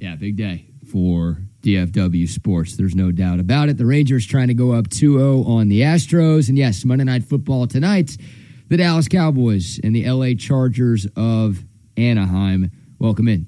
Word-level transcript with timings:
Yeah, 0.00 0.14
big 0.14 0.36
day 0.36 0.64
for 0.90 1.36
DFW 1.62 2.26
sports. 2.26 2.74
There's 2.74 2.94
no 2.94 3.12
doubt 3.12 3.38
about 3.38 3.68
it. 3.68 3.76
The 3.76 3.84
Rangers 3.84 4.26
trying 4.26 4.48
to 4.48 4.54
go 4.54 4.72
up 4.72 4.88
2 4.88 5.18
0 5.18 5.44
on 5.44 5.68
the 5.68 5.82
Astros. 5.82 6.48
And 6.48 6.56
yes, 6.56 6.86
Monday 6.86 7.04
Night 7.04 7.22
Football 7.22 7.66
tonight, 7.66 8.16
the 8.68 8.78
Dallas 8.78 9.08
Cowboys 9.08 9.78
and 9.84 9.94
the 9.94 10.10
LA 10.10 10.32
Chargers 10.38 11.06
of 11.16 11.62
Anaheim. 11.98 12.70
Welcome 12.98 13.28
in 13.28 13.46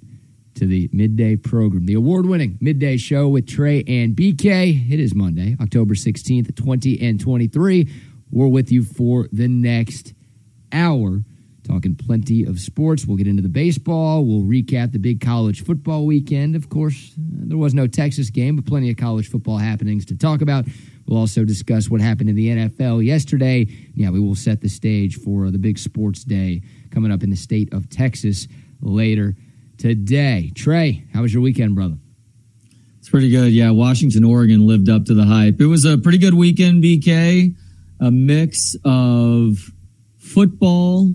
to 0.56 0.66
the 0.66 0.90
midday 0.92 1.36
program, 1.36 1.86
the 1.86 1.94
award 1.94 2.26
winning 2.26 2.58
midday 2.60 2.98
show 2.98 3.28
with 3.28 3.48
Trey 3.48 3.82
and 3.88 4.14
BK. 4.14 4.92
It 4.92 5.00
is 5.00 5.14
Monday, 5.14 5.56
October 5.58 5.94
16th, 5.94 6.54
20 6.54 7.00
and 7.00 7.18
23. 7.18 7.88
We're 8.30 8.46
with 8.48 8.70
you 8.70 8.84
for 8.84 9.26
the 9.32 9.48
next 9.48 10.12
hour 10.70 11.22
talking 11.64 11.94
plenty 11.94 12.44
of 12.44 12.58
sports. 12.58 13.06
We'll 13.06 13.16
get 13.16 13.26
into 13.26 13.42
the 13.42 13.48
baseball. 13.48 14.24
We'll 14.24 14.42
recap 14.42 14.92
the 14.92 14.98
big 14.98 15.20
college 15.20 15.64
football 15.64 16.06
weekend. 16.06 16.56
Of 16.56 16.68
course, 16.68 17.12
uh, 17.12 17.44
there 17.46 17.58
was 17.58 17.74
no 17.74 17.86
Texas 17.86 18.30
game, 18.30 18.56
but 18.56 18.66
plenty 18.66 18.90
of 18.90 18.96
college 18.96 19.28
football 19.28 19.58
happenings 19.58 20.04
to 20.06 20.16
talk 20.16 20.40
about. 20.40 20.64
We'll 21.06 21.18
also 21.18 21.44
discuss 21.44 21.88
what 21.90 22.00
happened 22.00 22.30
in 22.30 22.36
the 22.36 22.48
NFL 22.48 23.04
yesterday. 23.04 23.66
Yeah, 23.94 24.10
we 24.10 24.20
will 24.20 24.34
set 24.34 24.60
the 24.60 24.68
stage 24.68 25.16
for 25.16 25.50
the 25.50 25.58
big 25.58 25.78
sports 25.78 26.24
day 26.24 26.62
coming 26.90 27.12
up 27.12 27.22
in 27.22 27.30
the 27.30 27.36
state 27.36 27.72
of 27.72 27.88
Texas 27.88 28.48
later 28.80 29.36
today. 29.78 30.52
Trey, 30.54 31.04
how 31.12 31.22
was 31.22 31.32
your 31.32 31.42
weekend, 31.42 31.74
brother? 31.74 31.96
It's 32.98 33.08
pretty 33.08 33.30
good. 33.30 33.52
Yeah, 33.52 33.70
Washington, 33.72 34.22
Oregon 34.22 34.66
lived 34.66 34.88
up 34.88 35.06
to 35.06 35.14
the 35.14 35.24
hype. 35.24 35.60
It 35.60 35.66
was 35.66 35.84
a 35.84 35.98
pretty 35.98 36.18
good 36.18 36.34
weekend, 36.34 36.84
BK. 36.84 37.54
A 37.98 38.10
mix 38.10 38.76
of 38.84 39.58
football, 40.18 41.12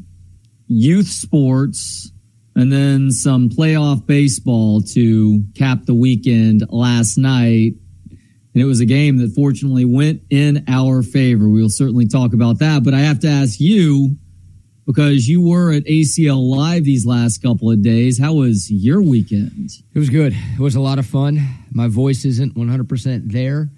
youth 0.67 1.07
sports, 1.07 2.11
and 2.55 2.71
then 2.71 3.11
some 3.11 3.49
playoff 3.49 4.05
baseball 4.05 4.81
to 4.81 5.43
cap 5.55 5.85
the 5.85 5.93
weekend 5.93 6.63
last 6.69 7.17
night. 7.17 7.73
And 8.53 8.63
it 8.63 8.65
was 8.65 8.79
a 8.79 8.85
game 8.85 9.17
that 9.17 9.33
fortunately 9.35 9.85
went 9.85 10.23
in 10.31 10.65
our 10.67 11.03
favor. 11.03 11.47
We'll 11.47 11.69
certainly 11.69 12.07
talk 12.07 12.33
about 12.33 12.59
that. 12.59 12.83
But 12.83 12.95
I 12.95 13.01
have 13.01 13.19
to 13.19 13.27
ask 13.27 13.59
you, 13.59 14.17
because 14.87 15.27
you 15.27 15.41
were 15.47 15.71
at 15.73 15.83
ACL 15.83 16.41
Live 16.55 16.85
these 16.85 17.05
last 17.05 17.43
couple 17.43 17.69
of 17.69 17.83
days, 17.83 18.17
how 18.17 18.33
was 18.33 18.71
your 18.71 19.01
weekend? 19.01 19.69
It 19.93 19.99
was 19.99 20.09
good. 20.09 20.33
It 20.33 20.59
was 20.59 20.75
a 20.75 20.81
lot 20.81 20.97
of 20.97 21.05
fun. 21.05 21.45
My 21.71 21.87
voice 21.89 22.25
isn't 22.25 22.55
100% 22.55 23.31
there. 23.31 23.69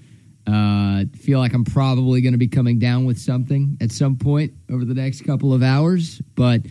Uh, 0.47 1.03
feel 1.17 1.39
like 1.39 1.53
I'm 1.53 1.65
probably 1.65 2.21
going 2.21 2.31
to 2.31 2.39
be 2.39 2.47
coming 2.47 2.79
down 2.79 3.05
with 3.05 3.19
something 3.19 3.77
at 3.81 3.91
some 3.91 4.17
point 4.17 4.53
over 4.71 4.85
the 4.85 4.93
next 4.93 5.21
couple 5.25 5.53
of 5.53 5.61
hours. 5.61 6.21
But 6.35 6.61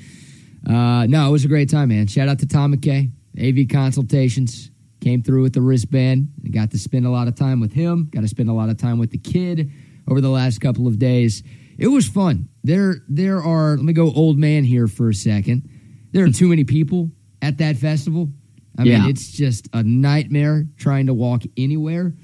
uh, 0.67 1.07
no, 1.07 1.29
it 1.29 1.33
was 1.33 1.45
a 1.45 1.49
great 1.49 1.71
time, 1.71 1.89
man. 1.89 2.07
Shout 2.07 2.29
out 2.29 2.39
to 2.41 2.47
Tom 2.47 2.75
McKay, 2.75 3.11
AV 3.41 3.69
Consultations. 3.71 4.71
Came 5.01 5.23
through 5.23 5.43
with 5.43 5.53
the 5.53 5.63
wristband. 5.63 6.33
And 6.43 6.53
got 6.53 6.71
to 6.73 6.79
spend 6.79 7.07
a 7.07 7.11
lot 7.11 7.29
of 7.29 7.35
time 7.37 7.61
with 7.61 7.73
him. 7.73 8.09
Got 8.13 8.23
to 8.23 8.29
spend 8.29 8.49
a 8.49 8.53
lot 8.53 8.69
of 8.69 8.77
time 8.79 8.99
with 8.99 9.11
the 9.11 9.19
kid 9.19 9.71
over 10.09 10.21
the 10.21 10.29
last 10.29 10.61
couple 10.61 10.87
of 10.89 10.99
days. 10.99 11.43
It 11.79 11.87
was 11.89 12.09
fun. 12.09 12.49
There, 12.65 12.97
there 13.09 13.41
are. 13.43 13.77
Let 13.77 13.85
me 13.85 13.93
go 13.93 14.13
old 14.13 14.39
man 14.39 14.65
here 14.65 14.89
for 14.89 15.09
a 15.11 15.15
second. 15.15 15.69
There 16.11 16.25
are 16.25 16.31
too 16.31 16.49
many 16.49 16.65
people 16.65 17.11
at 17.41 17.59
that 17.59 17.77
festival. 17.77 18.29
I 18.77 18.83
Yeah. 18.85 19.01
mean, 19.01 19.11
it's 19.11 19.31
just 19.31 19.69
a 19.73 19.83
nightmare 19.85 20.67
trying 20.77 21.07
to 21.07 21.15
walk 21.15 21.43
anywhere. 21.57 22.15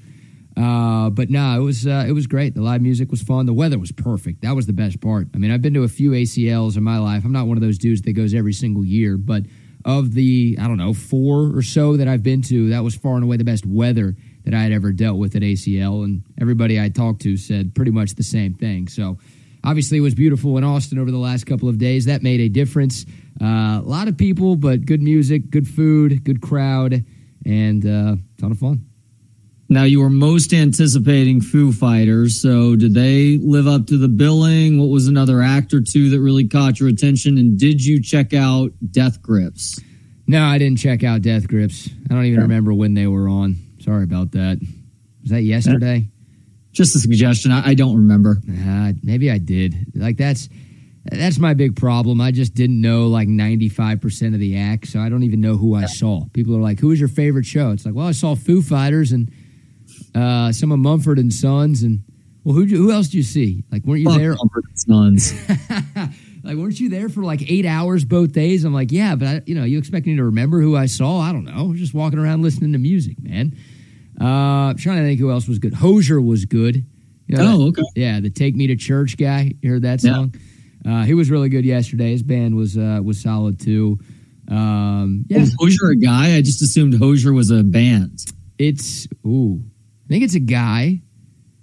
Uh, 0.57 1.09
but 1.09 1.29
no, 1.29 1.59
it 1.59 1.63
was 1.63 1.85
uh, 1.85 2.05
it 2.07 2.13
was 2.13 2.27
great. 2.27 2.55
The 2.55 2.61
live 2.61 2.81
music 2.81 3.11
was 3.11 3.21
fun. 3.21 3.45
The 3.45 3.53
weather 3.53 3.77
was 3.77 3.91
perfect. 3.91 4.41
That 4.41 4.55
was 4.55 4.67
the 4.67 4.73
best 4.73 5.01
part. 5.01 5.27
I 5.33 5.37
mean, 5.37 5.51
I've 5.51 5.61
been 5.61 5.73
to 5.73 5.83
a 5.83 5.89
few 5.89 6.11
ACLs 6.11 6.77
in 6.77 6.83
my 6.83 6.97
life. 6.97 7.25
I'm 7.25 7.33
not 7.33 7.47
one 7.47 7.57
of 7.57 7.61
those 7.61 7.77
dudes 7.77 8.01
that 8.03 8.13
goes 8.13 8.33
every 8.33 8.53
single 8.53 8.85
year, 8.85 9.17
but 9.17 9.43
of 9.83 10.13
the 10.13 10.57
I 10.59 10.67
don't 10.67 10.77
know 10.77 10.93
four 10.93 11.55
or 11.55 11.61
so 11.61 11.97
that 11.97 12.07
I've 12.07 12.23
been 12.23 12.41
to, 12.43 12.69
that 12.69 12.83
was 12.83 12.95
far 12.95 13.15
and 13.15 13.23
away 13.23 13.37
the 13.37 13.43
best 13.43 13.65
weather 13.65 14.15
that 14.45 14.53
I 14.53 14.63
had 14.63 14.71
ever 14.71 14.91
dealt 14.91 15.17
with 15.17 15.35
at 15.35 15.41
ACL. 15.41 16.03
And 16.03 16.23
everybody 16.39 16.79
I 16.79 16.89
talked 16.89 17.21
to 17.23 17.35
said 17.35 17.75
pretty 17.75 17.91
much 17.91 18.15
the 18.15 18.23
same 18.23 18.53
thing. 18.53 18.87
So 18.87 19.17
obviously, 19.63 19.97
it 19.97 20.01
was 20.01 20.15
beautiful 20.15 20.57
in 20.57 20.63
Austin 20.63 20.99
over 20.99 21.11
the 21.11 21.17
last 21.17 21.45
couple 21.45 21.67
of 21.67 21.77
days. 21.77 22.05
That 22.05 22.23
made 22.23 22.39
a 22.39 22.49
difference. 22.49 23.05
Uh, 23.41 23.81
a 23.83 23.83
lot 23.83 24.07
of 24.07 24.17
people, 24.17 24.55
but 24.55 24.85
good 24.85 25.01
music, 25.01 25.49
good 25.49 25.67
food, 25.67 26.23
good 26.23 26.41
crowd, 26.41 27.05
and 27.45 27.85
uh, 27.85 28.15
ton 28.37 28.51
of 28.51 28.57
fun. 28.57 28.85
Now 29.67 29.83
you 29.83 29.99
were 29.99 30.11
most 30.11 30.53
anticipating 30.53 31.41
Foo 31.41 31.71
Fighters, 31.71 32.39
so 32.39 32.75
did 32.75 32.93
they 32.93 33.37
live 33.37 33.67
up 33.67 33.87
to 33.87 33.97
the 33.97 34.07
billing? 34.07 34.79
What 34.79 34.89
was 34.89 35.07
another 35.07 35.41
act 35.41 35.73
or 35.73 35.81
two 35.81 36.11
that 36.11 36.19
really 36.19 36.47
caught 36.47 36.79
your 36.79 36.87
attention? 36.87 37.39
And 37.39 37.57
did 37.57 37.83
you 37.83 37.99
check 37.99 38.33
out 38.33 38.71
Death 38.91 39.23
Grips? 39.23 39.79
No, 40.27 40.43
I 40.43 40.59
didn't 40.59 40.77
check 40.77 41.03
out 41.03 41.23
Death 41.23 41.47
Grips. 41.47 41.89
I 42.09 42.13
don't 42.13 42.25
even 42.25 42.41
remember 42.41 42.73
when 42.73 42.93
they 42.93 43.07
were 43.07 43.27
on. 43.27 43.55
Sorry 43.79 44.03
about 44.03 44.31
that. 44.31 44.59
Was 45.23 45.31
that 45.31 45.41
yesterday? 45.41 46.09
Just 46.71 46.95
a 46.95 46.99
suggestion. 46.99 47.51
I, 47.51 47.69
I 47.69 47.73
don't 47.73 47.95
remember. 47.95 48.37
Uh, 48.47 48.93
maybe 49.01 49.31
I 49.31 49.39
did. 49.39 49.93
Like 49.95 50.17
that's 50.17 50.49
that's 51.05 51.39
my 51.39 51.53
big 51.53 51.75
problem. 51.75 52.19
I 52.21 52.31
just 52.31 52.53
didn't 52.53 52.81
know 52.81 53.07
like 53.07 53.27
ninety 53.27 53.69
five 53.69 54.01
percent 54.01 54.33
of 54.33 54.39
the 54.39 54.57
act, 54.57 54.87
so 54.87 54.99
I 54.99 55.09
don't 55.09 55.23
even 55.23 55.41
know 55.41 55.57
who 55.57 55.75
I 55.75 55.85
saw. 55.85 56.25
People 56.33 56.55
are 56.55 56.61
like, 56.61 56.79
"Who 56.79 56.89
was 56.89 56.99
your 56.99 57.09
favorite 57.09 57.45
show?" 57.45 57.71
It's 57.71 57.85
like, 57.85 57.95
well, 57.95 58.07
I 58.07 58.11
saw 58.11 58.35
Foo 58.35 58.61
Fighters 58.61 59.11
and 59.11 59.31
uh, 60.15 60.51
some 60.51 60.71
of 60.71 60.79
Mumford 60.79 61.19
and 61.19 61.31
Sons, 61.33 61.83
and 61.83 62.03
well, 62.43 62.55
who 62.55 62.65
who 62.65 62.91
else 62.91 63.07
did 63.07 63.15
you 63.15 63.23
see? 63.23 63.63
Like, 63.71 63.83
weren't 63.85 64.01
you 64.01 64.09
Fuck 64.09 64.17
there? 64.17 64.35
Mumford 64.35 64.63
and 64.69 64.79
Sons. 64.79 65.33
like, 66.43 66.55
weren't 66.57 66.79
you 66.79 66.89
there 66.89 67.09
for 67.09 67.23
like 67.23 67.49
eight 67.51 67.65
hours 67.65 68.05
both 68.05 68.31
days? 68.31 68.63
I'm 68.63 68.73
like, 68.73 68.91
yeah, 68.91 69.15
but 69.15 69.27
I, 69.27 69.41
you 69.45 69.55
know, 69.55 69.63
you 69.63 69.77
expect 69.77 70.05
me 70.05 70.15
to 70.15 70.23
remember 70.23 70.61
who 70.61 70.75
I 70.75 70.85
saw? 70.85 71.19
I 71.19 71.31
don't 71.31 71.43
know. 71.43 71.51
I 71.57 71.61
was 71.63 71.79
just 71.79 71.93
walking 71.93 72.19
around 72.19 72.41
listening 72.41 72.71
to 72.73 72.79
music, 72.79 73.21
man. 73.21 73.55
Uh, 74.19 74.69
I'm 74.71 74.77
trying 74.77 74.97
to 74.97 75.03
think 75.03 75.19
who 75.19 75.29
else 75.31 75.47
was 75.47 75.59
good. 75.59 75.73
Hozier 75.73 76.21
was 76.21 76.45
good. 76.45 76.85
You 77.27 77.37
know, 77.37 77.57
Oh, 77.59 77.67
okay. 77.69 77.81
Yeah, 77.95 78.19
the 78.19 78.29
"Take 78.29 78.55
Me 78.55 78.67
to 78.67 78.75
Church" 78.75 79.17
guy. 79.17 79.51
You 79.61 79.71
heard 79.71 79.81
that 79.81 80.03
Yeah. 80.03 80.13
song? 80.13 80.35
Uh, 80.85 81.03
he 81.03 81.15
was 81.15 81.31
really 81.31 81.49
good 81.49 81.65
yesterday. 81.65 82.11
His 82.11 82.21
band 82.21 82.55
was 82.55 82.77
uh, 82.77 82.99
was 83.03 83.19
solid 83.19 83.59
too. 83.59 83.97
Um, 84.47 85.25
yeah, 85.27 85.39
Was 85.39 85.55
Hozier 85.59 85.89
a 85.89 85.95
guy? 85.95 86.35
I 86.37 86.41
just 86.43 86.61
assumed 86.61 86.93
Hozier 86.93 87.33
was 87.33 87.49
a 87.49 87.63
band. 87.63 88.23
it's 88.59 89.07
ooh, 89.25 89.63
I 90.05 90.07
think 90.07 90.23
it's 90.23 90.35
a 90.35 90.39
guy. 90.39 91.01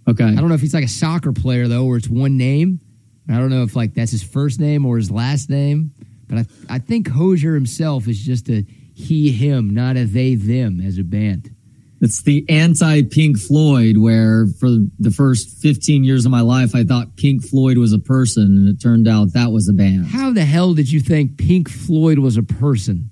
Okay. 0.09 0.25
I 0.25 0.35
don't 0.35 0.49
know 0.49 0.55
if 0.55 0.61
he's 0.61 0.75
like 0.75 0.85
a 0.85 0.89
soccer 0.89 1.33
player 1.33 1.69
though, 1.69 1.87
or 1.87 1.97
it's 1.97 2.09
one 2.09 2.37
name. 2.37 2.81
I 3.29 3.39
don't 3.39 3.51
know 3.51 3.63
if 3.63 3.77
like 3.77 3.95
that's 3.95 4.11
his 4.11 4.23
first 4.23 4.59
name 4.59 4.85
or 4.85 4.97
his 4.97 5.11
last 5.11 5.49
name. 5.49 5.93
But 6.29 6.39
I 6.39 6.77
I 6.77 6.79
think 6.79 7.09
Hozier 7.09 7.55
himself 7.55 8.09
is 8.09 8.19
just 8.19 8.49
a 8.49 8.67
he 8.95 9.31
him, 9.31 9.71
not 9.71 9.97
a 9.97 10.05
they 10.05 10.35
them 10.35 10.81
as 10.81 10.99
a 10.99 11.05
band. 11.05 11.55
It's 12.01 12.23
the 12.23 12.45
anti 12.49 13.03
Pink 13.03 13.39
Floyd, 13.39 13.97
where 13.97 14.49
for 14.59 14.69
the 14.99 15.13
first 15.13 15.63
15 15.63 16.03
years 16.03 16.27
of 16.27 16.33
my 16.33 16.41
life, 16.41 16.75
I 16.75 16.83
thought 16.83 17.17
Pink 17.17 17.45
Floyd 17.45 17.79
was 17.79 17.93
a 17.93 17.99
person, 18.01 18.43
and 18.43 18.69
it 18.69 18.83
turned 18.83 19.07
out 19.07 19.35
that 19.35 19.53
was 19.53 19.69
a 19.69 19.73
band. 19.73 20.07
How 20.07 20.33
the 20.33 20.45
hell 20.45 20.75
did 20.75 20.91
you 20.91 20.99
think 20.99 21.39
Pink 21.39 21.71
Floyd 21.71 22.19
was 22.19 22.37
a 22.37 22.43
person? 22.43 23.12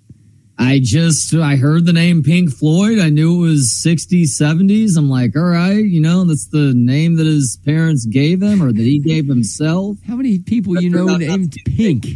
I 0.60 0.78
just, 0.78 1.32
I 1.34 1.56
heard 1.56 1.86
the 1.86 1.92
name 1.94 2.22
Pink 2.22 2.52
Floyd. 2.52 2.98
I 2.98 3.08
knew 3.08 3.44
it 3.44 3.48
was 3.48 3.82
60s, 3.82 4.38
70s. 4.38 4.98
I'm 4.98 5.08
like, 5.08 5.34
all 5.34 5.42
right, 5.42 5.82
you 5.82 6.02
know, 6.02 6.24
that's 6.24 6.48
the 6.48 6.74
name 6.76 7.16
that 7.16 7.26
his 7.26 7.58
parents 7.64 8.04
gave 8.04 8.42
him 8.42 8.62
or 8.62 8.70
that 8.70 8.82
he 8.82 8.98
gave 8.98 9.26
himself. 9.26 9.96
How 10.06 10.16
many 10.16 10.38
people 10.38 10.78
you 10.78 10.90
know 10.90 11.06
not 11.06 11.20
named 11.20 11.54
to 11.54 11.60
be 11.64 11.76
Pink? 11.76 12.06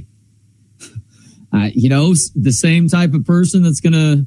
Uh, 1.55 1.71
you 1.73 1.89
know, 1.89 2.13
the 2.35 2.51
same 2.51 2.89
type 2.89 3.15
of 3.15 3.25
person 3.25 3.63
that's 3.63 3.79
going 3.79 3.93
to 3.93 4.27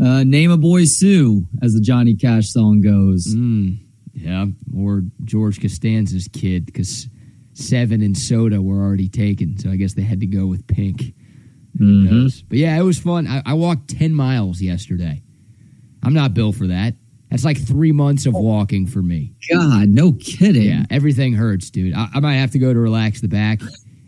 uh, 0.00 0.22
name 0.22 0.52
a 0.52 0.56
boy 0.56 0.84
Sue, 0.84 1.44
as 1.60 1.74
the 1.74 1.80
Johnny 1.80 2.14
Cash 2.14 2.50
song 2.50 2.80
goes. 2.80 3.34
Mm, 3.34 3.78
yeah, 4.14 4.46
or 4.72 5.02
George 5.24 5.60
Costanza's 5.60 6.28
kid 6.32 6.64
because 6.66 7.08
Seven 7.54 8.00
and 8.00 8.16
Soda 8.16 8.62
were 8.62 8.80
already 8.80 9.08
taken, 9.08 9.58
so 9.58 9.70
I 9.70 9.76
guess 9.76 9.94
they 9.94 10.02
had 10.02 10.20
to 10.20 10.26
go 10.26 10.46
with 10.46 10.64
Pink. 10.68 11.14
Mhm. 11.78 12.42
But 12.48 12.58
yeah, 12.58 12.78
it 12.78 12.82
was 12.82 12.98
fun. 12.98 13.26
I, 13.26 13.42
I 13.46 13.54
walked 13.54 13.88
ten 13.88 14.14
miles 14.14 14.60
yesterday. 14.60 15.22
I'm 16.02 16.14
not 16.14 16.34
built 16.34 16.56
for 16.56 16.66
that. 16.68 16.94
That's 17.30 17.44
like 17.44 17.58
three 17.58 17.92
months 17.92 18.26
of 18.26 18.34
walking 18.34 18.86
for 18.86 19.02
me. 19.02 19.32
God, 19.50 19.88
no 19.88 20.12
kidding. 20.12 20.62
Yeah, 20.64 20.84
everything 20.90 21.32
hurts, 21.32 21.70
dude. 21.70 21.94
I, 21.94 22.08
I 22.14 22.20
might 22.20 22.34
have 22.34 22.50
to 22.52 22.58
go 22.58 22.74
to 22.74 22.78
relax 22.78 23.20
the 23.22 23.28
back, 23.28 23.60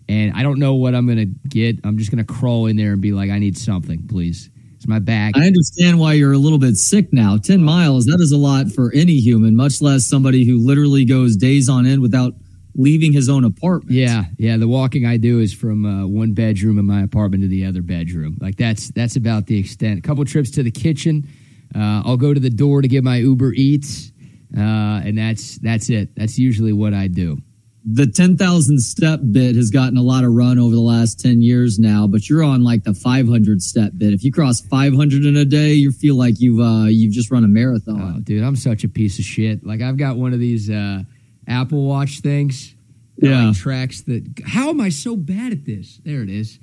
and 0.08 0.34
I 0.34 0.43
don't 0.43 0.58
know 0.58 0.75
what 0.75 0.94
I'm 0.94 1.06
gonna 1.06 1.25
get. 1.49 1.78
I'm 1.84 1.96
just 1.96 2.11
gonna 2.11 2.25
crawl 2.25 2.66
in 2.66 2.76
there 2.76 2.93
and 2.93 3.00
be 3.00 3.12
like, 3.12 3.31
I 3.31 3.38
need 3.38 3.56
something, 3.56 4.06
please. 4.08 4.50
It's 4.76 4.87
my 4.87 4.99
back. 4.99 5.34
I 5.34 5.46
understand 5.46 5.99
why 5.99 6.12
you're 6.12 6.32
a 6.34 6.38
little 6.38 6.58
bit 6.58 6.76
sick 6.76 7.10
now. 7.10 7.38
10 7.38 7.62
miles, 7.64 8.05
that 8.05 8.19
is 8.20 8.32
a 8.32 8.37
lot 8.37 8.70
for 8.70 8.93
any 8.93 9.14
human, 9.19 9.56
much 9.56 9.81
less 9.81 10.06
somebody 10.06 10.44
who 10.46 10.58
literally 10.58 11.06
goes 11.06 11.37
days 11.37 11.70
on 11.70 11.87
end 11.87 12.02
without 12.02 12.34
leaving 12.75 13.12
his 13.12 13.29
own 13.29 13.44
apartment. 13.44 13.93
Yeah, 13.93 14.25
yeah. 14.38 14.56
The 14.56 14.69
walking 14.69 15.06
I 15.06 15.17
do 15.17 15.41
is 15.41 15.53
from 15.55 15.85
uh, 15.87 16.06
one 16.06 16.32
bedroom 16.35 16.79
in 16.79 16.85
my 16.85 17.03
apartment 17.03 17.43
to 17.43 17.49
the 17.49 17.65
other 17.67 17.82
bedroom. 17.82 18.37
Like 18.41 18.56
that's 18.56 18.88
that's 18.91 19.17
about 19.17 19.47
the 19.47 19.59
extent. 19.59 19.99
A 19.99 20.03
couple 20.03 20.25
trips 20.25 20.50
to 20.53 20.62
the 20.62 20.71
kitchen. 20.71 21.29
Uh, 21.75 22.03
I'll 22.05 22.17
go 22.17 22.32
to 22.35 22.41
the 22.41 22.50
door 22.50 22.82
to 22.82 22.88
get 22.88 23.03
my 23.05 23.17
Uber 23.17 23.53
Eats, 23.55 24.12
uh, 24.56 24.61
and 25.05 25.19
that's 25.19 25.59
that's 25.59 25.91
it. 25.91 26.15
That's 26.17 26.38
usually 26.38 26.73
what 26.73 26.94
I 26.94 27.09
do. 27.09 27.38
the 27.87 28.06
10,000 28.06 28.81
step 28.81 29.20
bit 29.31 29.56
has 29.56 29.70
gotten 29.70 29.99
a 29.99 30.03
lot 30.03 30.25
of 30.25 30.32
run 30.32 30.59
over 30.59 30.75
the 30.75 30.81
last 30.81 31.20
10 31.20 31.43
years 31.43 31.79
now, 31.79 32.06
but 32.06 32.31
you're 32.31 32.43
on 32.43 32.65
like 32.65 32.82
the 32.85 32.94
500 32.94 33.61
step 33.61 33.93
bit. 33.99 34.15
If 34.15 34.25
you 34.25 34.32
cross 34.32 34.62
500 34.62 35.25
in 35.27 35.37
a 35.37 35.44
day, 35.44 35.75
you 35.75 35.93
feel 35.93 36.15
like 36.17 36.37
you've, 36.38 36.61
uh, 36.61 36.87
you've 36.87 37.12
just 37.12 37.31
run 37.31 37.44
a 37.44 37.49
marathon. 37.49 38.15
Oh, 38.17 38.20
dude, 38.20 38.43
I'm 38.43 38.56
such 38.56 38.85
a 38.85 38.88
piece 38.88 39.19
of 39.19 39.27
shit. 39.27 39.67
Like 39.67 39.82
I've 39.82 39.99
got 39.99 40.17
one 40.17 40.32
of 40.32 40.41
these, 40.41 40.70
uh, 40.70 41.03
Apple 41.46 41.85
watch 41.85 42.20
things. 42.20 42.75
Yeah. 43.17 43.49
Like, 43.49 43.56
tracks 43.56 44.02
that. 44.02 44.43
how 44.46 44.70
am 44.70 44.81
I 44.81 44.88
so 44.88 45.17
bad 45.17 45.52
at 45.52 45.64
this? 45.64 46.00
There 46.05 46.23
it 46.23 46.31
is. 46.31 46.58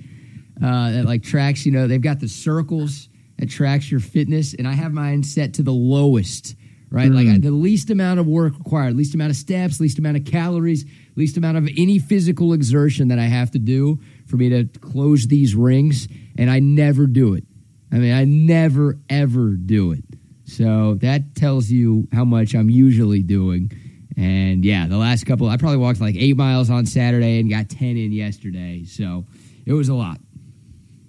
Uh, 0.61 0.91
that 0.91 1.05
like 1.05 1.23
tracks, 1.23 1.65
you 1.65 1.71
know, 1.71 1.87
they've 1.87 2.01
got 2.01 2.19
the 2.19 2.27
circles 2.27 3.09
that 3.39 3.49
tracks 3.49 3.89
your 3.89 3.99
fitness 3.99 4.53
and 4.53 4.67
I 4.67 4.73
have 4.73 4.93
mine 4.93 5.23
set 5.23 5.55
to 5.55 5.63
the 5.63 5.71
lowest, 5.73 6.55
right? 6.91 7.09
Like 7.09 7.25
Mm. 7.25 7.35
I, 7.35 7.37
the 7.39 7.51
least 7.51 7.89
amount 7.89 8.19
of 8.19 8.27
work 8.27 8.55
required, 8.57 8.95
least 8.95 9.15
amount 9.15 9.31
of 9.31 9.37
steps, 9.37 9.79
least 9.79 9.97
amount 9.97 10.17
of 10.17 10.25
calories, 10.25 10.85
least 11.15 11.37
amount 11.37 11.57
of 11.57 11.67
any 11.77 11.97
physical 11.97 12.53
exertion 12.53 13.07
that 13.07 13.17
I 13.17 13.23
have 13.25 13.49
to 13.51 13.59
do 13.59 13.99
for 14.27 14.37
me 14.37 14.49
to 14.49 14.65
close 14.79 15.27
these 15.27 15.55
rings. 15.55 16.07
And 16.37 16.49
I 16.51 16.59
never 16.59 17.07
do 17.07 17.33
it. 17.33 17.45
I 17.91 17.95
mean, 17.95 18.13
I 18.13 18.25
never, 18.25 18.99
ever 19.09 19.51
do 19.51 19.93
it. 19.93 20.03
So 20.45 20.95
that 21.01 21.33
tells 21.33 21.71
you 21.71 22.07
how 22.13 22.25
much 22.25 22.53
I'm 22.53 22.69
usually 22.69 23.23
doing. 23.23 23.71
And 24.17 24.65
yeah, 24.65 24.87
the 24.87 24.97
last 24.97 25.25
couple, 25.25 25.47
I 25.47 25.57
probably 25.57 25.77
walked 25.77 26.01
like 26.01 26.15
eight 26.15 26.35
miles 26.35 26.69
on 26.69 26.85
Saturday 26.85 27.39
and 27.39 27.49
got 27.49 27.69
10 27.69 27.97
in 27.97 28.11
yesterday. 28.11 28.83
So 28.83 29.25
it 29.65 29.73
was 29.73 29.89
a 29.89 29.93
lot. 29.93 30.17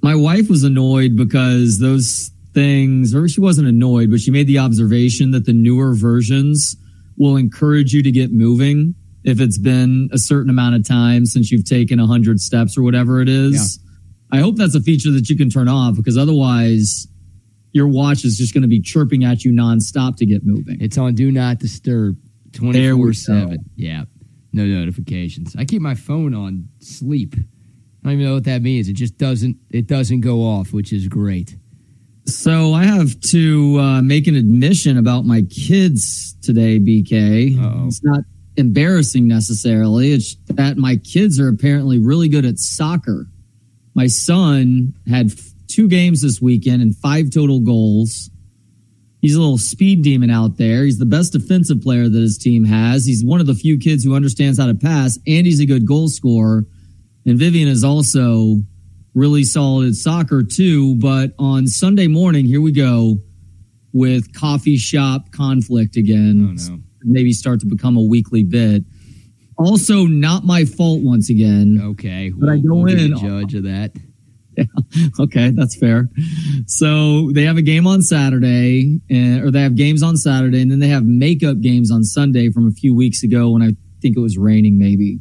My 0.03 0.15
wife 0.15 0.49
was 0.49 0.65
annoyed 0.65 1.17
because 1.17 1.79
those 1.79 2.31
things, 2.55 3.15
or 3.15 3.29
she 3.29 3.41
wasn't 3.41 3.69
annoyed, 3.69 4.11
but 4.11 4.21
she 4.21 4.31
made 4.31 4.47
the 4.47 4.59
observation 4.59 5.31
that 5.33 5.47
the 5.47 5.53
newer 5.53 5.95
versions 5.95 6.77
will 7.17 7.37
encourage 7.37 7.93
you 7.93 8.03
to 8.03 8.11
get 8.11 8.33
moving 8.33 8.95
if 9.25 9.41
it's 9.41 9.59
been 9.59 10.09
a 10.13 10.19
certain 10.19 10.51
amount 10.51 10.75
of 10.75 10.87
time 10.87 11.25
since 11.27 11.51
you've 11.51 11.65
taken 11.65 11.99
100 12.01 12.41
steps 12.41 12.77
or 12.77 12.83
whatever 12.83 13.21
it 13.21 13.29
is. 13.29 13.79
I 14.33 14.39
hope 14.39 14.57
that's 14.57 14.75
a 14.75 14.81
feature 14.81 15.11
that 15.13 15.29
you 15.29 15.37
can 15.37 15.51
turn 15.51 15.69
off 15.69 15.97
because 15.97 16.17
otherwise 16.19 17.07
your 17.73 17.87
watch 17.87 18.25
is 18.25 18.37
just 18.37 18.55
going 18.55 18.63
to 18.63 18.69
be 18.69 18.81
chirping 18.81 19.25
at 19.25 19.45
you 19.45 19.53
nonstop 19.53 20.17
to 20.17 20.27
get 20.27 20.45
moving. 20.45 20.79
It's 20.81 20.99
on 20.99 21.15
do 21.15 21.31
not 21.31 21.59
disturb 21.59 22.17
24 22.53 23.07
go. 23.07 23.13
7. 23.13 23.59
Yeah. 23.77 24.05
No 24.53 24.65
notifications. 24.65 25.57
I 25.57 25.65
keep 25.65 25.81
my 25.83 25.95
phone 25.95 26.35
on 26.35 26.69
sleep. 26.81 27.35
I 27.37 28.09
don't 28.09 28.13
even 28.15 28.27
know 28.27 28.35
what 28.35 28.45
that 28.45 28.63
means. 28.63 28.89
It 28.89 28.95
just 28.95 29.17
doesn't 29.17 29.57
it 29.71 29.87
doesn't 29.87 30.21
go 30.21 30.41
off, 30.41 30.73
which 30.73 30.93
is 30.93 31.09
great. 31.09 31.57
So 32.27 32.73
I 32.75 32.85
have 32.85 33.19
to 33.31 33.79
uh, 33.81 34.03
make 34.03 34.27
an 34.27 34.37
admission 34.37 34.99
about 34.99 35.25
my 35.25 35.43
kids 35.43 36.35
today, 36.43 36.79
BK. 36.79 37.59
Uh-oh. 37.59 37.87
It's 37.87 38.03
not 38.05 38.21
embarrassing 38.57 39.27
necessarily. 39.27 40.13
It's 40.13 40.37
that 40.49 40.77
my 40.77 40.97
kids 40.97 41.41
are 41.41 41.49
apparently 41.49 41.99
really 41.99 42.29
good 42.29 42.45
at 42.45 42.59
soccer. 42.59 43.27
My 43.95 44.07
son 44.07 44.95
had 45.09 45.33
f- 45.33 45.51
two 45.69 45.89
games 45.89 46.23
this 46.23 46.41
weekend 46.41 46.83
and 46.83 46.97
five 46.97 47.31
total 47.31 47.61
goals. 47.61 48.31
He's 49.23 49.37
a 49.37 49.41
little 49.41 49.57
speed 49.57 50.03
demon 50.03 50.31
out 50.31 50.57
there. 50.59 50.85
He's 50.85 50.99
the 50.99 51.07
best 51.07 51.33
defensive 51.33 51.81
player 51.81 52.09
that 52.09 52.19
his 52.21 52.37
team 52.37 52.65
has. 52.65 53.07
He's 53.07 53.25
one 53.25 53.41
of 53.41 53.47
the 53.47 53.55
few 53.55 53.79
kids 53.79 54.03
who 54.05 54.17
understands 54.17 54.59
how 54.59 54.67
to 54.67 54.75
pass, 54.75 55.17
and 55.29 55.47
he's 55.47 55.61
a 55.61 55.65
good 55.67 55.87
goal 55.87 56.09
scorer. 56.09 56.67
And 57.25 57.39
Vivian 57.39 57.69
is 57.69 57.85
also 57.85 58.57
really 59.15 59.45
solid 59.45 59.87
at 59.89 59.95
soccer 59.95 60.43
too. 60.43 60.97
But 60.97 61.35
on 61.39 61.69
Sunday 61.69 62.09
morning, 62.09 62.47
here 62.47 62.61
we 62.61 62.73
go 62.73 63.19
with 63.93 64.35
coffee 64.35 64.77
shop 64.77 65.31
conflict 65.31 65.97
again. 65.97 66.57
Oh 66.69 66.73
no. 66.75 66.81
Maybe 67.05 67.33
start 67.33 67.61
to 67.61 67.67
become 67.67 67.97
a 67.97 68.03
weekly 68.03 68.43
bit. 68.43 68.83
Also, 69.57 70.07
not 70.07 70.45
my 70.45 70.65
fault 70.65 71.01
once 71.03 71.31
again. 71.31 71.81
Okay. 71.81 72.31
But 72.37 72.49
I 72.49 72.53
we'll- 72.55 72.63
go 72.63 72.75
we'll 72.83 72.99
in- 72.99 73.17
judge 73.19 73.55
of 73.55 73.63
that. 73.65 73.93
okay, 75.21 75.51
that's 75.51 75.77
fair. 75.77 76.09
So 76.67 77.31
they 77.33 77.45
have 77.45 77.57
a 77.57 77.63
game 77.63 77.87
on 77.87 78.03
Saturday, 78.03 79.01
and, 79.11 79.43
or 79.43 79.51
they 79.51 79.63
have 79.63 79.77
games 79.77 80.03
on 80.03 80.17
Saturday, 80.17 80.61
and 80.61 80.71
then 80.71 80.79
they 80.79 80.89
have 80.89 81.05
makeup 81.05 81.61
games 81.61 81.91
on 81.91 82.05
Sunday 82.05 82.51
from 82.51 82.69
a 82.69 82.73
few 82.73 82.95
weeks 82.95 83.23
ago 83.23 83.51
when 83.51 83.63
I 83.63 83.73
think 84.01 84.17
it 84.17 84.21
was 84.21 84.37
raining, 84.37 84.79
maybe, 84.79 85.21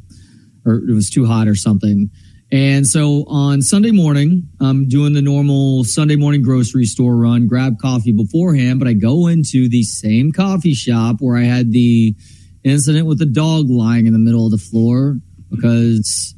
or 0.66 0.75
it 0.75 0.94
was 0.94 1.10
too 1.10 1.25
hot 1.25 1.48
or 1.48 1.56
something. 1.56 2.10
And 2.54 2.86
so 2.86 3.24
on 3.28 3.62
Sunday 3.62 3.92
morning, 3.92 4.50
I'm 4.60 4.89
doing 4.89 5.13
the 5.13 5.22
normal 5.22 5.86
Sunday 5.86 6.18
morning 6.18 6.42
grocery 6.42 6.86
store 6.86 7.16
run, 7.16 7.48
grab 7.48 7.80
coffee 7.80 8.12
beforehand, 8.12 8.77
but 8.77 8.89
I 8.89 8.94
go 8.94 9.27
into 9.27 9.69
the 9.69 9.84
same 9.84 10.34
coffee 10.34 10.74
shop 10.74 11.18
where 11.19 11.38
I 11.38 11.44
had 11.44 11.72
the 11.72 12.13
incident 12.66 13.07
with 13.07 13.19
the 13.19 13.25
dog 13.25 13.69
lying 13.69 14.06
in 14.06 14.12
the 14.12 14.19
middle 14.19 14.45
of 14.45 14.51
the 14.51 14.57
floor 14.57 15.16
because 15.50 16.36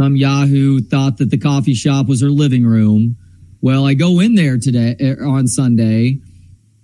some 0.00 0.16
Yahoo 0.16 0.80
thought 0.80 1.18
that 1.18 1.28
the 1.28 1.36
coffee 1.36 1.74
shop 1.74 2.06
was 2.06 2.22
her 2.22 2.30
living 2.30 2.64
room. 2.64 3.18
Well, 3.60 3.84
I 3.84 3.92
go 3.92 4.18
in 4.18 4.34
there 4.34 4.56
today 4.56 4.96
er, 4.98 5.26
on 5.26 5.46
Sunday 5.46 6.20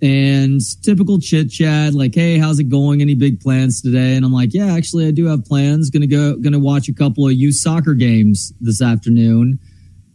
and 0.02 0.60
typical 0.82 1.18
chit 1.18 1.50
chat, 1.50 1.94
like, 1.94 2.14
Hey, 2.14 2.36
how's 2.36 2.58
it 2.58 2.68
going? 2.68 3.00
Any 3.00 3.14
big 3.14 3.40
plans 3.40 3.80
today? 3.80 4.16
And 4.16 4.24
I'm 4.26 4.34
like, 4.34 4.52
yeah, 4.52 4.74
actually 4.74 5.06
I 5.06 5.12
do 5.12 5.24
have 5.28 5.46
plans. 5.46 5.88
Gonna 5.88 6.06
go, 6.06 6.36
gonna 6.36 6.58
watch 6.58 6.90
a 6.90 6.92
couple 6.92 7.26
of 7.26 7.32
youth 7.32 7.54
soccer 7.54 7.94
games 7.94 8.52
this 8.60 8.82
afternoon. 8.82 9.60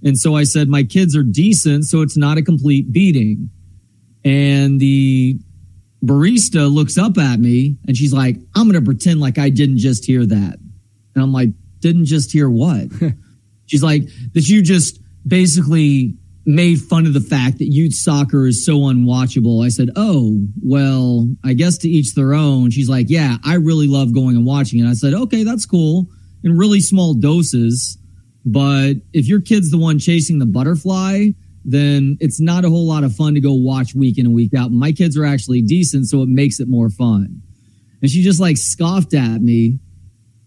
And 0.03 0.15
so 0.15 0.36
I 0.36 0.44
said, 0.44 0.68
my 0.68 0.83
kids 0.83 1.15
are 1.15 1.24
decent. 1.24 1.86
So 1.86 2.01
it's 2.01 2.18
not 2.18 2.38
a 2.38 2.44
complete 2.44 2.92
beating. 2.92 3.50
And 4.24 4.80
the 4.80 5.39
barista 6.06 6.71
looks 6.71 7.00
up 7.00 7.18
at 7.18 7.39
me 7.39 7.77
and 7.88 7.98
she's 7.98 8.13
like, 8.13 8.38
I'm 8.56 8.71
to 8.71 8.81
pretend 8.83 9.21
like 9.21 9.39
I 9.39 9.50
didn't 9.50 9.80
just 9.80 10.06
hear 10.06 10.24
that. 10.24 10.59
And 11.15 11.24
I'm 11.24 11.33
like, 11.33 11.50
didn't 11.81 12.06
just 12.06 12.31
hear 12.31 12.50
what? 12.50 12.88
she's 13.66 13.83
like, 13.83 14.04
that 14.33 14.48
you 14.48 14.62
just 14.62 15.00
basically 15.28 16.16
made 16.45 16.80
fun 16.80 17.06
of 17.06 17.13
the 17.13 17.22
fact 17.22 17.60
that 17.60 17.68
youth 17.68 17.94
soccer 17.94 18.48
is 18.48 18.66
so 18.66 18.80
unwatchable. 18.80 19.63
I 19.63 19.69
said, 19.69 19.89
Oh, 19.95 20.39
well, 20.63 21.28
I 21.44 21.54
guess 21.54 21.78
to 21.80 21.89
each 21.89 22.16
their 22.16 22.33
own. 22.33 22.72
She's 22.72 22.89
like, 22.89 23.07
Yeah, 23.10 23.38
I 23.45 23.56
really 23.56 23.88
love 23.88 24.13
going 24.13 24.36
and 24.36 24.45
watching 24.45 24.80
it. 24.80 24.89
I 24.89 24.94
said, 24.94 25.13
Okay, 25.13 25.44
that's 25.44 25.66
cool 25.66 26.07
in 26.44 26.57
really 26.57 26.80
small 26.80 27.13
doses. 27.13 27.98
But 28.45 28.94
if 29.13 29.27
your 29.27 29.42
kid's 29.42 29.69
the 29.69 29.77
one 29.77 30.00
chasing 30.00 30.39
the 30.39 30.48
butterfly, 30.48 31.30
then 31.63 32.18
it's 32.19 32.42
not 32.42 32.66
a 32.66 32.69
whole 32.69 32.88
lot 32.88 33.04
of 33.04 33.16
fun 33.16 33.36
to 33.36 33.39
go 33.39 33.54
watch 33.54 33.94
week 33.94 34.18
in 34.18 34.25
and 34.25 34.34
week 34.34 34.54
out. 34.56 34.72
My 34.72 34.92
kids 34.92 35.16
are 35.16 35.25
actually 35.25 35.62
decent, 35.62 36.07
so 36.07 36.24
it 36.24 36.30
makes 36.30 36.60
it 36.60 36.68
more 36.68 36.89
fun. 36.89 37.42
And 38.01 38.10
she 38.10 38.24
just 38.24 38.39
like 38.39 38.57
scoffed 38.57 39.13
at 39.13 39.42
me. 39.42 39.80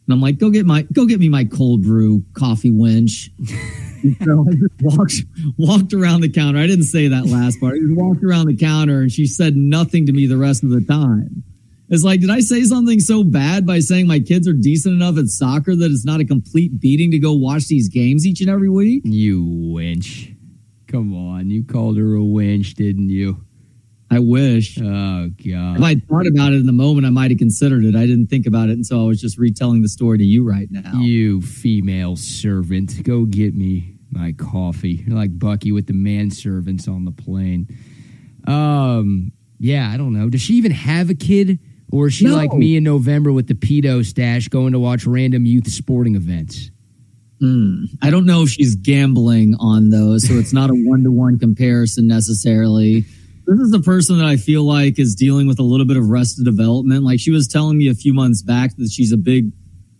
And 0.06 0.12
I'm 0.12 0.20
like, 0.20 0.38
go 0.38 0.50
get 0.50 0.66
my 0.66 0.82
go 0.92 1.06
get 1.06 1.18
me 1.20 1.28
my 1.28 1.44
cold 1.44 1.82
brew 1.82 2.24
coffee 2.34 2.70
winch. 2.70 3.30
So 4.22 4.44
I 4.46 4.52
just 4.52 4.98
walked 4.98 5.14
walked 5.56 5.94
around 5.94 6.20
the 6.20 6.28
counter. 6.28 6.58
I 6.58 6.66
didn't 6.66 6.84
say 6.84 7.08
that 7.08 7.24
last 7.24 7.58
part. 7.58 7.76
I 7.76 7.78
just 7.78 7.96
walked 7.96 8.22
around 8.22 8.48
the 8.48 8.56
counter 8.56 9.00
and 9.00 9.10
she 9.10 9.26
said 9.26 9.56
nothing 9.56 10.04
to 10.04 10.12
me 10.12 10.26
the 10.26 10.36
rest 10.36 10.62
of 10.62 10.68
the 10.68 10.82
time. 10.82 11.42
It's 11.88 12.04
like, 12.04 12.20
did 12.20 12.30
I 12.30 12.40
say 12.40 12.64
something 12.64 13.00
so 13.00 13.24
bad 13.24 13.66
by 13.66 13.78
saying 13.78 14.06
my 14.06 14.18
kids 14.18 14.48
are 14.48 14.52
decent 14.52 14.94
enough 14.94 15.18
at 15.18 15.28
soccer 15.28 15.76
that 15.76 15.90
it's 15.90 16.04
not 16.04 16.20
a 16.20 16.24
complete 16.24 16.80
beating 16.80 17.10
to 17.12 17.18
go 17.18 17.32
watch 17.32 17.66
these 17.68 17.88
games 17.88 18.26
each 18.26 18.40
and 18.40 18.50
every 18.50 18.70
week? 18.70 19.02
You 19.04 19.42
winch. 19.72 20.32
Come 20.86 21.14
on. 21.14 21.50
You 21.50 21.64
called 21.64 21.98
her 21.98 22.14
a 22.14 22.24
winch, 22.24 22.74
didn't 22.74 23.10
you? 23.10 23.43
I 24.14 24.18
wish. 24.20 24.78
Oh 24.80 25.28
God. 25.44 25.76
If 25.76 25.82
I 25.82 25.94
thought 25.96 26.26
about 26.26 26.52
it 26.52 26.56
in 26.56 26.66
the 26.66 26.72
moment, 26.72 27.06
I 27.06 27.10
might 27.10 27.30
have 27.30 27.38
considered 27.38 27.84
it. 27.84 27.94
I 27.96 28.06
didn't 28.06 28.28
think 28.28 28.46
about 28.46 28.68
it, 28.68 28.72
and 28.72 28.86
so 28.86 29.02
I 29.02 29.06
was 29.06 29.20
just 29.20 29.38
retelling 29.38 29.82
the 29.82 29.88
story 29.88 30.18
to 30.18 30.24
you 30.24 30.48
right 30.48 30.68
now. 30.70 31.00
You 31.00 31.40
female 31.42 32.16
servant, 32.16 33.02
go 33.02 33.24
get 33.24 33.54
me 33.54 33.96
my 34.10 34.32
coffee. 34.32 35.02
You're 35.06 35.16
like 35.16 35.36
Bucky 35.38 35.72
with 35.72 35.86
the 35.86 35.92
manservants 35.92 36.88
on 36.88 37.04
the 37.04 37.10
plane. 37.10 37.66
Um, 38.46 39.32
yeah, 39.58 39.90
I 39.90 39.96
don't 39.96 40.12
know. 40.12 40.28
Does 40.28 40.40
she 40.40 40.54
even 40.54 40.70
have 40.72 41.10
a 41.10 41.14
kid, 41.14 41.58
or 41.90 42.06
is 42.08 42.14
she 42.14 42.26
No. 42.26 42.36
like 42.36 42.52
me 42.52 42.76
in 42.76 42.84
November 42.84 43.32
with 43.32 43.46
the 43.48 43.54
pedo 43.54 44.04
stash, 44.04 44.48
going 44.48 44.72
to 44.72 44.78
watch 44.78 45.06
random 45.06 45.46
youth 45.46 45.68
sporting 45.68 46.14
events? 46.14 46.70
Hmm. 47.40 47.84
I 48.00 48.10
don't 48.10 48.26
know 48.26 48.42
if 48.42 48.50
she's 48.50 48.76
gambling 48.76 49.56
on 49.58 49.90
those, 49.90 50.26
so 50.28 50.34
it's 50.34 50.52
not 50.52 50.70
a 50.70 50.74
one 50.74 51.02
to 51.04 51.10
one 51.10 51.38
comparison 51.38 52.06
necessarily. 52.06 53.04
This 53.46 53.58
is 53.58 53.70
the 53.70 53.80
person 53.80 54.18
that 54.18 54.26
I 54.26 54.36
feel 54.36 54.62
like 54.62 54.98
is 54.98 55.14
dealing 55.14 55.46
with 55.46 55.58
a 55.58 55.62
little 55.62 55.86
bit 55.86 55.96
of 55.96 56.10
arrested 56.10 56.44
development. 56.44 57.04
Like 57.04 57.20
she 57.20 57.30
was 57.30 57.46
telling 57.46 57.76
me 57.76 57.88
a 57.88 57.94
few 57.94 58.14
months 58.14 58.42
back 58.42 58.76
that 58.76 58.90
she's 58.90 59.12
a 59.12 59.18
big, 59.18 59.52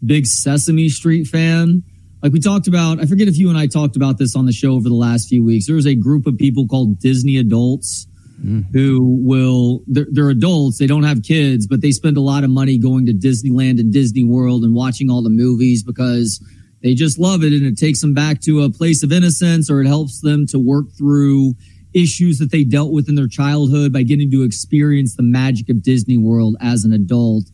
big 0.04 0.26
Sesame 0.26 0.88
Street 0.88 1.26
fan. 1.26 1.82
Like 2.22 2.32
we 2.32 2.40
talked 2.40 2.68
about, 2.68 3.00
I 3.00 3.06
forget 3.06 3.28
if 3.28 3.36
you 3.36 3.50
and 3.50 3.58
I 3.58 3.66
talked 3.66 3.96
about 3.96 4.16
this 4.16 4.34
on 4.34 4.46
the 4.46 4.52
show 4.52 4.72
over 4.72 4.88
the 4.88 4.94
last 4.94 5.28
few 5.28 5.44
weeks. 5.44 5.66
There 5.66 5.76
was 5.76 5.86
a 5.86 5.94
group 5.94 6.26
of 6.26 6.38
people 6.38 6.66
called 6.66 6.98
Disney 7.00 7.36
adults 7.36 8.06
mm. 8.42 8.64
who 8.72 9.18
will, 9.20 9.82
they're, 9.86 10.06
they're 10.10 10.30
adults. 10.30 10.78
They 10.78 10.86
don't 10.86 11.02
have 11.02 11.22
kids, 11.22 11.66
but 11.66 11.82
they 11.82 11.90
spend 11.90 12.16
a 12.16 12.22
lot 12.22 12.44
of 12.44 12.50
money 12.50 12.78
going 12.78 13.04
to 13.06 13.12
Disneyland 13.12 13.78
and 13.78 13.92
Disney 13.92 14.24
World 14.24 14.64
and 14.64 14.74
watching 14.74 15.10
all 15.10 15.22
the 15.22 15.28
movies 15.28 15.82
because 15.82 16.42
they 16.82 16.94
just 16.94 17.18
love 17.18 17.44
it 17.44 17.52
and 17.52 17.66
it 17.66 17.76
takes 17.76 18.00
them 18.00 18.14
back 18.14 18.40
to 18.42 18.62
a 18.62 18.70
place 18.70 19.02
of 19.02 19.12
innocence 19.12 19.70
or 19.70 19.82
it 19.82 19.86
helps 19.86 20.22
them 20.22 20.46
to 20.46 20.58
work 20.58 20.86
through 20.96 21.52
issues 21.94 22.38
that 22.38 22.50
they 22.50 22.64
dealt 22.64 22.92
with 22.92 23.08
in 23.08 23.14
their 23.14 23.28
childhood 23.28 23.92
by 23.92 24.02
getting 24.02 24.30
to 24.30 24.42
experience 24.42 25.16
the 25.16 25.22
magic 25.22 25.68
of 25.68 25.82
Disney 25.82 26.18
World 26.18 26.56
as 26.60 26.84
an 26.84 26.92
adult. 26.92 27.44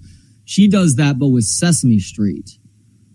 She 0.45 0.69
does 0.69 0.97
that, 0.97 1.19
but 1.19 1.29
with 1.29 1.45
Sesame 1.45 2.01
Street. 2.01 2.59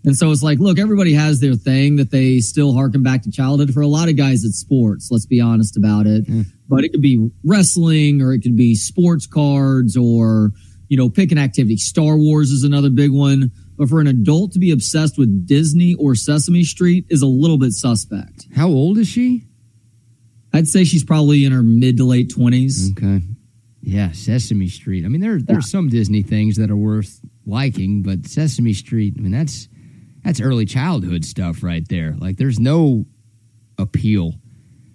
And 0.05 0.15
so 0.15 0.31
it's 0.31 0.43
like, 0.43 0.59
look, 0.59 0.77
everybody 0.77 1.13
has 1.13 1.39
their 1.39 1.55
thing 1.55 1.95
that 1.95 2.11
they 2.11 2.39
still 2.39 2.73
harken 2.73 3.01
back 3.01 3.23
to 3.23 3.31
childhood. 3.31 3.73
For 3.73 3.81
a 3.81 3.87
lot 3.87 4.07
of 4.07 4.15
guys, 4.15 4.43
it's 4.43 4.59
sports. 4.59 5.09
Let's 5.09 5.25
be 5.25 5.41
honest 5.41 5.75
about 5.77 6.05
it. 6.05 6.25
Yeah. 6.27 6.43
But 6.69 6.83
it 6.83 6.89
could 6.89 7.01
be 7.01 7.31
wrestling 7.43 8.21
or 8.21 8.31
it 8.31 8.41
could 8.41 8.55
be 8.55 8.75
sports 8.75 9.25
cards 9.25 9.97
or, 9.97 10.51
you 10.89 10.97
know, 10.97 11.09
pick 11.09 11.31
an 11.31 11.39
activity. 11.39 11.77
Star 11.77 12.17
Wars 12.17 12.51
is 12.51 12.63
another 12.63 12.91
big 12.91 13.11
one. 13.11 13.51
But 13.77 13.89
for 13.89 13.99
an 13.99 14.07
adult 14.07 14.51
to 14.53 14.59
be 14.59 14.71
obsessed 14.71 15.17
with 15.17 15.47
Disney 15.47 15.95
or 15.95 16.13
Sesame 16.13 16.63
Street 16.63 17.05
is 17.09 17.23
a 17.23 17.27
little 17.27 17.57
bit 17.57 17.71
suspect. 17.73 18.45
How 18.55 18.67
old 18.67 18.99
is 18.99 19.07
she? 19.07 19.43
I'd 20.55 20.67
say 20.67 20.83
she's 20.83 21.03
probably 21.03 21.45
in 21.45 21.51
her 21.51 21.63
mid 21.63 21.97
to 21.97 22.05
late 22.05 22.29
20s. 22.29 22.91
Okay. 22.97 23.23
Yeah, 23.81 24.11
Sesame 24.13 24.67
Street. 24.67 25.05
I 25.05 25.09
mean, 25.09 25.21
there 25.21 25.39
there's 25.39 25.69
some 25.69 25.89
Disney 25.89 26.23
things 26.23 26.55
that 26.57 26.71
are 26.71 26.75
worth 26.77 27.19
liking, 27.45 28.01
but 28.01 28.25
Sesame 28.25 28.73
Street. 28.73 29.13
I 29.17 29.21
mean, 29.21 29.31
that's 29.31 29.67
that's 30.23 30.41
early 30.41 30.65
childhood 30.65 31.23
stuff 31.23 31.61
right 31.61 31.87
there. 31.87 32.15
Like, 32.17 32.37
there's 32.37 32.59
no 32.59 33.05
appeal. 33.77 34.33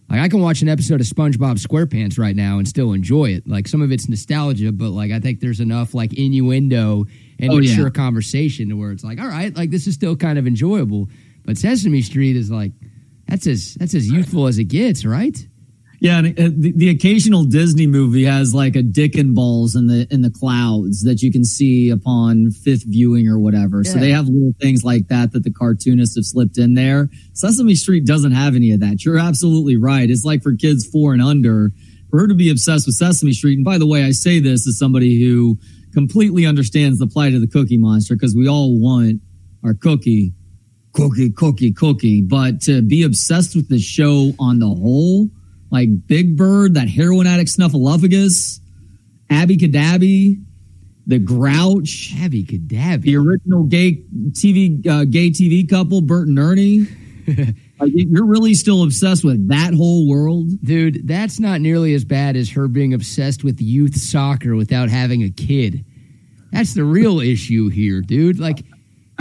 Like, 0.08 0.18
I 0.20 0.28
can 0.28 0.40
watch 0.40 0.60
an 0.60 0.68
episode 0.68 1.00
of 1.00 1.06
SpongeBob 1.06 1.64
SquarePants 1.64 2.18
right 2.18 2.34
now 2.34 2.58
and 2.58 2.66
still 2.66 2.92
enjoy 2.92 3.26
it. 3.26 3.46
Like, 3.46 3.68
some 3.68 3.80
of 3.80 3.92
it's 3.92 4.08
nostalgia, 4.08 4.72
but 4.72 4.90
like, 4.90 5.12
I 5.12 5.20
think 5.20 5.38
there's 5.38 5.60
enough 5.60 5.94
like 5.94 6.12
innuendo 6.14 7.04
and 7.38 7.52
Oh, 7.52 7.58
yeah. 7.58 7.70
mature 7.70 7.90
conversation 7.90 8.70
to 8.70 8.74
where 8.74 8.90
it's 8.90 9.04
like, 9.04 9.20
all 9.20 9.28
right, 9.28 9.54
like 9.56 9.70
this 9.70 9.86
is 9.86 9.94
still 9.94 10.16
kind 10.16 10.36
of 10.36 10.48
enjoyable. 10.48 11.08
But 11.44 11.58
Sesame 11.58 12.02
Street 12.02 12.34
is 12.34 12.50
like, 12.50 12.72
that's 13.28 13.46
as 13.46 13.74
that's 13.74 13.94
as 13.94 14.10
youthful 14.10 14.48
as 14.48 14.58
it 14.58 14.64
gets, 14.64 15.04
right? 15.04 15.46
Yeah, 16.02 16.18
and 16.18 16.28
uh, 16.28 16.48
the, 16.56 16.72
the 16.74 16.88
occasional 16.88 17.44
Disney 17.44 17.86
movie 17.86 18.24
has 18.24 18.54
like 18.54 18.74
a 18.74 18.82
dick 18.82 19.16
and 19.16 19.34
balls 19.34 19.76
in 19.76 19.86
the 19.86 20.06
in 20.10 20.22
the 20.22 20.30
clouds 20.30 21.02
that 21.02 21.20
you 21.20 21.30
can 21.30 21.44
see 21.44 21.90
upon 21.90 22.52
fifth 22.52 22.84
viewing 22.86 23.28
or 23.28 23.38
whatever. 23.38 23.84
So 23.84 23.98
they 23.98 24.10
have 24.10 24.26
little 24.26 24.54
things 24.58 24.82
like 24.82 25.08
that 25.08 25.32
that 25.32 25.44
the 25.44 25.52
cartoonists 25.52 26.16
have 26.16 26.24
slipped 26.24 26.56
in 26.56 26.72
there. 26.72 27.10
Sesame 27.34 27.74
Street 27.74 28.06
doesn't 28.06 28.32
have 28.32 28.56
any 28.56 28.72
of 28.72 28.80
that. 28.80 29.04
You're 29.04 29.18
absolutely 29.18 29.76
right. 29.76 30.08
It's 30.08 30.24
like 30.24 30.42
for 30.42 30.56
kids 30.56 30.86
four 30.86 31.12
and 31.12 31.22
under. 31.22 31.72
For 32.08 32.20
her 32.20 32.28
to 32.28 32.34
be 32.34 32.50
obsessed 32.50 32.86
with 32.86 32.96
Sesame 32.96 33.32
Street, 33.32 33.58
and 33.58 33.64
by 33.64 33.76
the 33.76 33.86
way, 33.86 34.02
I 34.02 34.12
say 34.12 34.40
this 34.40 34.66
as 34.66 34.78
somebody 34.78 35.22
who 35.22 35.58
completely 35.92 36.46
understands 36.46 36.98
the 36.98 37.06
plight 37.06 37.34
of 37.34 37.42
the 37.42 37.46
Cookie 37.46 37.78
Monster 37.78 38.14
because 38.14 38.34
we 38.34 38.48
all 38.48 38.80
want 38.80 39.20
our 39.62 39.74
cookie, 39.74 40.32
cookie, 40.94 41.30
cookie, 41.30 41.72
cookie. 41.72 42.22
But 42.22 42.62
to 42.62 42.80
be 42.80 43.02
obsessed 43.02 43.54
with 43.54 43.68
the 43.68 43.78
show 43.78 44.32
on 44.40 44.58
the 44.58 44.66
whole, 44.66 45.28
like 45.70 46.06
Big 46.06 46.36
Bird, 46.36 46.74
that 46.74 46.88
heroin 46.88 47.26
addict 47.26 47.50
Snuffleupagus, 47.50 48.60
Abby 49.30 49.56
Cadabby, 49.56 50.44
the 51.06 51.18
Grouch, 51.18 52.12
Abby 52.18 52.44
Cadabby, 52.44 53.02
the 53.02 53.16
original 53.16 53.64
gay 53.64 54.02
TV 54.30 54.86
uh, 54.86 55.04
gay 55.04 55.30
TV 55.30 55.68
couple, 55.68 56.00
Bert 56.00 56.28
and 56.28 56.38
Ernie. 56.38 56.86
like, 57.78 57.92
you're 57.94 58.26
really 58.26 58.54
still 58.54 58.82
obsessed 58.82 59.24
with 59.24 59.48
that 59.48 59.74
whole 59.74 60.08
world. 60.08 60.48
Dude, 60.62 61.06
that's 61.06 61.38
not 61.38 61.60
nearly 61.60 61.94
as 61.94 62.04
bad 62.04 62.36
as 62.36 62.50
her 62.50 62.68
being 62.68 62.94
obsessed 62.94 63.44
with 63.44 63.60
youth 63.60 63.96
soccer 63.96 64.56
without 64.56 64.88
having 64.88 65.22
a 65.22 65.30
kid. 65.30 65.84
That's 66.52 66.74
the 66.74 66.84
real 66.84 67.20
issue 67.20 67.68
here, 67.68 68.00
dude. 68.00 68.38
Like, 68.38 68.64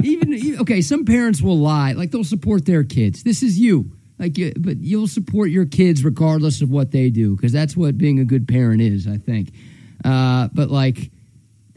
even 0.03 0.59
okay, 0.61 0.81
some 0.81 1.05
parents 1.05 1.41
will 1.41 1.57
lie, 1.57 1.93
like 1.93 2.11
they'll 2.11 2.23
support 2.23 2.65
their 2.65 2.83
kids. 2.83 3.23
This 3.23 3.43
is 3.43 3.59
you, 3.59 3.91
like, 4.19 4.38
you- 4.38 4.53
but 4.57 4.77
you'll 4.81 5.07
support 5.07 5.49
your 5.49 5.65
kids 5.65 6.03
regardless 6.03 6.61
of 6.61 6.69
what 6.69 6.91
they 6.91 7.09
do, 7.09 7.35
because 7.35 7.51
that's 7.51 7.75
what 7.75 7.97
being 7.97 8.19
a 8.19 8.25
good 8.25 8.47
parent 8.47 8.81
is, 8.81 9.07
I 9.07 9.17
think. 9.17 9.51
Uh, 10.03 10.49
but 10.53 10.69
like, 10.69 11.09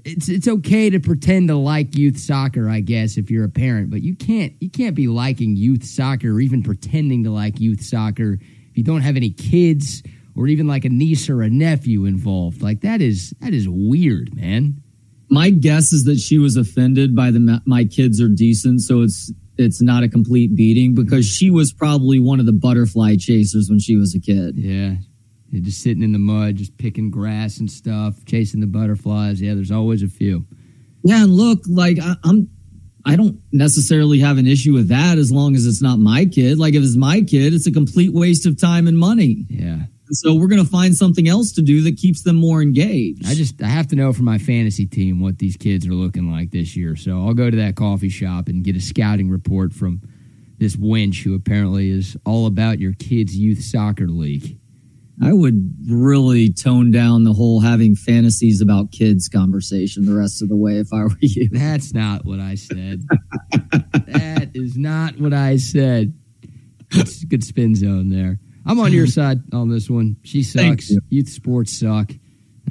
it's 0.05 0.29
it's 0.29 0.49
okay 0.49 0.91
to 0.91 0.99
pretend 0.99 1.47
to 1.49 1.55
like 1.57 1.97
youth 1.97 2.19
soccer, 2.19 2.69
I 2.69 2.81
guess, 2.81 3.17
if 3.17 3.31
you're 3.31 3.45
a 3.45 3.49
parent, 3.49 3.89
but 3.91 4.03
you 4.03 4.17
can't 4.17 4.53
you 4.61 4.69
can't 4.69 4.97
be 4.97 5.07
liking 5.07 5.55
youth 5.57 5.85
soccer 5.85 6.33
or 6.33 6.41
even 6.41 6.63
pretending 6.65 7.23
to 7.25 7.31
like 7.31 7.61
youth 7.61 7.83
soccer 7.85 8.33
if 8.43 8.77
you 8.77 8.83
don't 8.83 9.03
have 9.03 9.15
any 9.17 9.31
kids 9.31 10.03
or 10.35 10.49
even 10.49 10.67
like 10.67 10.85
a 10.85 10.89
niece 10.89 11.29
or 11.31 11.43
a 11.43 11.49
nephew 11.51 12.05
involved. 12.05 12.63
Like 12.63 12.81
that 12.81 13.01
is 13.01 13.33
that 13.41 13.55
is 13.55 13.69
weird, 13.69 14.35
man. 14.35 14.83
My 15.31 15.51
guess 15.51 15.93
is 15.93 16.03
that 16.05 16.19
she 16.19 16.37
was 16.39 16.57
offended 16.57 17.15
by 17.15 17.31
the 17.31 17.63
my 17.65 17.85
kids 17.85 18.21
are 18.21 18.29
decent, 18.29 18.81
so 18.81 19.03
it's 19.03 19.33
it's 19.59 19.83
not 19.83 20.03
a 20.03 20.09
complete 20.09 20.55
beating 20.55 20.95
because 20.95 21.27
she 21.27 21.51
was 21.51 21.73
probably 21.73 22.19
one 22.19 22.41
of 22.41 22.47
the 22.47 22.53
butterfly 22.53 23.17
chasers 23.17 23.69
when 23.69 23.79
she 23.79 23.97
was 23.97 24.15
a 24.15 24.21
kid. 24.21 24.57
Yeah. 24.57 24.95
You're 25.51 25.63
just 25.63 25.83
sitting 25.83 26.03
in 26.03 26.13
the 26.13 26.19
mud, 26.19 26.57
just 26.57 26.79
picking 26.79 27.11
grass 27.11 27.59
and 27.59 27.71
stuff, 27.71 28.25
chasing 28.25 28.61
the 28.61 28.67
butterflies. 28.67 29.41
Yeah, 29.41 29.55
there's 29.55 29.71
always 29.71 30.03
a 30.03 30.09
few. 30.09 30.47
Yeah, 31.05 31.25
and 31.25 31.33
look, 31.33 31.61
like 31.69 31.99
I, 32.01 32.15
I'm, 32.25 32.49
I 33.05 33.17
don't 33.17 33.39
necessarily 33.53 34.21
have 34.21 34.39
an 34.39 34.47
issue 34.47 34.73
with 34.73 34.89
that 34.89 35.19
as 35.19 35.31
long 35.31 35.55
as 35.55 35.67
it's 35.67 35.83
not 35.83 35.99
my 35.99 36.25
kid. 36.25 36.59
Like 36.59 36.75
if 36.75 36.83
it's 36.83 36.97
my 36.97 37.21
kid, 37.21 37.53
it's 37.53 37.67
a 37.67 37.73
complete 37.73 38.15
waste 38.15 38.47
of 38.47 38.59
time 38.59 38.87
and 38.87 38.97
money. 38.97 39.45
Yeah. 39.51 39.81
So 40.13 40.35
we're 40.35 40.49
gonna 40.49 40.65
find 40.65 40.95
something 40.95 41.29
else 41.29 41.53
to 41.53 41.63
do 41.63 41.83
that 41.83 41.97
keeps 41.97 42.23
them 42.23 42.37
more 42.37 42.63
engaged. 42.63 43.27
I 43.27 43.35
just 43.35 43.63
I 43.63 43.67
have 43.67 43.89
to 43.89 43.97
know 43.97 44.13
for 44.13 44.23
my 44.23 44.39
fantasy 44.39 44.87
team 44.87 45.21
what 45.21 45.39
these 45.39 45.57
kids 45.57 45.87
are 45.87 45.95
looking 45.95 46.31
like 46.31 46.51
this 46.51 46.77
year. 46.77 46.97
So 46.97 47.25
I'll 47.25 47.35
go 47.35 47.51
to 47.51 47.57
that 47.59 47.77
coffee 47.77 48.09
shop 48.09 48.49
and 48.49 48.63
get 48.63 48.77
a 48.77 48.81
scouting 48.81 49.31
report 49.31 49.73
from 49.73 50.03
this 50.59 50.77
wench 50.77 51.23
who 51.23 51.35
apparently 51.35 51.91
is 51.91 52.17
all 52.25 52.47
about 52.47 52.79
your 52.79 52.93
kids' 52.93 53.37
youth 53.37 53.63
soccer 53.63 54.07
league. 54.07 54.59
I 55.21 55.33
would 55.33 55.75
really 55.89 56.53
tone 56.53 56.91
down 56.91 57.25
the 57.25 57.33
whole 57.33 57.61
having 57.61 57.95
fantasies 57.95 58.61
about 58.61 58.93
kids 58.93 59.29
conversation 59.29 60.05
the 60.05 60.15
rest 60.15 60.43
of 60.43 60.49
the 60.49 60.57
way 60.57 60.79
if 60.79 60.93
I 60.93 61.05
were 61.05 61.17
you. 61.21 61.49
That's 61.53 61.93
not 61.93 62.25
what 62.25 62.41
I 62.41 62.55
said. 62.55 63.03
that 63.53 64.51
is 64.55 64.77
not 64.77 65.19
what 65.19 65.33
I 65.33 65.57
said. 65.57 66.15
It's 66.91 67.23
a 67.23 67.27
good 67.27 67.45
spin 67.45 67.75
zone 67.75 68.11
there. 68.11 68.39
I'm 68.67 68.81
on 68.81 68.93
your 68.93 69.07
side 69.19 69.39
on 69.53 69.69
this 69.69 69.89
one. 69.91 70.17
She 70.23 70.43
sucks. 70.43 70.91
you. 70.91 71.01
Youth 71.11 71.29
sports 71.29 71.79
suck. 71.79 72.13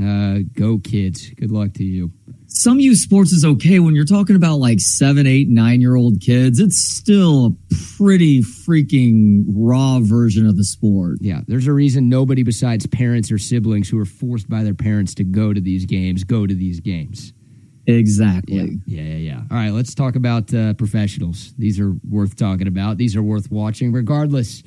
Uh, 0.01 0.39
go 0.53 0.77
kids. 0.79 1.29
Good 1.31 1.51
luck 1.51 1.73
to 1.73 1.83
you. 1.83 2.11
Some 2.47 2.79
youth 2.79 2.97
sports 2.97 3.31
is 3.31 3.45
okay 3.45 3.79
when 3.79 3.95
you're 3.95 4.05
talking 4.05 4.35
about 4.35 4.57
like 4.57 4.79
seven, 4.79 5.25
eight, 5.25 5.47
nine 5.49 5.79
year 5.79 5.95
old 5.95 6.21
kids. 6.21 6.59
It's 6.59 6.77
still 6.77 7.45
a 7.47 7.75
pretty 7.97 8.41
freaking 8.41 9.45
raw 9.47 9.99
version 10.01 10.45
of 10.47 10.57
the 10.57 10.63
sport. 10.63 11.17
Yeah, 11.21 11.41
there's 11.47 11.67
a 11.67 11.73
reason 11.73 12.09
nobody 12.09 12.43
besides 12.43 12.85
parents 12.87 13.31
or 13.31 13.37
siblings 13.37 13.89
who 13.89 13.99
are 13.99 14.05
forced 14.05 14.49
by 14.49 14.63
their 14.63 14.73
parents 14.73 15.13
to 15.15 15.23
go 15.23 15.53
to 15.53 15.61
these 15.61 15.85
games 15.85 16.23
go 16.23 16.45
to 16.45 16.53
these 16.53 16.79
games. 16.79 17.33
Exactly. 17.87 18.79
Yeah, 18.85 19.01
yeah, 19.01 19.15
yeah. 19.15 19.41
All 19.49 19.57
right, 19.57 19.71
let's 19.71 19.95
talk 19.95 20.15
about 20.15 20.53
uh, 20.53 20.73
professionals. 20.73 21.53
These 21.57 21.79
are 21.79 21.93
worth 22.09 22.35
talking 22.35 22.67
about. 22.67 22.97
These 22.97 23.15
are 23.15 23.23
worth 23.23 23.51
watching, 23.51 23.91
regardless 23.91 24.61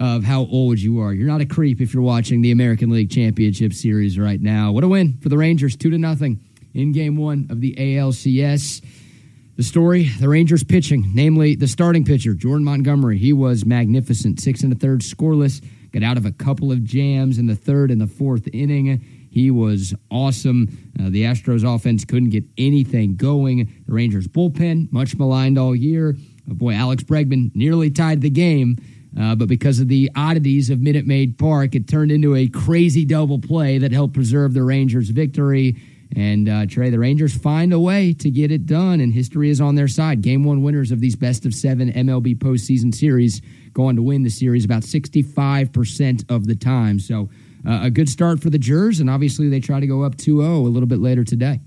of 0.00 0.24
how 0.24 0.40
old 0.40 0.78
you 0.78 1.00
are. 1.00 1.12
You're 1.12 1.28
not 1.28 1.40
a 1.40 1.46
creep 1.46 1.80
if 1.80 1.94
you're 1.94 2.02
watching 2.02 2.42
the 2.42 2.50
American 2.50 2.90
League 2.90 3.10
Championship 3.10 3.72
Series 3.72 4.18
right 4.18 4.40
now. 4.40 4.72
What 4.72 4.84
a 4.84 4.88
win 4.88 5.18
for 5.20 5.28
the 5.28 5.38
Rangers, 5.38 5.76
two 5.76 5.90
to 5.90 5.98
nothing 5.98 6.40
in 6.74 6.92
Game 6.92 7.16
One 7.16 7.46
of 7.50 7.60
the 7.60 7.74
ALCS. 7.76 8.84
The 9.56 9.62
story: 9.62 10.08
the 10.18 10.28
Rangers 10.28 10.64
pitching, 10.64 11.12
namely 11.14 11.54
the 11.54 11.68
starting 11.68 12.04
pitcher 12.04 12.34
Jordan 12.34 12.64
Montgomery. 12.64 13.18
He 13.18 13.32
was 13.32 13.64
magnificent, 13.64 14.40
six 14.40 14.62
and 14.62 14.72
a 14.72 14.76
third 14.76 15.00
scoreless. 15.00 15.64
Got 15.92 16.02
out 16.02 16.16
of 16.16 16.26
a 16.26 16.32
couple 16.32 16.72
of 16.72 16.82
jams 16.82 17.38
in 17.38 17.46
the 17.46 17.54
third 17.54 17.92
and 17.92 18.00
the 18.00 18.08
fourth 18.08 18.48
inning. 18.52 19.00
He 19.30 19.52
was 19.52 19.94
awesome. 20.10 20.92
Uh, 20.98 21.10
the 21.10 21.22
Astros 21.22 21.62
offense 21.62 22.04
couldn't 22.04 22.30
get 22.30 22.44
anything 22.58 23.14
going. 23.14 23.72
The 23.86 23.92
Rangers 23.92 24.26
bullpen, 24.26 24.92
much 24.92 25.16
maligned 25.16 25.56
all 25.56 25.74
year. 25.74 26.16
Oh 26.50 26.54
boy, 26.54 26.74
Alex 26.74 27.04
Bregman 27.04 27.54
nearly 27.54 27.90
tied 27.90 28.20
the 28.20 28.30
game, 28.30 28.76
uh, 29.18 29.34
but 29.34 29.48
because 29.48 29.80
of 29.80 29.88
the 29.88 30.10
oddities 30.16 30.70
of 30.70 30.80
Minute 30.80 31.06
Maid 31.06 31.38
Park, 31.38 31.74
it 31.74 31.86
turned 31.86 32.10
into 32.10 32.34
a 32.34 32.48
crazy 32.48 33.04
double 33.04 33.38
play 33.38 33.78
that 33.78 33.92
helped 33.92 34.14
preserve 34.14 34.54
the 34.54 34.62
Rangers' 34.62 35.10
victory. 35.10 35.76
And 36.16 36.48
uh, 36.48 36.66
Trey, 36.66 36.90
the 36.90 36.98
Rangers 36.98 37.36
find 37.36 37.72
a 37.72 37.80
way 37.80 38.12
to 38.14 38.30
get 38.30 38.52
it 38.52 38.66
done, 38.66 39.00
and 39.00 39.12
history 39.12 39.50
is 39.50 39.60
on 39.60 39.74
their 39.74 39.88
side. 39.88 40.20
Game 40.20 40.44
one 40.44 40.62
winners 40.62 40.92
of 40.92 41.00
these 41.00 41.16
best 41.16 41.44
of 41.44 41.54
seven 41.54 41.92
MLB 41.92 42.38
postseason 42.38 42.94
series 42.94 43.40
go 43.72 43.86
on 43.86 43.96
to 43.96 44.02
win 44.02 44.22
the 44.22 44.30
series 44.30 44.64
about 44.64 44.82
65% 44.82 46.30
of 46.30 46.46
the 46.46 46.54
time. 46.54 47.00
So 47.00 47.28
uh, 47.66 47.80
a 47.82 47.90
good 47.90 48.08
start 48.08 48.40
for 48.40 48.50
the 48.50 48.58
Jers, 48.58 49.00
and 49.00 49.10
obviously 49.10 49.48
they 49.48 49.60
try 49.60 49.80
to 49.80 49.86
go 49.86 50.02
up 50.02 50.16
2 50.16 50.42
0 50.42 50.56
a 50.56 50.68
little 50.68 50.88
bit 50.88 51.00
later 51.00 51.24
today. 51.24 51.60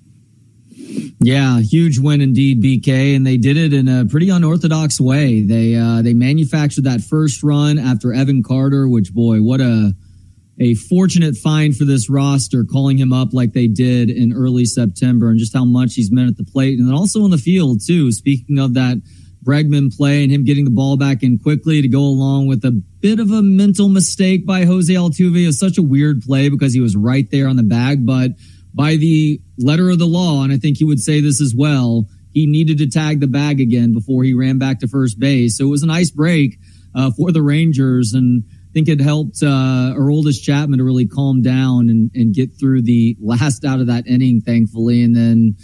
Yeah, 1.19 1.59
huge 1.59 1.99
win 1.99 2.21
indeed, 2.21 2.61
BK, 2.61 3.15
and 3.15 3.25
they 3.25 3.37
did 3.37 3.57
it 3.57 3.73
in 3.73 3.87
a 3.87 4.05
pretty 4.05 4.29
unorthodox 4.29 4.99
way. 4.99 5.41
They 5.41 5.75
uh, 5.75 6.01
they 6.01 6.13
manufactured 6.13 6.85
that 6.85 7.01
first 7.01 7.43
run 7.43 7.77
after 7.77 8.13
Evan 8.13 8.43
Carter, 8.43 8.87
which 8.87 9.13
boy, 9.13 9.39
what 9.39 9.59
a 9.59 9.93
a 10.59 10.73
fortunate 10.75 11.35
find 11.35 11.75
for 11.75 11.85
this 11.85 12.09
roster, 12.09 12.63
calling 12.63 12.97
him 12.97 13.13
up 13.13 13.33
like 13.33 13.53
they 13.53 13.67
did 13.67 14.09
in 14.09 14.33
early 14.33 14.65
September, 14.65 15.29
and 15.29 15.39
just 15.39 15.53
how 15.53 15.65
much 15.65 15.95
he's 15.95 16.11
meant 16.11 16.29
at 16.29 16.37
the 16.37 16.43
plate, 16.43 16.79
and 16.79 16.87
then 16.87 16.95
also 16.95 17.25
in 17.25 17.31
the 17.31 17.37
field 17.37 17.81
too. 17.85 18.11
Speaking 18.11 18.57
of 18.59 18.73
that 18.75 19.01
Bregman 19.43 19.95
play 19.95 20.23
and 20.23 20.31
him 20.31 20.43
getting 20.43 20.65
the 20.65 20.71
ball 20.71 20.97
back 20.97 21.23
in 21.23 21.39
quickly 21.39 21.81
to 21.81 21.87
go 21.87 22.01
along 22.01 22.47
with 22.47 22.65
a 22.65 22.71
bit 22.71 23.19
of 23.19 23.31
a 23.31 23.41
mental 23.41 23.87
mistake 23.87 24.45
by 24.45 24.65
Jose 24.65 24.93
Altuve. 24.93 25.45
Was 25.45 25.59
such 25.59 25.77
a 25.77 25.83
weird 25.83 26.21
play 26.21 26.49
because 26.49 26.73
he 26.73 26.81
was 26.81 26.95
right 26.95 27.29
there 27.31 27.47
on 27.47 27.55
the 27.55 27.63
bag, 27.63 28.05
but 28.05 28.31
by 28.73 28.95
the 28.95 29.41
letter 29.57 29.89
of 29.89 29.99
the 29.99 30.05
law, 30.05 30.43
and 30.43 30.53
I 30.53 30.57
think 30.57 30.77
he 30.77 30.83
would 30.83 30.99
say 30.99 31.21
this 31.21 31.41
as 31.41 31.53
well, 31.55 32.07
he 32.33 32.45
needed 32.45 32.77
to 32.79 32.87
tag 32.87 33.19
the 33.19 33.27
bag 33.27 33.59
again 33.59 33.93
before 33.93 34.23
he 34.23 34.33
ran 34.33 34.59
back 34.59 34.79
to 34.79 34.87
first 34.87 35.19
base. 35.19 35.57
So 35.57 35.65
it 35.65 35.69
was 35.69 35.83
a 35.83 35.87
nice 35.87 36.11
break 36.11 36.59
uh, 36.93 37.11
for 37.11 37.31
the 37.31 37.41
Rangers, 37.41 38.13
and 38.13 38.43
I 38.47 38.73
think 38.73 38.87
it 38.87 39.01
helped 39.01 39.41
uh, 39.41 39.95
Aroldis 39.97 40.41
Chapman 40.41 40.77
to 40.77 40.83
really 40.83 41.07
calm 41.07 41.41
down 41.41 41.89
and, 41.89 42.11
and 42.13 42.35
get 42.35 42.51
through 42.59 42.83
the 42.83 43.17
last 43.19 43.65
out 43.65 43.79
of 43.79 43.87
that 43.87 44.05
inning, 44.07 44.41
thankfully, 44.41 45.03
and 45.03 45.15
then. 45.15 45.55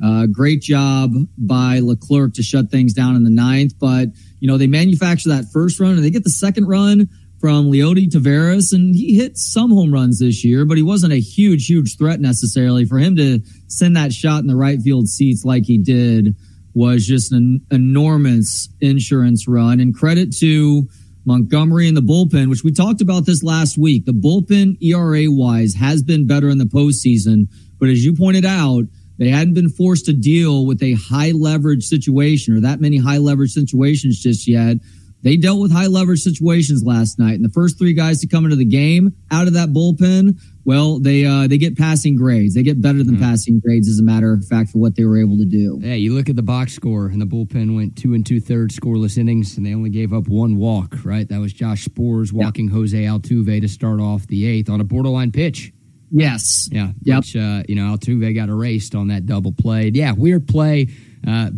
Uh, 0.00 0.26
great 0.26 0.62
job 0.62 1.12
by 1.36 1.80
Leclerc 1.80 2.32
to 2.32 2.40
shut 2.40 2.70
things 2.70 2.92
down 2.92 3.16
in 3.16 3.24
the 3.24 3.30
ninth, 3.30 3.72
but 3.80 4.06
you 4.38 4.46
know 4.46 4.56
they 4.56 4.68
manufacture 4.68 5.30
that 5.30 5.46
first 5.52 5.80
run 5.80 5.96
and 5.96 6.04
they 6.04 6.10
get 6.10 6.22
the 6.22 6.30
second 6.30 6.66
run 6.66 7.08
from 7.40 7.70
Leody 7.70 8.08
Taveras, 8.10 8.72
and 8.72 8.94
he 8.94 9.16
hit 9.16 9.36
some 9.36 9.70
home 9.70 9.92
runs 9.92 10.18
this 10.18 10.44
year, 10.44 10.64
but 10.64 10.76
he 10.76 10.82
wasn't 10.82 11.12
a 11.12 11.20
huge, 11.20 11.66
huge 11.66 11.96
threat 11.96 12.20
necessarily. 12.20 12.84
For 12.84 12.98
him 12.98 13.16
to 13.16 13.40
send 13.68 13.96
that 13.96 14.12
shot 14.12 14.40
in 14.40 14.48
the 14.48 14.56
right 14.56 14.80
field 14.80 15.08
seats 15.08 15.44
like 15.44 15.64
he 15.64 15.78
did 15.78 16.34
was 16.74 17.06
just 17.06 17.32
an 17.32 17.64
enormous 17.70 18.68
insurance 18.80 19.46
run. 19.48 19.80
And 19.80 19.94
credit 19.94 20.36
to 20.38 20.88
Montgomery 21.24 21.88
and 21.88 21.96
the 21.96 22.00
bullpen, 22.00 22.48
which 22.48 22.64
we 22.64 22.72
talked 22.72 23.00
about 23.00 23.26
this 23.26 23.42
last 23.42 23.76
week. 23.76 24.04
The 24.04 24.12
bullpen 24.12 24.82
ERA 24.82 25.30
wise 25.30 25.74
has 25.74 26.02
been 26.02 26.26
better 26.26 26.48
in 26.48 26.58
the 26.58 26.64
postseason, 26.64 27.48
but 27.78 27.88
as 27.88 28.04
you 28.04 28.14
pointed 28.14 28.44
out, 28.44 28.84
they 29.18 29.28
hadn't 29.28 29.54
been 29.54 29.68
forced 29.68 30.06
to 30.06 30.12
deal 30.12 30.64
with 30.64 30.82
a 30.82 30.94
high 30.94 31.32
leverage 31.32 31.84
situation 31.84 32.56
or 32.56 32.60
that 32.60 32.80
many 32.80 32.98
high 32.98 33.18
leverage 33.18 33.52
situations 33.52 34.20
just 34.20 34.48
yet. 34.48 34.78
They 35.22 35.36
dealt 35.36 35.60
with 35.60 35.72
high 35.72 35.86
leverage 35.86 36.20
situations 36.20 36.84
last 36.84 37.18
night, 37.18 37.34
and 37.34 37.44
the 37.44 37.50
first 37.50 37.78
three 37.78 37.92
guys 37.92 38.20
to 38.20 38.28
come 38.28 38.44
into 38.44 38.56
the 38.56 38.64
game 38.64 39.16
out 39.30 39.48
of 39.48 39.54
that 39.54 39.70
bullpen, 39.70 40.38
well, 40.64 41.00
they 41.00 41.24
uh, 41.24 41.48
they 41.48 41.58
get 41.58 41.76
passing 41.76 42.14
grades. 42.14 42.54
They 42.54 42.62
get 42.62 42.80
better 42.80 43.02
than 43.02 43.16
mm-hmm. 43.16 43.24
passing 43.24 43.60
grades, 43.60 43.88
as 43.88 43.98
a 43.98 44.02
matter 44.02 44.32
of 44.32 44.46
fact, 44.46 44.70
for 44.70 44.78
what 44.78 44.94
they 44.94 45.04
were 45.04 45.20
able 45.20 45.36
to 45.38 45.44
do. 45.44 45.78
Yeah, 45.82 45.94
you 45.94 46.14
look 46.14 46.28
at 46.28 46.36
the 46.36 46.42
box 46.42 46.72
score, 46.72 47.06
and 47.06 47.20
the 47.20 47.26
bullpen 47.26 47.74
went 47.74 47.96
two 47.96 48.14
and 48.14 48.24
two 48.24 48.40
thirds 48.40 48.78
scoreless 48.78 49.18
innings, 49.18 49.56
and 49.56 49.66
they 49.66 49.74
only 49.74 49.90
gave 49.90 50.12
up 50.12 50.28
one 50.28 50.56
walk. 50.56 51.04
Right, 51.04 51.28
that 51.28 51.40
was 51.40 51.52
Josh 51.52 51.86
Sborz 51.86 52.32
walking 52.32 52.68
Jose 52.68 52.96
Altuve 52.96 53.60
to 53.60 53.68
start 53.68 54.00
off 54.00 54.26
the 54.28 54.46
eighth 54.46 54.70
on 54.70 54.80
a 54.80 54.84
borderline 54.84 55.32
pitch. 55.32 55.72
Yes. 56.10 56.68
Yeah. 56.72 56.92
Yep. 57.02 57.18
Which, 57.18 57.36
uh, 57.36 57.62
you 57.68 57.74
know, 57.74 57.94
Altuve 57.94 58.34
got 58.34 58.48
erased 58.48 58.94
on 58.94 59.08
that 59.08 59.26
double 59.26 59.52
play. 59.52 59.90
Yeah, 59.92 60.12
weird 60.12 60.48
play. 60.48 60.88
Uh, 61.26 61.50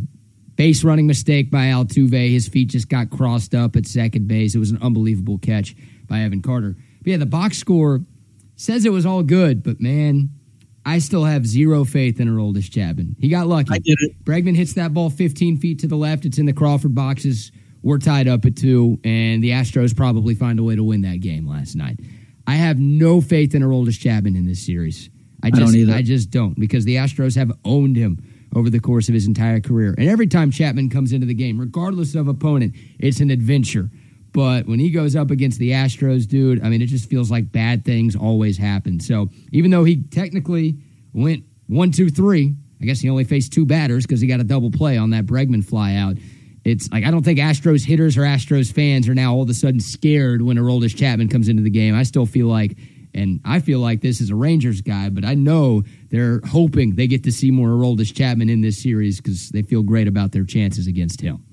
base 0.60 0.84
running 0.84 1.06
mistake 1.06 1.50
by 1.50 1.68
Altuve. 1.68 2.30
His 2.30 2.46
feet 2.46 2.68
just 2.68 2.90
got 2.90 3.08
crossed 3.08 3.54
up 3.54 3.76
at 3.76 3.86
second 3.86 4.28
base. 4.28 4.54
It 4.54 4.58
was 4.58 4.70
an 4.70 4.78
unbelievable 4.82 5.38
catch 5.38 5.74
by 6.06 6.20
Evan 6.20 6.42
Carter. 6.42 6.76
But 6.98 7.06
yeah, 7.06 7.16
the 7.16 7.24
box 7.24 7.56
score 7.56 8.00
says 8.56 8.84
it 8.84 8.92
was 8.92 9.06
all 9.06 9.22
good, 9.22 9.62
but 9.62 9.80
man, 9.80 10.28
I 10.84 10.98
still 10.98 11.24
have 11.24 11.46
zero 11.46 11.86
faith 11.86 12.20
in 12.20 12.28
Aroldis 12.28 12.70
Chapman. 12.70 13.16
He 13.18 13.30
got 13.30 13.46
lucky. 13.46 13.70
I 13.72 13.78
did 13.78 13.96
it. 14.00 14.22
Bregman 14.22 14.54
hits 14.54 14.74
that 14.74 14.92
ball 14.92 15.08
15 15.08 15.56
feet 15.56 15.78
to 15.78 15.86
the 15.86 15.96
left. 15.96 16.26
It's 16.26 16.36
in 16.36 16.44
the 16.44 16.52
Crawford 16.52 16.94
boxes. 16.94 17.52
We're 17.82 17.96
tied 17.96 18.28
up 18.28 18.44
at 18.44 18.54
two, 18.54 19.00
and 19.02 19.42
the 19.42 19.52
Astros 19.52 19.96
probably 19.96 20.34
find 20.34 20.58
a 20.58 20.62
way 20.62 20.76
to 20.76 20.84
win 20.84 21.00
that 21.02 21.20
game 21.20 21.48
last 21.48 21.74
night. 21.74 22.00
I 22.46 22.56
have 22.56 22.78
no 22.78 23.22
faith 23.22 23.54
in 23.54 23.62
Aroldis 23.62 23.98
Chapman 23.98 24.36
in 24.36 24.44
this 24.44 24.66
series. 24.66 25.08
I 25.42 25.48
just, 25.48 25.62
I, 25.62 25.64
don't 25.64 25.74
either. 25.74 25.94
I 25.94 26.02
just 26.02 26.28
don't 26.28 26.60
because 26.60 26.84
the 26.84 26.96
Astros 26.96 27.34
have 27.36 27.50
owned 27.64 27.96
him 27.96 28.22
over 28.54 28.70
the 28.70 28.80
course 28.80 29.08
of 29.08 29.14
his 29.14 29.26
entire 29.26 29.60
career. 29.60 29.94
And 29.96 30.08
every 30.08 30.26
time 30.26 30.50
Chapman 30.50 30.90
comes 30.90 31.12
into 31.12 31.26
the 31.26 31.34
game, 31.34 31.58
regardless 31.58 32.14
of 32.14 32.28
opponent, 32.28 32.74
it's 32.98 33.20
an 33.20 33.30
adventure. 33.30 33.90
But 34.32 34.66
when 34.66 34.78
he 34.78 34.90
goes 34.90 35.16
up 35.16 35.30
against 35.30 35.58
the 35.58 35.70
Astros, 35.70 36.26
dude, 36.26 36.62
I 36.62 36.68
mean, 36.68 36.82
it 36.82 36.86
just 36.86 37.08
feels 37.08 37.30
like 37.30 37.50
bad 37.50 37.84
things 37.84 38.14
always 38.14 38.56
happen. 38.58 39.00
So 39.00 39.28
even 39.52 39.70
though 39.70 39.84
he 39.84 40.02
technically 40.02 40.76
went 41.12 41.44
one, 41.66 41.90
two, 41.90 42.10
three, 42.10 42.54
I 42.80 42.84
guess 42.84 43.00
he 43.00 43.10
only 43.10 43.24
faced 43.24 43.52
two 43.52 43.66
batters 43.66 44.06
because 44.06 44.20
he 44.20 44.26
got 44.26 44.40
a 44.40 44.44
double 44.44 44.70
play 44.70 44.96
on 44.96 45.10
that 45.10 45.26
Bregman 45.26 45.64
fly 45.64 45.94
out 45.94 46.16
it's 46.64 46.90
like 46.90 47.04
I 47.04 47.10
don't 47.10 47.22
think 47.22 47.38
Astros 47.38 47.84
hitters 47.84 48.16
or 48.16 48.22
Astros 48.22 48.72
fans 48.72 49.08
are 49.08 49.14
now 49.14 49.34
all 49.34 49.42
of 49.42 49.48
a 49.48 49.54
sudden 49.54 49.80
scared 49.80 50.42
when 50.42 50.56
Aroldis 50.56 50.96
Chapman 50.96 51.28
comes 51.28 51.48
into 51.48 51.62
the 51.62 51.70
game. 51.70 51.94
I 51.94 52.02
still 52.02 52.26
feel 52.26 52.46
like, 52.46 52.76
and 53.14 53.40
I 53.44 53.60
feel 53.60 53.80
like 53.80 54.00
this 54.00 54.20
is 54.20 54.30
a 54.30 54.36
Rangers 54.36 54.80
guy, 54.80 55.08
but 55.08 55.24
I 55.24 55.34
know 55.34 55.82
they're 56.10 56.40
hoping 56.46 56.94
they 56.94 57.06
get 57.06 57.24
to 57.24 57.32
see 57.32 57.50
more 57.50 57.68
Aroldis 57.68 58.14
Chapman 58.14 58.48
in 58.48 58.60
this 58.60 58.82
series 58.82 59.20
because 59.20 59.48
they 59.50 59.62
feel 59.62 59.82
great 59.82 60.08
about 60.08 60.32
their 60.32 60.44
chances 60.44 60.86
against 60.86 61.20
him. 61.20 61.44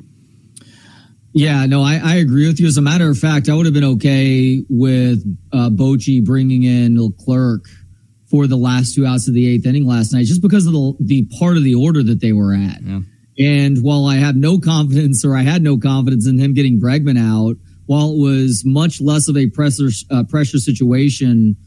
Yeah, 1.34 1.66
no, 1.66 1.84
I, 1.84 2.00
I, 2.04 2.16
agree 2.16 2.48
with 2.48 2.60
you. 2.60 2.66
As 2.66 2.78
a 2.78 2.82
matter 2.82 3.10
of 3.10 3.18
fact, 3.18 3.48
I 3.48 3.54
would 3.54 3.66
have 3.66 3.74
been 3.74 3.84
okay 3.84 4.64
with 4.70 5.24
uh, 5.54 5.70
Bochy 5.70 6.24
bringing 6.24 6.64
in 6.64 7.00
Leclerc 7.00 7.66
for 8.30 8.48
the 8.48 8.56
last 8.56 8.96
two 8.96 9.06
outs 9.06 9.28
of 9.28 9.36
the 9.36 9.48
eighth 9.48 9.66
inning 9.68 9.86
last 9.86 10.14
night, 10.14 10.26
just 10.26 10.42
because 10.42 10.66
of 10.66 10.74
the, 10.74 10.94
the 11.00 11.28
part 11.38 11.58
of 11.58 11.64
the 11.64 11.76
order 11.76 12.02
that 12.02 12.22
they 12.22 12.32
were 12.32 12.54
at. 12.54 12.82
Yeah. 12.82 13.02
And 13.40 13.84
while 13.84 14.06
I 14.06 14.16
have 14.16 14.36
no 14.36 14.60
confidence 14.60 15.24
or 15.24 15.36
I 15.36 15.44
had 15.44 15.62
no 15.62 15.78
confidence 15.78 16.28
in 16.28 16.40
him 16.40 16.56
getting 16.56 16.82
Bregman 16.82 17.20
out, 17.20 17.58
while 17.88 18.12
it 18.12 18.18
was 18.18 18.64
much 18.66 19.02
less 19.02 19.28
of 19.28 19.36
a 19.36 19.48
pressure, 19.48 19.90
uh, 20.12 20.24
pressure 20.24 20.60
situation 20.60 21.58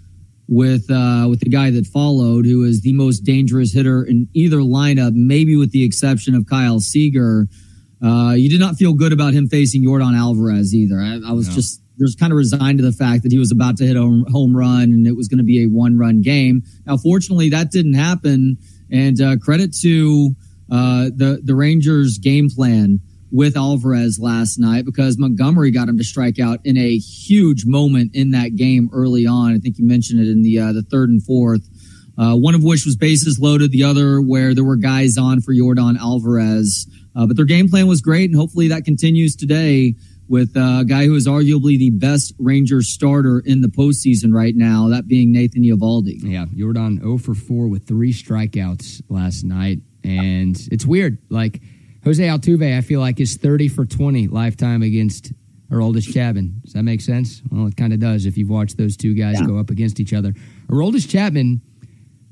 with, 0.49 0.91
uh, 0.91 1.27
with 1.29 1.41
the 1.41 1.51
guy 1.51 1.71
that 1.71 1.87
followed, 1.87 2.45
who 2.47 2.65
is 2.65 2.83
the 2.83 2.93
most 2.93 3.21
dangerous 3.21 3.73
hitter 3.73 4.05
in 4.05 4.29
either 4.35 4.59
lineup, 4.59 5.13
maybe 5.15 5.57
with 5.57 5.73
the 5.73 5.85
exception 5.85 6.35
of 6.35 6.47
Kyle 6.47 6.81
Seager, 6.81 7.49
uh, 8.03 8.35
you 8.37 8.49
did 8.49 8.61
not 8.61 8.77
feel 8.77 8.95
good 8.95 9.13
about 9.13 9.35
him 9.35 9.49
facing 9.49 9.85
Yordan 9.85 10.17
Alvarez 10.17 10.75
either. 10.75 10.99
I, 10.99 11.21
I 11.27 11.33
was 11.33 11.49
no. 11.49 11.55
just, 11.55 11.83
just 11.99 12.19
kind 12.19 12.33
of 12.33 12.37
resigned 12.37 12.79
to 12.79 12.85
the 12.85 12.93
fact 12.93 13.23
that 13.25 13.33
he 13.33 13.39
was 13.39 13.53
about 13.53 13.77
to 13.79 13.87
hit 13.87 13.97
a 13.97 14.01
home 14.01 14.57
run 14.57 14.85
and 14.85 15.07
it 15.07 15.17
was 15.17 15.29
going 15.29 15.39
to 15.39 15.45
be 15.45 15.65
a 15.65 15.67
one 15.67 15.99
run 15.99 16.23
game. 16.23 16.63
Now, 16.87 16.97
fortunately, 16.97 17.51
that 17.51 17.71
didn't 17.71 17.95
happen. 17.95 18.57
And 18.91 19.21
uh, 19.21 19.37
credit 19.37 19.75
to 19.83 20.35
uh, 20.71 21.11
the 21.15 21.41
the 21.45 21.55
Rangers' 21.55 22.19
game 22.19 22.49
plan 22.49 23.01
with 23.31 23.57
Alvarez 23.57 24.19
last 24.21 24.59
night 24.59 24.85
because 24.85 25.19
Montgomery 25.19 25.71
got 25.71 25.89
him 25.89 25.99
to 25.99 26.05
strike 26.05 26.39
out 26.39 26.61
in 26.65 26.77
a 26.77 26.97
huge 26.99 27.65
moment 27.65 28.15
in 28.15 28.31
that 28.33 28.57
game 28.57 28.91
early 28.93 29.27
on. 29.27 29.55
I 29.55 29.59
think 29.59 29.79
you 29.79 29.87
mentioned 29.87 30.21
it 30.21 30.29
in 30.29 30.43
the 30.43 30.59
uh, 30.59 30.73
the 30.73 30.83
third 30.83 31.11
and 31.11 31.23
fourth. 31.23 31.69
Uh, 32.19 32.35
one 32.35 32.55
of 32.55 32.63
which 32.63 32.85
was 32.85 32.97
bases 32.97 33.39
loaded, 33.39 33.71
the 33.71 33.85
other 33.85 34.21
where 34.21 34.55
there 34.55 34.65
were 34.65 34.77
guys 34.77 35.17
on 35.17 35.41
for 35.41 35.55
Yordan 35.55 35.97
Alvarez. 35.99 36.87
Uh, 37.17 37.27
but 37.27 37.37
their 37.37 37.47
game 37.47 37.69
plan 37.69 37.87
was 37.87 38.01
great, 38.01 38.31
and 38.31 38.39
hopefully 38.39 38.69
that 38.69 38.85
continues 38.85 39.35
today 39.35 39.95
with 40.31 40.57
uh, 40.57 40.79
a 40.81 40.85
guy 40.85 41.07
who 41.07 41.15
is 41.17 41.27
arguably 41.27 41.77
the 41.77 41.91
best 41.91 42.33
Rangers 42.39 42.89
starter 42.89 43.43
in 43.45 43.63
the 43.63 43.69
postseason 43.69 44.33
right 44.33 44.55
now, 44.55 44.89
that 44.89 45.09
being 45.09 45.33
Nathan 45.33 45.65
Eovaldi. 45.65 46.21
Yeah, 46.23 46.47
Yordan 46.55 47.01
0 47.01 47.19
for 47.19 47.35
4 47.35 47.67
with 47.67 47.87
three 47.87 48.13
strikeouts 48.13 49.03
last 49.09 49.43
night. 49.43 49.81
And 50.05 50.57
it's 50.71 50.87
weird. 50.87 51.19
Like 51.31 51.61
Jose 52.05 52.23
Altuve, 52.23 52.77
I 52.77 52.81
feel 52.81 53.01
like 53.01 53.21
is 53.21 53.37
30 53.37 53.69
for 53.69 53.85
20 53.85 54.29
lifetime 54.29 54.83
against 54.83 55.33
Aroldis 55.71 56.13
Chapman. 56.13 56.61
Does 56.65 56.73
that 56.73 56.83
make 56.83 57.01
sense? 57.01 57.43
Well, 57.51 57.67
it 57.67 57.77
kind 57.77 57.93
of 57.93 58.01
does 58.01 58.27
if 58.27 58.37
you've 58.37 58.51
watched 58.51 58.77
those 58.77 58.97
two 58.97 59.15
guys 59.15 59.41
yeah. 59.41 59.47
go 59.47 59.59
up 59.59 59.71
against 59.71 60.01
each 60.01 60.13
other. 60.13 60.35
Aroldis 60.69 61.09
Chapman 61.09 61.61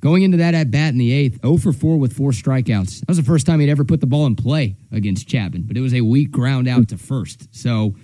going 0.01 0.23
into 0.23 0.39
that 0.39 0.55
at 0.55 0.71
bat 0.71 0.93
in 0.93 0.99
the 0.99 1.13
eighth, 1.13 1.41
0 1.43 1.59
for 1.59 1.73
4 1.73 1.99
with 1.99 2.13
four 2.17 2.31
strikeouts. 2.31 3.01
That 3.01 3.09
was 3.09 3.17
the 3.17 3.23
first 3.23 3.47
time 3.47 3.61
he'd 3.61 3.71
ever 3.71 3.85
put 3.85 4.01
the 4.01 4.07
ball 4.07 4.27
in 4.27 4.37
play 4.37 4.77
against 4.91 5.29
Chapman, 5.29 5.63
but 5.63 5.77
it 5.77 5.81
was 5.81 5.95
a 5.95 6.01
weak 6.01 6.31
ground 6.31 6.67
out 6.69 6.89
to 6.89 6.99
first. 6.99 7.55
So 7.55 7.95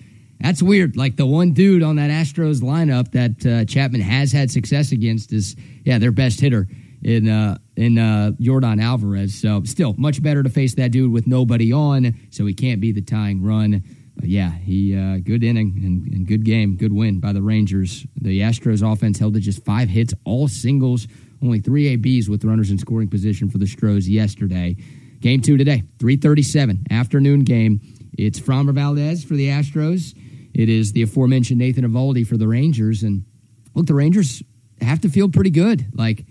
that's 0.40 0.62
weird. 0.62 0.96
Like 0.96 1.16
the 1.16 1.26
one 1.26 1.52
dude 1.52 1.82
on 1.82 1.96
that 1.96 2.10
Astros 2.10 2.60
lineup 2.60 3.12
that 3.12 3.46
uh, 3.46 3.64
Chapman 3.64 4.02
has 4.02 4.32
had 4.32 4.50
success 4.50 4.92
against 4.92 5.32
is, 5.32 5.56
yeah, 5.84 5.98
their 5.98 6.12
best 6.12 6.40
hitter 6.40 6.68
in 7.04 7.28
uh, 7.28 7.58
in 7.76 7.98
uh, 7.98 8.32
Yordan 8.40 8.82
Alvarez. 8.82 9.34
So 9.34 9.62
still 9.64 9.94
much 9.98 10.22
better 10.22 10.42
to 10.42 10.48
face 10.48 10.74
that 10.76 10.90
dude 10.90 11.12
with 11.12 11.26
nobody 11.26 11.72
on, 11.72 12.16
so 12.30 12.46
he 12.46 12.54
can't 12.54 12.80
be 12.80 12.92
the 12.92 13.02
tying 13.02 13.42
run. 13.42 13.84
But 14.16 14.28
yeah, 14.28 14.50
he 14.50 14.96
uh, 14.96 15.18
good 15.18 15.44
inning 15.44 15.80
and, 15.84 16.06
and 16.12 16.26
good 16.26 16.44
game, 16.44 16.76
good 16.76 16.92
win 16.92 17.20
by 17.20 17.32
the 17.32 17.42
Rangers. 17.42 18.06
The 18.20 18.40
Astros 18.40 18.80
offense 18.82 19.18
held 19.18 19.34
to 19.34 19.40
just 19.40 19.64
five 19.64 19.88
hits, 19.88 20.14
all 20.24 20.48
singles, 20.48 21.06
only 21.42 21.60
three 21.60 21.88
ABs 21.88 22.28
with 22.28 22.44
runners 22.44 22.70
in 22.70 22.78
scoring 22.78 23.08
position 23.08 23.50
for 23.50 23.58
the 23.58 23.66
Stros 23.66 24.08
yesterday. 24.08 24.76
Game 25.20 25.40
two 25.40 25.56
today, 25.56 25.82
337 25.98 26.86
afternoon 26.90 27.44
game. 27.44 27.80
It's 28.16 28.38
Framber 28.38 28.72
Valdez 28.72 29.24
for 29.24 29.34
the 29.34 29.48
Astros. 29.48 30.16
It 30.54 30.68
is 30.68 30.92
the 30.92 31.02
aforementioned 31.02 31.58
Nathan 31.58 31.84
Eovaldi 31.84 32.26
for 32.26 32.36
the 32.36 32.46
Rangers. 32.46 33.02
And 33.02 33.24
look, 33.74 33.86
the 33.86 33.94
Rangers 33.94 34.42
have 34.80 35.00
to 35.00 35.08
feel 35.08 35.28
pretty 35.28 35.50
good. 35.50 35.86
Like 35.92 36.24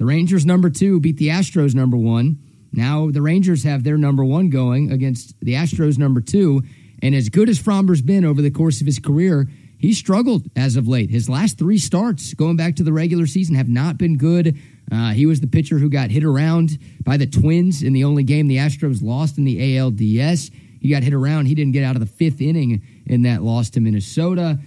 the 0.00 0.06
Rangers 0.06 0.46
number 0.46 0.70
two 0.70 0.98
beat 0.98 1.18
the 1.18 1.28
Astros 1.28 1.74
number 1.74 1.98
one. 1.98 2.38
Now 2.72 3.10
the 3.10 3.20
Rangers 3.20 3.64
have 3.64 3.84
their 3.84 3.98
number 3.98 4.24
one 4.24 4.48
going 4.48 4.90
against 4.90 5.38
the 5.40 5.52
Astros 5.52 5.98
number 5.98 6.22
two. 6.22 6.62
And 7.02 7.14
as 7.14 7.28
good 7.28 7.50
as 7.50 7.58
Framber's 7.58 8.00
been 8.00 8.24
over 8.24 8.40
the 8.40 8.50
course 8.50 8.80
of 8.80 8.86
his 8.86 8.98
career, 8.98 9.46
he 9.78 9.92
struggled 9.92 10.48
as 10.56 10.76
of 10.76 10.88
late. 10.88 11.10
His 11.10 11.28
last 11.28 11.58
three 11.58 11.76
starts 11.76 12.32
going 12.32 12.56
back 12.56 12.76
to 12.76 12.82
the 12.82 12.94
regular 12.94 13.26
season 13.26 13.56
have 13.56 13.68
not 13.68 13.98
been 13.98 14.16
good. 14.16 14.58
Uh, 14.90 15.10
he 15.10 15.26
was 15.26 15.42
the 15.42 15.46
pitcher 15.46 15.76
who 15.76 15.90
got 15.90 16.10
hit 16.10 16.24
around 16.24 16.78
by 17.04 17.18
the 17.18 17.26
Twins 17.26 17.82
in 17.82 17.92
the 17.92 18.04
only 18.04 18.22
game 18.22 18.46
the 18.46 18.56
Astros 18.56 19.02
lost 19.02 19.36
in 19.36 19.44
the 19.44 19.58
ALDS. 19.58 20.50
He 20.80 20.88
got 20.88 21.02
hit 21.02 21.12
around. 21.12 21.44
He 21.44 21.54
didn't 21.54 21.72
get 21.72 21.84
out 21.84 21.94
of 21.94 22.00
the 22.00 22.06
fifth 22.06 22.40
inning 22.40 22.80
in 23.04 23.20
that 23.22 23.42
loss 23.42 23.68
to 23.70 23.80
Minnesota 23.80 24.58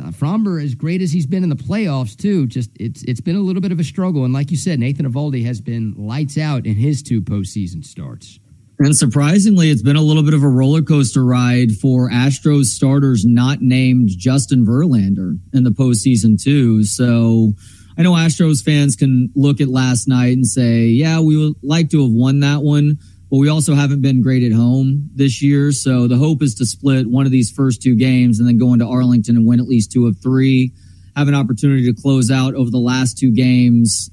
uh, 0.00 0.10
Framber, 0.10 0.62
as 0.62 0.74
great 0.74 1.02
as 1.02 1.12
he's 1.12 1.26
been 1.26 1.42
in 1.42 1.48
the 1.48 1.56
playoffs, 1.56 2.16
too, 2.16 2.46
just 2.46 2.70
it's 2.78 3.02
it's 3.04 3.20
been 3.20 3.36
a 3.36 3.40
little 3.40 3.62
bit 3.62 3.72
of 3.72 3.80
a 3.80 3.84
struggle. 3.84 4.24
And 4.24 4.32
like 4.32 4.50
you 4.50 4.56
said, 4.56 4.78
Nathan 4.78 5.10
Eovaldi 5.10 5.44
has 5.44 5.60
been 5.60 5.94
lights 5.96 6.38
out 6.38 6.66
in 6.66 6.74
his 6.74 7.02
two 7.02 7.22
postseason 7.22 7.84
starts. 7.84 8.38
And 8.78 8.96
surprisingly, 8.96 9.70
it's 9.70 9.82
been 9.82 9.96
a 9.96 10.02
little 10.02 10.24
bit 10.24 10.34
of 10.34 10.42
a 10.42 10.48
roller 10.48 10.82
coaster 10.82 11.24
ride 11.24 11.72
for 11.72 12.10
Astros 12.10 12.66
starters 12.66 13.24
not 13.24 13.62
named 13.62 14.08
Justin 14.08 14.66
Verlander 14.66 15.38
in 15.52 15.62
the 15.62 15.70
postseason, 15.70 16.42
too. 16.42 16.82
So 16.82 17.52
I 17.96 18.02
know 18.02 18.12
Astros 18.12 18.64
fans 18.64 18.96
can 18.96 19.30
look 19.36 19.60
at 19.60 19.68
last 19.68 20.08
night 20.08 20.32
and 20.32 20.46
say, 20.46 20.86
yeah, 20.86 21.20
we 21.20 21.36
would 21.36 21.54
like 21.62 21.90
to 21.90 22.02
have 22.02 22.10
won 22.10 22.40
that 22.40 22.62
one, 22.62 22.98
but 23.30 23.38
we 23.38 23.48
also 23.48 23.74
haven't 23.74 24.00
been 24.00 24.22
great 24.22 24.42
at 24.42 24.52
home 24.52 25.10
this 25.14 25.42
year. 25.42 25.72
So 25.72 26.06
the 26.06 26.16
hope 26.16 26.42
is 26.42 26.54
to 26.56 26.66
split 26.66 27.08
one 27.08 27.26
of 27.26 27.32
these 27.32 27.50
first 27.50 27.82
two 27.82 27.96
games 27.96 28.38
and 28.38 28.48
then 28.48 28.58
go 28.58 28.72
into 28.72 28.86
Arlington 28.86 29.36
and 29.36 29.46
win 29.46 29.60
at 29.60 29.66
least 29.66 29.92
two 29.92 30.06
of 30.06 30.18
three, 30.22 30.72
have 31.16 31.28
an 31.28 31.34
opportunity 31.34 31.84
to 31.92 32.00
close 32.00 32.30
out 32.30 32.54
over 32.54 32.70
the 32.70 32.78
last 32.78 33.18
two 33.18 33.32
games 33.32 34.10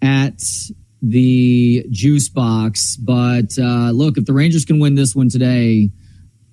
at 0.00 0.40
the 1.02 1.86
juice 1.90 2.28
box. 2.28 2.96
But 2.96 3.58
uh, 3.58 3.90
look, 3.90 4.16
if 4.16 4.24
the 4.24 4.32
Rangers 4.32 4.64
can 4.64 4.78
win 4.78 4.94
this 4.94 5.14
one 5.14 5.28
today, 5.28 5.90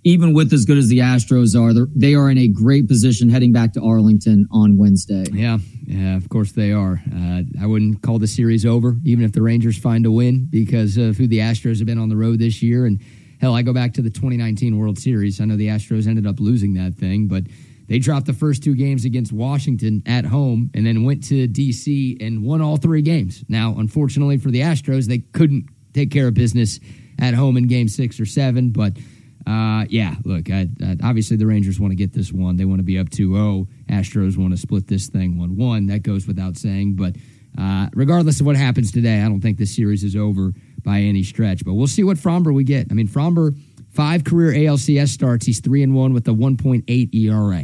even 0.03 0.33
with 0.33 0.51
as 0.51 0.65
good 0.65 0.77
as 0.77 0.89
the 0.89 0.99
Astros 0.99 1.55
are, 1.55 1.87
they 1.95 2.13
are 2.13 2.29
in 2.29 2.37
a 2.37 2.47
great 2.47 2.87
position 2.87 3.29
heading 3.29 3.53
back 3.53 3.73
to 3.73 3.81
Arlington 3.81 4.47
on 4.51 4.77
Wednesday. 4.77 5.25
Yeah, 5.31 5.59
yeah, 5.85 6.17
of 6.17 6.27
course 6.29 6.51
they 6.51 6.71
are. 6.71 7.01
Uh, 7.13 7.41
I 7.61 7.65
wouldn't 7.65 8.01
call 8.01 8.19
the 8.19 8.27
series 8.27 8.65
over, 8.65 8.97
even 9.05 9.23
if 9.23 9.31
the 9.31 9.41
Rangers 9.41 9.77
find 9.77 10.05
a 10.05 10.11
win, 10.11 10.47
because 10.49 10.97
of 10.97 11.17
who 11.17 11.27
the 11.27 11.39
Astros 11.39 11.77
have 11.77 11.87
been 11.87 11.97
on 11.97 12.09
the 12.09 12.17
road 12.17 12.39
this 12.39 12.61
year. 12.61 12.85
And 12.85 13.01
hell, 13.39 13.55
I 13.55 13.61
go 13.61 13.73
back 13.73 13.93
to 13.93 14.01
the 14.01 14.09
2019 14.09 14.77
World 14.77 14.99
Series. 14.99 15.39
I 15.39 15.45
know 15.45 15.55
the 15.55 15.67
Astros 15.67 16.07
ended 16.07 16.27
up 16.27 16.39
losing 16.39 16.73
that 16.73 16.95
thing, 16.95 17.27
but 17.27 17.43
they 17.87 17.99
dropped 17.99 18.25
the 18.25 18.33
first 18.33 18.63
two 18.63 18.75
games 18.75 19.05
against 19.05 19.31
Washington 19.31 20.03
at 20.05 20.25
home 20.25 20.69
and 20.73 20.85
then 20.85 21.03
went 21.03 21.23
to 21.25 21.47
D.C. 21.47 22.17
and 22.19 22.43
won 22.43 22.61
all 22.61 22.77
three 22.77 23.01
games. 23.01 23.43
Now, 23.47 23.75
unfortunately 23.77 24.37
for 24.37 24.51
the 24.51 24.61
Astros, 24.61 25.05
they 25.05 25.19
couldn't 25.19 25.67
take 25.93 26.11
care 26.11 26.27
of 26.27 26.33
business 26.33 26.79
at 27.19 27.33
home 27.33 27.55
in 27.55 27.67
game 27.67 27.87
six 27.87 28.19
or 28.19 28.25
seven, 28.25 28.71
but 28.71 28.97
uh, 29.45 29.85
yeah, 29.89 30.15
look, 30.23 30.49
I, 30.49 30.69
I, 30.81 30.97
obviously 31.03 31.37
the 31.37 31.47
Rangers 31.47 31.79
want 31.79 31.91
to 31.91 31.95
get 31.95 32.13
this 32.13 32.31
one. 32.31 32.55
They 32.55 32.65
want 32.65 32.79
to 32.79 32.83
be 32.83 32.97
up 32.97 33.09
2 33.09 33.33
0. 33.33 33.67
Astros 33.89 34.37
want 34.37 34.51
to 34.51 34.57
split 34.57 34.87
this 34.87 35.07
thing 35.07 35.37
1 35.37 35.57
1. 35.57 35.87
That 35.87 36.03
goes 36.03 36.27
without 36.27 36.57
saying. 36.57 36.95
But 36.95 37.15
uh, 37.57 37.87
regardless 37.93 38.39
of 38.39 38.45
what 38.45 38.55
happens 38.55 38.91
today, 38.91 39.21
I 39.21 39.27
don't 39.27 39.41
think 39.41 39.57
this 39.57 39.75
series 39.75 40.03
is 40.03 40.15
over 40.15 40.53
by 40.83 40.99
any 40.99 41.23
stretch. 41.23 41.65
But 41.65 41.73
we'll 41.73 41.87
see 41.87 42.03
what 42.03 42.17
Framber 42.17 42.53
we 42.53 42.63
get. 42.63 42.87
I 42.89 42.93
mean, 42.93 43.07
Framber, 43.07 43.57
five 43.91 44.23
career 44.23 44.51
ALCS 44.53 45.09
starts. 45.09 45.45
He's 45.45 45.59
3 45.59 45.83
and 45.83 45.95
1 45.95 46.13
with 46.13 46.27
a 46.27 46.31
1.8 46.31 47.13
ERA. 47.13 47.63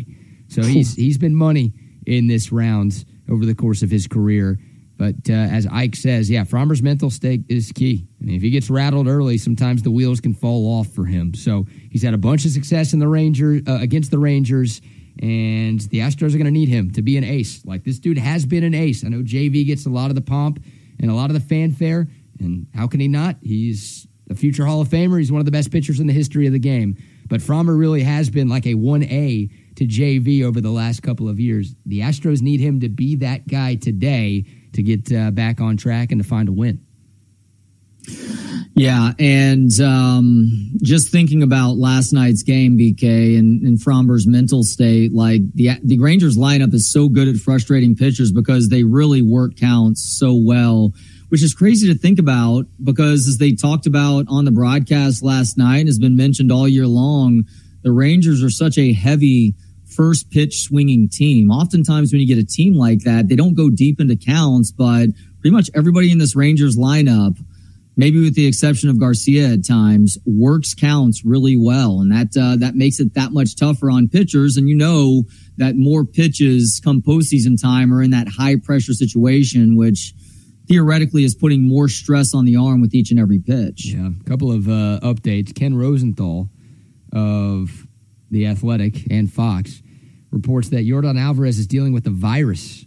So 0.50 0.64
he's 0.64 0.96
he's 0.96 1.18
been 1.18 1.36
money 1.36 1.74
in 2.08 2.28
this 2.28 2.52
round 2.52 3.06
over 3.30 3.46
the 3.46 3.56
course 3.56 3.84
of 3.84 3.92
his 3.92 4.08
career. 4.08 4.58
But 5.00 5.30
uh, 5.30 5.34
as 5.34 5.66
Ike 5.66 5.96
says, 5.96 6.30
yeah, 6.30 6.44
Framber's 6.44 6.84
mental 6.84 7.10
state 7.10 7.46
is 7.48 7.72
key. 7.72 8.06
I 8.22 8.26
mean, 8.26 8.36
if 8.36 8.42
he 8.42 8.50
gets 8.50 8.70
rattled 8.70 9.08
early, 9.08 9.38
sometimes 9.38 9.82
the 9.82 9.92
wheels 9.92 10.20
can 10.20 10.34
fall 10.34 10.68
off 10.78 10.90
for 10.90 11.06
him. 11.06 11.34
So 11.34 11.68
he's 11.90 12.04
had 12.04 12.14
a 12.14 12.18
bunch 12.18 12.44
of 12.44 12.52
success 12.52 12.92
in 12.92 13.00
the 13.00 13.08
Rangers 13.08 13.62
uh, 13.66 13.78
against 13.80 14.12
the 14.12 14.20
Rangers, 14.20 14.82
and 15.22 15.80
the 15.80 16.00
Astros 16.00 16.36
are 16.36 16.38
going 16.38 16.44
to 16.44 16.52
need 16.52 16.68
him 16.68 16.92
to 16.92 17.02
be 17.02 17.16
an 17.16 17.24
ace. 17.24 17.66
Like 17.66 17.86
this 17.86 17.98
dude 17.98 18.18
has 18.18 18.46
been 18.46 18.66
an 18.66 18.74
ace. 18.74 19.06
I 19.06 19.08
know 19.08 19.22
JV 19.22 19.66
gets 19.66 19.86
a 19.86 19.90
lot 19.90 20.10
of 20.10 20.16
the 20.16 20.22
pomp 20.22 20.62
and 21.00 21.10
a 21.10 21.14
lot 21.14 21.30
of 21.30 21.34
the 21.34 21.40
fanfare, 21.40 22.10
and 22.42 22.68
how 22.76 22.86
can 22.88 23.00
he 23.00 23.08
not? 23.08 23.38
He's 23.42 24.06
a 24.30 24.36
future 24.36 24.66
Hall 24.66 24.82
of 24.82 24.90
Famer. 24.90 25.18
He's 25.18 25.32
one 25.32 25.40
of 25.40 25.46
the 25.46 25.52
best 25.52 25.72
pitchers 25.72 26.02
in 26.02 26.08
the 26.08 26.14
history 26.14 26.46
of 26.46 26.52
the 26.52 26.60
game. 26.60 26.98
But 27.30 27.40
Framber 27.40 27.80
really 27.80 28.04
has 28.04 28.30
been 28.30 28.50
like 28.50 28.68
a 28.68 28.74
one 28.74 29.04
A 29.04 29.50
to 29.76 29.86
JV 29.86 30.44
over 30.44 30.60
the 30.60 30.72
last 30.72 31.04
couple 31.04 31.30
of 31.30 31.40
years. 31.40 31.74
The 31.86 32.02
Astros 32.02 32.42
need 32.42 32.60
him 32.60 32.82
to 32.82 32.90
be 32.90 33.16
that 33.18 33.48
guy 33.48 33.76
today 33.76 34.44
to 34.74 34.84
get 34.84 35.12
uh, 35.12 35.32
back 35.32 35.62
on 35.62 35.78
track 35.78 36.12
and 36.12 36.22
to 36.22 36.28
find 36.28 36.50
a 36.50 36.52
win. 36.52 36.86
Yeah, 38.76 39.12
and 39.20 39.78
um, 39.82 40.72
just 40.82 41.12
thinking 41.12 41.44
about 41.44 41.78
last 41.78 42.14
night's 42.14 42.44
game, 42.44 42.78
BK, 42.78 43.38
and, 43.38 43.62
and 43.64 43.78
Framber's 43.78 44.26
mental 44.26 44.64
state, 44.64 45.12
like 45.14 45.42
the 45.54 45.72
the 45.84 46.00
Rangers 46.00 46.38
lineup 46.38 46.74
is 46.74 46.90
so 46.90 47.10
good 47.10 47.28
at 47.28 47.36
frustrating 47.36 47.96
pitchers 47.96 48.32
because 48.32 48.70
they 48.70 48.84
really 48.84 49.22
work 49.22 49.58
counts 49.58 50.18
so 50.18 50.34
well, 50.34 50.94
which 51.28 51.44
is 51.44 51.54
crazy 51.54 51.92
to 51.92 52.00
think 52.00 52.20
about 52.20 52.68
because 52.82 53.28
as 53.28 53.38
they 53.38 53.52
talked 53.52 53.86
about 53.86 54.26
on 54.30 54.46
the 54.46 54.52
broadcast 54.52 55.24
last 55.24 55.58
night 55.58 55.80
and 55.80 55.90
has 55.90 56.00
been 56.00 56.16
mentioned 56.16 56.50
all 56.50 56.68
year 56.68 56.88
long, 56.88 57.44
the 57.84 57.92
Rangers 57.92 58.42
are 58.42 58.50
such 58.50 58.78
a 58.78 58.94
heavy 58.94 59.56
first 59.90 60.30
pitch 60.32 60.62
swinging 60.62 61.10
team. 61.10 61.52
Oftentimes, 61.52 62.12
when 62.12 62.22
you 62.22 62.28
get 62.28 62.38
a 62.38 62.46
team 62.46 62.76
like 62.76 63.00
that, 63.04 63.28
they 63.28 63.36
don't 63.36 63.56
go 63.56 63.70
deep 63.70 64.00
into 64.00 64.16
counts, 64.16 64.72
but 64.72 65.08
pretty 65.40 65.54
much 65.54 65.70
everybody 65.76 66.12
in 66.12 66.18
this 66.18 66.36
Rangers 66.36 66.78
lineup, 66.78 67.38
maybe 67.98 68.22
with 68.22 68.36
the 68.36 68.48
exception 68.48 68.90
of 68.90 69.00
Garcia 69.00 69.50
at 69.50 69.66
times, 69.66 70.18
works 70.26 70.74
counts 70.74 71.26
really 71.26 71.58
well, 71.58 72.00
and 72.00 72.12
that 72.12 72.38
uh, 72.40 72.56
that 72.58 72.76
makes 72.76 73.00
it 73.00 73.14
that 73.16 73.32
much 73.32 73.56
tougher 73.56 73.90
on 73.90 74.08
pitchers. 74.08 74.58
And 74.58 74.70
you 74.70 74.76
know 74.76 75.24
that 75.58 75.76
more 75.76 76.06
pitches 76.06 76.80
come 76.84 77.02
postseason 77.02 77.62
time 77.62 77.94
are 77.94 78.02
in 78.02 78.12
that 78.12 78.28
high 78.28 78.56
pressure 78.56 78.94
situation, 78.94 79.76
which 79.76 80.14
theoretically 80.68 81.24
is 81.24 81.34
putting 81.34 81.68
more 81.68 81.90
stress 81.90 82.34
on 82.34 82.46
the 82.46 82.56
arm 82.56 82.80
with 82.80 82.94
each 82.94 83.12
and 83.12 83.20
every 83.20 83.40
pitch. 83.40 83.88
Yeah, 83.88 84.10
a 84.20 84.30
couple 84.30 84.52
of 84.52 84.68
uh, 84.68 85.00
updates. 85.02 85.54
Ken 85.54 85.76
Rosenthal 85.76 86.50
of 87.12 87.88
the 88.32 88.48
Athletic, 88.48 89.12
and 89.12 89.32
Fox 89.32 89.82
reports 90.32 90.70
that 90.70 90.86
Jordan 90.86 91.18
Alvarez 91.18 91.58
is 91.58 91.68
dealing 91.68 91.94
with 91.94 92.06
a 92.08 92.12
virus, 92.12 92.86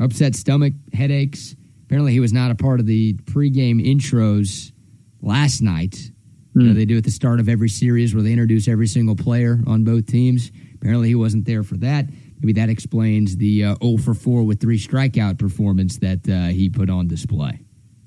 upset 0.00 0.34
stomach, 0.34 0.72
headaches. 0.92 1.54
Apparently, 1.84 2.12
he 2.12 2.20
was 2.20 2.32
not 2.32 2.50
a 2.50 2.54
part 2.54 2.80
of 2.80 2.86
the 2.86 3.14
pregame 3.24 3.84
intros 3.84 4.72
last 5.20 5.60
night. 5.60 5.92
Mm. 5.92 6.10
You 6.54 6.62
know, 6.62 6.72
hmm. 6.72 6.78
they 6.78 6.84
do 6.84 6.96
at 6.96 7.04
the 7.04 7.10
start 7.10 7.40
of 7.40 7.48
every 7.48 7.68
series 7.68 8.14
where 8.14 8.22
they 8.22 8.30
introduce 8.30 8.68
every 8.68 8.86
single 8.86 9.16
player 9.16 9.60
on 9.66 9.82
both 9.82 10.06
teams. 10.06 10.52
Apparently, 10.76 11.08
he 11.08 11.14
wasn't 11.14 11.46
there 11.46 11.64
for 11.64 11.76
that. 11.78 12.06
Maybe 12.40 12.52
that 12.54 12.68
explains 12.68 13.36
the 13.36 13.64
uh, 13.64 13.76
0 13.82 13.96
for 13.98 14.14
4 14.14 14.44
with 14.44 14.60
three 14.60 14.78
strikeout 14.78 15.38
performance 15.38 15.98
that 15.98 16.28
uh, 16.28 16.52
he 16.52 16.68
put 16.68 16.90
on 16.90 17.08
display. 17.08 17.60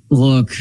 Look, 0.10 0.52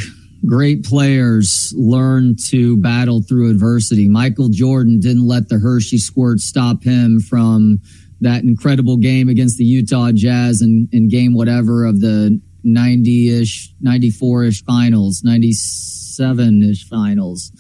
great 0.47 0.85
players 0.85 1.75
learn 1.77 2.37
to 2.49 2.77
battle 2.77 3.23
through 3.23 3.51
adversity. 3.51 4.09
Michael 4.09 4.49
Jordan 4.49 5.01
didn't 5.01 5.27
let 5.27 5.49
the 5.49 5.59
Hershey 5.59 5.99
squirt 5.99 6.41
stop 6.41 6.83
him 6.83 7.21
from 7.21 7.81
that 8.21 8.45
incredible 8.45 8.97
game 8.97 9.29
against 9.29 9.59
the 9.59 9.65
Utah 9.65 10.13
Jazz 10.13 10.63
in, 10.63 10.89
in 10.93 11.09
game 11.09 11.35
whatever 11.35 11.85
of 11.85 12.01
the 12.01 12.41
90 12.65 13.41
ish, 13.43 13.73
94 13.81 14.45
ish 14.45 14.65
finals, 14.65 15.23
97 15.23 16.63
ish 16.63 16.89
finals. 16.89 17.53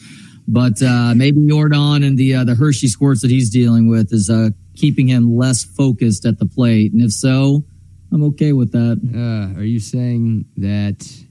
But 0.49 0.81
uh, 0.81 1.14
maybe 1.14 1.46
Jordan 1.46 2.05
and 2.05 2.16
the 2.16 2.37
uh, 2.37 2.44
the 2.44 2.55
Hershey 2.55 2.87
squirts 2.87 3.20
that 3.22 3.31
he's 3.31 3.51
dealing 3.51 3.88
with 3.88 4.12
is 4.12 4.31
uh, 4.31 4.51
keeping 4.77 5.09
him 5.09 5.37
less 5.37 5.64
focused 5.64 6.25
at 6.25 6.38
the 6.38 6.46
plate. 6.46 6.92
And 6.92 7.03
if 7.03 7.12
so, 7.12 7.64
I'm 8.12 8.22
okay 8.25 8.53
with 8.53 8.70
that. 8.72 9.01
Uh, 9.12 9.59
are 9.59 9.64
you 9.64 9.81
saying 9.81 10.44
that 10.57 11.25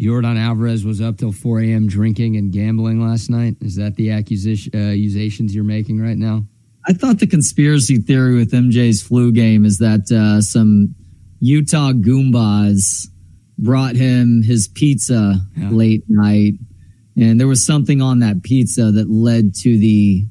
Yordan 0.00 0.38
Alvarez 0.38 0.84
was 0.84 1.00
up 1.02 1.18
till 1.18 1.30
4 1.30 1.60
a.m. 1.60 1.86
drinking 1.86 2.36
and 2.36 2.50
gambling 2.50 3.06
last 3.06 3.28
night. 3.28 3.56
Is 3.60 3.76
that 3.76 3.96
the 3.96 4.10
accusation, 4.10 4.72
uh, 4.74 4.92
accusations 4.92 5.54
you're 5.54 5.62
making 5.62 6.00
right 6.00 6.16
now? 6.16 6.46
I 6.88 6.94
thought 6.94 7.18
the 7.18 7.26
conspiracy 7.26 7.98
theory 7.98 8.34
with 8.34 8.52
MJ's 8.52 9.02
flu 9.02 9.30
game 9.30 9.66
is 9.66 9.78
that 9.78 10.10
uh, 10.10 10.40
some 10.40 10.94
Utah 11.40 11.92
Goombas 11.92 13.08
brought 13.58 13.94
him 13.94 14.42
his 14.42 14.68
pizza 14.68 15.34
yeah. 15.54 15.68
late 15.68 16.04
night, 16.08 16.54
and 17.16 17.38
there 17.38 17.46
was 17.46 17.64
something 17.64 18.00
on 18.00 18.20
that 18.20 18.42
pizza 18.42 18.90
that 18.90 19.10
led 19.10 19.54
to 19.56 19.78
the 19.78 20.26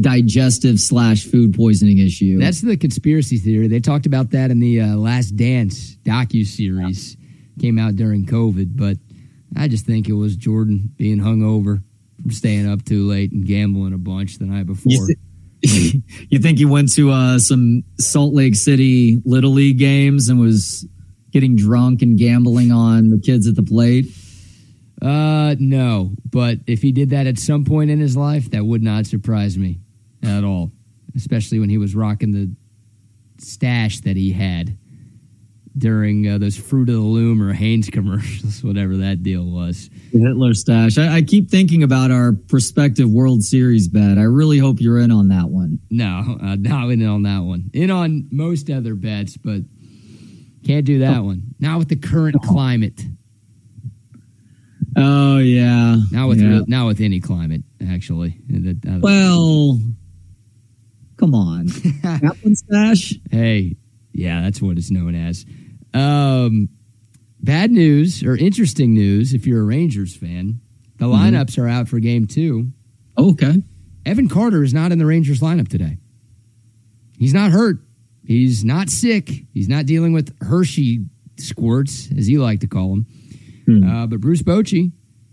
digestive 0.00 0.78
slash 0.78 1.24
food 1.24 1.54
poisoning 1.54 1.98
issue. 1.98 2.38
That's 2.38 2.60
the 2.60 2.76
conspiracy 2.76 3.38
theory. 3.38 3.66
They 3.66 3.80
talked 3.80 4.06
about 4.06 4.30
that 4.30 4.52
in 4.52 4.60
the 4.60 4.80
uh, 4.80 4.96
Last 4.96 5.30
Dance 5.32 5.96
docu 6.04 6.46
series. 6.46 7.16
Yeah 7.16 7.23
came 7.58 7.78
out 7.78 7.96
during 7.96 8.26
COVID, 8.26 8.76
but 8.76 8.96
I 9.56 9.68
just 9.68 9.86
think 9.86 10.08
it 10.08 10.14
was 10.14 10.36
Jordan 10.36 10.92
being 10.96 11.18
hungover 11.18 11.82
from 12.20 12.30
staying 12.30 12.68
up 12.68 12.84
too 12.84 13.06
late 13.06 13.32
and 13.32 13.46
gambling 13.46 13.92
a 13.92 13.98
bunch 13.98 14.38
the 14.38 14.46
night 14.46 14.66
before. 14.66 14.92
You, 14.92 15.06
th- 15.62 16.02
you 16.30 16.38
think 16.38 16.58
he 16.58 16.64
went 16.64 16.92
to 16.94 17.10
uh, 17.10 17.38
some 17.38 17.84
Salt 17.98 18.34
Lake 18.34 18.56
City 18.56 19.20
Little 19.24 19.52
League 19.52 19.78
games 19.78 20.28
and 20.28 20.40
was 20.40 20.86
getting 21.30 21.56
drunk 21.56 22.02
and 22.02 22.18
gambling 22.18 22.70
on 22.70 23.10
the 23.10 23.18
kids 23.18 23.46
at 23.46 23.56
the 23.56 23.62
plate? 23.62 24.06
Uh, 25.02 25.54
no. 25.58 26.12
But 26.30 26.58
if 26.66 26.80
he 26.80 26.92
did 26.92 27.10
that 27.10 27.26
at 27.26 27.38
some 27.38 27.64
point 27.64 27.90
in 27.90 27.98
his 27.98 28.16
life, 28.16 28.50
that 28.50 28.64
would 28.64 28.82
not 28.82 29.06
surprise 29.06 29.58
me 29.58 29.80
at 30.22 30.44
all. 30.44 30.70
Especially 31.16 31.58
when 31.58 31.68
he 31.68 31.78
was 31.78 31.94
rocking 31.94 32.32
the 32.32 32.54
stash 33.38 34.00
that 34.00 34.16
he 34.16 34.32
had 34.32 34.78
during 35.76 36.28
uh, 36.28 36.38
those 36.38 36.56
Fruit 36.56 36.88
of 36.88 36.94
the 36.94 37.00
Loom 37.00 37.42
or 37.42 37.52
Hanes 37.52 37.90
commercials, 37.90 38.62
whatever 38.64 38.96
that 38.98 39.22
deal 39.22 39.44
was. 39.44 39.90
The 40.12 40.20
Hitler 40.20 40.54
stash. 40.54 40.98
I, 40.98 41.16
I, 41.16 41.22
keep 41.22 41.50
thinking 41.50 41.82
about 41.82 42.10
our 42.10 42.32
prospective 42.32 43.10
World 43.10 43.42
Series 43.42 43.88
bet. 43.88 44.18
I 44.18 44.22
really 44.22 44.58
hope 44.58 44.80
you're 44.80 44.98
in 44.98 45.10
on 45.10 45.28
that 45.28 45.48
one. 45.48 45.80
No, 45.90 46.38
uh, 46.40 46.56
not 46.56 46.90
in 46.90 47.04
on 47.06 47.24
that 47.24 47.40
one. 47.40 47.70
In 47.72 47.90
on 47.90 48.28
most 48.30 48.70
other 48.70 48.94
bets, 48.94 49.36
but 49.36 49.62
can't 50.64 50.86
do 50.86 51.00
that 51.00 51.18
oh. 51.18 51.24
one. 51.24 51.54
Not 51.58 51.78
with 51.78 51.88
the 51.88 51.96
current 51.96 52.36
oh. 52.42 52.48
climate. 52.48 53.00
Oh 54.96 55.38
yeah. 55.38 55.96
Not 56.12 56.28
with 56.28 56.40
yeah. 56.40 56.60
now 56.68 56.86
with 56.86 57.00
any 57.00 57.20
climate, 57.20 57.62
actually. 57.88 58.38
Well, 59.00 59.80
come 61.16 61.34
on. 61.34 61.68
Chaplin 62.02 62.54
stash? 62.54 63.14
Hey, 63.30 63.76
yeah, 64.12 64.42
that's 64.42 64.62
what 64.62 64.78
it's 64.78 64.92
known 64.92 65.16
as. 65.16 65.44
Um, 65.94 66.68
bad 67.40 67.70
news 67.70 68.22
or 68.22 68.36
interesting 68.36 68.92
news 68.94 69.32
if 69.32 69.46
you're 69.46 69.60
a 69.60 69.64
Rangers 69.64 70.16
fan. 70.16 70.60
The 70.98 71.06
Mm-hmm. 71.06 71.34
lineups 71.36 71.58
are 71.58 71.68
out 71.68 71.88
for 71.88 71.98
game 72.00 72.26
two. 72.26 72.68
Oh, 73.16 73.30
okay. 73.32 73.62
Evan 74.06 74.28
Carter 74.28 74.62
is 74.62 74.74
not 74.74 74.92
in 74.92 74.98
the 74.98 75.06
Rangers 75.06 75.40
lineup 75.40 75.68
today. 75.68 75.98
He's 77.18 77.34
not 77.34 77.50
hurt. 77.52 77.78
He's 78.26 78.64
not 78.64 78.90
sick. 78.90 79.30
He's 79.52 79.68
not 79.68 79.86
dealing 79.86 80.12
with 80.12 80.34
Hershey 80.42 81.04
squirts, 81.38 82.08
as 82.16 82.28
you 82.28 82.42
like 82.42 82.60
to 82.60 82.66
call 82.66 82.90
them. 82.90 83.06
Hmm. 83.66 83.82
Uh, 83.88 84.06
but 84.06 84.20
Bruce 84.20 84.42
Bochy 84.42 84.92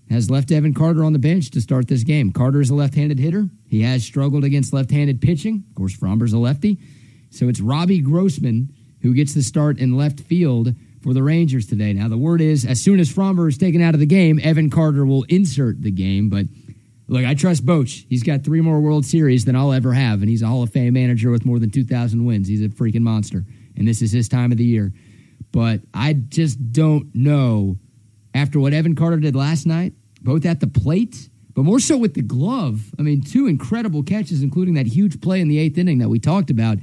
has 0.09 0.29
left 0.29 0.51
Evan 0.51 0.73
Carter 0.73 1.03
on 1.03 1.13
the 1.13 1.19
bench 1.19 1.51
to 1.51 1.61
start 1.61 1.87
this 1.87 2.03
game. 2.03 2.31
Carter 2.31 2.59
is 2.59 2.69
a 2.69 2.75
left-handed 2.75 3.19
hitter. 3.19 3.49
He 3.67 3.81
has 3.83 4.03
struggled 4.03 4.43
against 4.43 4.73
left-handed 4.73 5.21
pitching. 5.21 5.63
Of 5.69 5.75
course, 5.75 5.95
Framber's 5.95 6.33
a 6.33 6.37
lefty. 6.37 6.77
So 7.29 7.47
it's 7.47 7.61
Robbie 7.61 7.99
Grossman 8.01 8.73
who 9.01 9.13
gets 9.13 9.33
the 9.33 9.43
start 9.43 9.79
in 9.79 9.97
left 9.97 10.19
field 10.19 10.75
for 11.01 11.13
the 11.13 11.23
Rangers 11.23 11.65
today. 11.65 11.93
Now, 11.93 12.07
the 12.07 12.17
word 12.17 12.41
is 12.41 12.65
as 12.65 12.81
soon 12.81 12.99
as 12.99 13.11
Framber 13.11 13.49
is 13.49 13.57
taken 13.57 13.81
out 13.81 13.93
of 13.93 13.99
the 13.99 14.05
game, 14.05 14.39
Evan 14.43 14.69
Carter 14.69 15.05
will 15.05 15.23
insert 15.23 15.81
the 15.81 15.91
game. 15.91 16.29
But 16.29 16.45
look, 17.07 17.25
I 17.25 17.33
trust 17.33 17.65
Boch. 17.65 18.05
He's 18.07 18.23
got 18.23 18.43
three 18.43 18.61
more 18.61 18.79
World 18.79 19.05
Series 19.05 19.45
than 19.45 19.55
I'll 19.55 19.73
ever 19.73 19.93
have, 19.93 20.21
and 20.21 20.29
he's 20.29 20.41
a 20.41 20.47
Hall 20.47 20.63
of 20.63 20.71
Fame 20.71 20.93
manager 20.93 21.31
with 21.31 21.45
more 21.45 21.59
than 21.59 21.71
2,000 21.71 22.23
wins. 22.23 22.47
He's 22.47 22.63
a 22.63 22.69
freaking 22.69 23.01
monster, 23.01 23.43
and 23.75 23.87
this 23.87 24.01
is 24.01 24.11
his 24.11 24.29
time 24.29 24.51
of 24.51 24.57
the 24.57 24.65
year. 24.65 24.93
But 25.51 25.81
I 25.93 26.13
just 26.13 26.71
don't 26.71 27.13
know 27.13 27.77
after 28.33 28.59
what 28.59 28.73
Evan 28.73 28.95
Carter 28.95 29.17
did 29.17 29.35
last 29.35 29.65
night, 29.65 29.93
both 30.21 30.45
at 30.45 30.59
the 30.59 30.67
plate, 30.67 31.29
but 31.53 31.63
more 31.63 31.79
so 31.79 31.97
with 31.97 32.13
the 32.13 32.21
glove. 32.21 32.93
I 32.97 33.01
mean, 33.01 33.21
two 33.21 33.47
incredible 33.47 34.03
catches, 34.03 34.43
including 34.43 34.75
that 34.75 34.85
huge 34.85 35.19
play 35.19 35.41
in 35.41 35.49
the 35.49 35.57
eighth 35.57 35.77
inning 35.77 35.97
that 35.97 36.07
we 36.07 36.19
talked 36.19 36.49
about. 36.49 36.77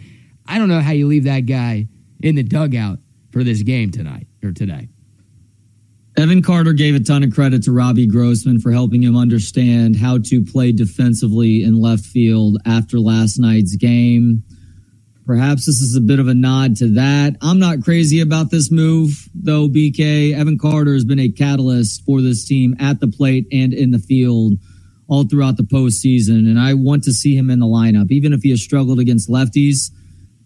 I 0.46 0.59
don't 0.59 0.68
know 0.68 0.81
how 0.81 0.92
you 0.92 1.07
leave 1.07 1.24
that 1.24 1.46
guy 1.46 1.87
in 2.22 2.35
the 2.35 2.42
dugout 2.42 2.98
for 3.31 3.44
this 3.44 3.62
game 3.62 3.90
tonight 3.90 4.26
or 4.42 4.52
today. 4.52 4.88
Evan 6.16 6.42
Carter 6.42 6.72
gave 6.72 6.96
a 6.96 7.00
ton 7.00 7.22
of 7.22 7.33
credit 7.33 7.62
to 7.62 7.72
Robbie 7.72 8.09
Grossman 8.09 8.61
for 8.61 8.72
helping 8.72 9.02
him 9.02 9.16
understand 9.16 9.94
how 9.94 10.18
to 10.18 10.44
play 10.44 10.72
defensively 10.72 11.62
in 11.62 11.81
left 11.81 12.04
field 12.04 12.59
after 12.66 12.98
last 12.98 13.38
night's 13.38 13.76
game. 13.76 14.42
Perhaps 15.26 15.66
this 15.66 15.81
is 15.81 15.94
a 15.94 16.00
bit 16.00 16.18
of 16.18 16.26
a 16.26 16.35
nod 16.35 16.74
to 16.76 16.94
that. 16.94 17.37
I'm 17.40 17.61
not 17.61 17.85
crazy 17.85 18.20
about 18.20 18.50
this 18.50 18.72
move, 18.72 19.28
though, 19.33 19.68
BK. 19.68 20.35
Evan 20.35 20.59
Carter 20.59 20.94
has 20.94 21.04
been 21.04 21.20
a 21.20 21.28
catalyst 21.28 22.04
for 22.04 22.20
this 22.20 22.44
team 22.44 22.74
at 22.81 22.98
the 22.98 23.09
plate 23.09 23.46
and 23.52 23.72
in 23.72 23.92
the 23.92 23.98
field 24.00 24.54
all 25.07 25.24
throughout 25.24 25.57
the 25.57 25.62
postseason. 25.62 26.48
And 26.48 26.59
I 26.59 26.74
want 26.74 27.04
to 27.04 27.12
see 27.12 27.37
him 27.37 27.50
in 27.50 27.61
the 27.61 27.66
lineup, 27.66 28.11
even 28.11 28.33
if 28.33 28.42
he 28.42 28.50
has 28.50 28.62
struggled 28.62 28.98
against 28.98 29.28
lefties. 29.28 29.90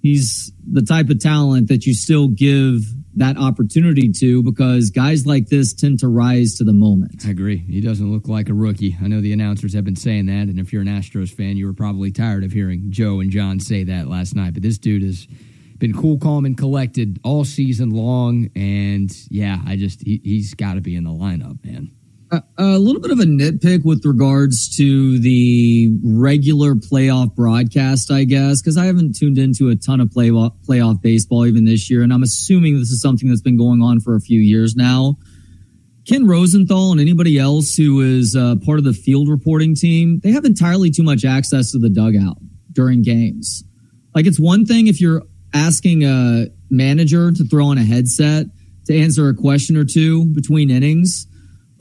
He's 0.03 0.53
the 0.69 0.83
type 0.83 1.11
of 1.11 1.21
talent 1.21 1.69
that 1.69 1.87
you 1.87 1.95
still 1.95 2.27
give 2.27 2.83
that 3.15 3.37
opportunity 3.37 4.11
to 4.19 4.43
because 4.43 4.91
guys 4.91 5.27
like 5.27 5.47
this 5.47 5.73
tend 5.73 6.01
to 6.01 6.09
rise 6.09 6.57
to 6.57 6.65
the 6.65 6.73
moment. 6.73 7.25
I 7.25 7.31
agree. 7.31 7.59
He 7.59 7.81
doesn't 7.81 8.13
look 8.13 8.27
like 8.27 8.49
a 8.49 8.55
rookie. 8.55 8.97
I 9.01 9.07
know 9.07 9.21
the 9.21 9.33
announcers 9.33 9.75
have 9.75 9.85
been 9.85 9.95
saying 9.95 10.27
that, 10.27 10.49
and 10.49 10.59
if 10.59 10.73
you're 10.73 10.83
an 10.83 10.89
Astros 10.89 11.33
fan, 11.33 11.57
you 11.57 11.67
were 11.67 11.73
probably 11.73 12.11
tired 12.11 12.43
of 12.43 12.51
hearing 12.51 12.87
Joe 12.91 13.21
and 13.21 13.31
John 13.31 13.61
say 13.61 13.85
that 13.85 14.09
last 14.09 14.35
night. 14.35 14.55
But 14.55 14.65
this 14.65 14.79
dude 14.79 15.03
has 15.03 15.29
been 15.79 15.93
cool, 15.93 16.19
calm, 16.19 16.47
and 16.47 16.59
collected 16.59 17.21
all 17.23 17.45
season 17.45 17.91
long, 17.91 18.51
and 18.57 19.15
yeah, 19.31 19.59
I 19.65 19.77
just 19.77 20.03
he, 20.03 20.21
he's 20.25 20.55
got 20.55 20.75
to 20.75 20.81
be 20.81 20.97
in 20.97 21.05
the 21.05 21.11
lineup, 21.11 21.65
man. 21.65 21.93
A, 22.57 22.79
little 22.79 23.03
bit 23.03 23.11
of 23.11 23.19
a 23.19 23.25
nitpick 23.25 23.85
with 23.85 24.07
regards 24.07 24.75
to 24.77 25.19
the 25.19 25.91
regular 26.03 26.75
playoff 26.75 27.35
broadcast, 27.35 28.11
I 28.11 28.25
guess, 28.25 28.63
because 28.63 28.79
I 28.79 28.87
haven't 28.87 29.17
tuned 29.17 29.37
into 29.37 29.69
a 29.69 29.77
ton 29.77 30.01
of 30.01 30.09
playoff, 30.09 30.53
playoff 30.67 31.03
baseball 31.03 31.45
even 31.45 31.67
this 31.67 31.91
year, 31.91 32.03
and 32.03 32.11
I'm 32.11 32.23
assuming 32.23 32.79
this 32.79 32.91
is 32.91 33.03
something 33.03 33.29
that's 33.29 33.43
been 33.43 33.59
going 33.59 33.83
on 33.83 34.01
for 34.01 34.17
a 34.17 34.21
few 34.21 34.41
years 34.41 34.75
now. 34.75 35.19
Ken 36.09 36.27
Rosenthal 36.27 36.91
and 36.91 37.01
anybody 37.01 37.39
else 37.39 37.77
who 37.77 38.01
is 38.01 38.35
uh, 38.35 38.57
part 38.65 38.79
of 38.79 38.85
the 38.85 38.95
field 38.95 39.29
reporting 39.29 39.75
team, 39.75 40.21
they 40.21 40.33
have 40.33 40.47
entirely 40.47 40.91
too 40.91 41.03
much 41.03 41.27
access 41.27 41.73
to 41.73 41.79
the 41.79 41.91
dugout 41.91 42.39
during 42.73 43.03
games. 43.03 43.63
Like 44.15 44.27
it's 44.27 44.41
one 44.41 44.65
thing 44.65 44.87
if 44.87 45.03
you're 45.03 45.23
asking 45.53 46.05
a 46.05 46.47
manager 46.71 47.31
to 47.31 47.45
throw 47.45 47.67
on 47.67 47.79
a 47.79 47.85
headset 47.85 48.47
to 48.87 48.99
answer 48.99 49.29
a 49.29 49.35
question 49.35 49.77
or 49.77 49.85
two 49.85 50.25
between 50.35 50.71
innings, 50.71 51.27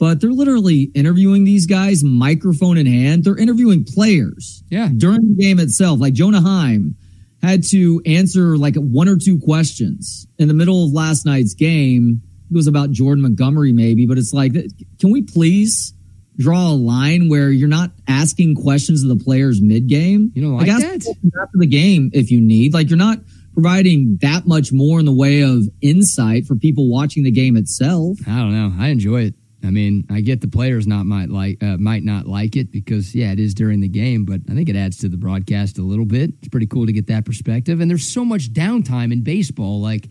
but 0.02 0.20
they're 0.20 0.32
literally 0.32 0.90
interviewing 0.96 1.44
these 1.44 1.64
guys 1.66 2.02
microphone 2.02 2.76
in 2.76 2.86
hand. 2.86 3.22
They're 3.22 3.38
interviewing 3.38 3.84
players 3.84 4.64
Yeah. 4.68 4.88
during 4.96 5.20
the 5.28 5.40
game 5.40 5.60
itself. 5.60 6.00
Like 6.00 6.12
Jonah 6.12 6.40
Heim 6.40 6.96
had 7.40 7.62
to 7.68 8.02
answer 8.04 8.56
like 8.58 8.74
one 8.74 9.08
or 9.08 9.16
two 9.16 9.38
questions 9.38 10.26
in 10.40 10.48
the 10.48 10.54
middle 10.54 10.84
of 10.84 10.92
last 10.92 11.24
night's 11.24 11.54
game. 11.54 12.20
It 12.50 12.54
was 12.56 12.66
about 12.66 12.90
Jordan 12.90 13.22
Montgomery, 13.22 13.72
maybe, 13.72 14.04
but 14.06 14.18
it's 14.18 14.32
like, 14.32 14.54
can 14.98 15.12
we 15.12 15.22
please 15.22 15.94
draw 16.36 16.72
a 16.72 16.74
line 16.74 17.28
where 17.28 17.50
you're 17.50 17.68
not 17.68 17.92
asking 18.08 18.56
questions 18.56 19.04
of 19.04 19.08
the 19.16 19.24
players 19.24 19.62
mid 19.62 19.86
game? 19.86 20.32
You 20.34 20.42
don't 20.42 20.56
like 20.56 20.66
ask 20.68 20.82
that? 20.84 20.94
after 21.40 21.58
the 21.58 21.66
game 21.68 22.10
if 22.12 22.32
you 22.32 22.40
need. 22.40 22.74
Like 22.74 22.90
you're 22.90 22.98
not 22.98 23.18
providing 23.54 24.18
that 24.20 24.48
much 24.48 24.72
more 24.72 24.98
in 24.98 25.06
the 25.06 25.14
way 25.14 25.42
of 25.42 25.62
insight 25.80 26.46
for 26.46 26.56
people 26.56 26.90
watching 26.90 27.22
the 27.22 27.30
game 27.30 27.56
itself. 27.56 28.18
I 28.26 28.38
don't 28.40 28.52
know. 28.52 28.72
I 28.76 28.88
enjoy 28.88 29.26
it. 29.26 29.34
I 29.64 29.70
mean, 29.70 30.06
I 30.10 30.20
get 30.20 30.40
the 30.40 30.48
players 30.48 30.86
not 30.86 31.06
might 31.06 31.30
like 31.30 31.62
uh, 31.62 31.76
might 31.76 32.02
not 32.02 32.26
like 32.26 32.56
it 32.56 32.72
because 32.72 33.14
yeah, 33.14 33.32
it 33.32 33.38
is 33.38 33.54
during 33.54 33.80
the 33.80 33.88
game, 33.88 34.24
but 34.24 34.40
I 34.50 34.54
think 34.54 34.68
it 34.68 34.76
adds 34.76 34.98
to 34.98 35.08
the 35.08 35.16
broadcast 35.16 35.78
a 35.78 35.82
little 35.82 36.04
bit. 36.04 36.30
It's 36.40 36.48
pretty 36.48 36.66
cool 36.66 36.86
to 36.86 36.92
get 36.92 37.06
that 37.06 37.24
perspective. 37.24 37.80
And 37.80 37.90
there's 37.90 38.06
so 38.06 38.24
much 38.24 38.52
downtime 38.52 39.12
in 39.12 39.22
baseball. 39.22 39.80
Like 39.80 40.08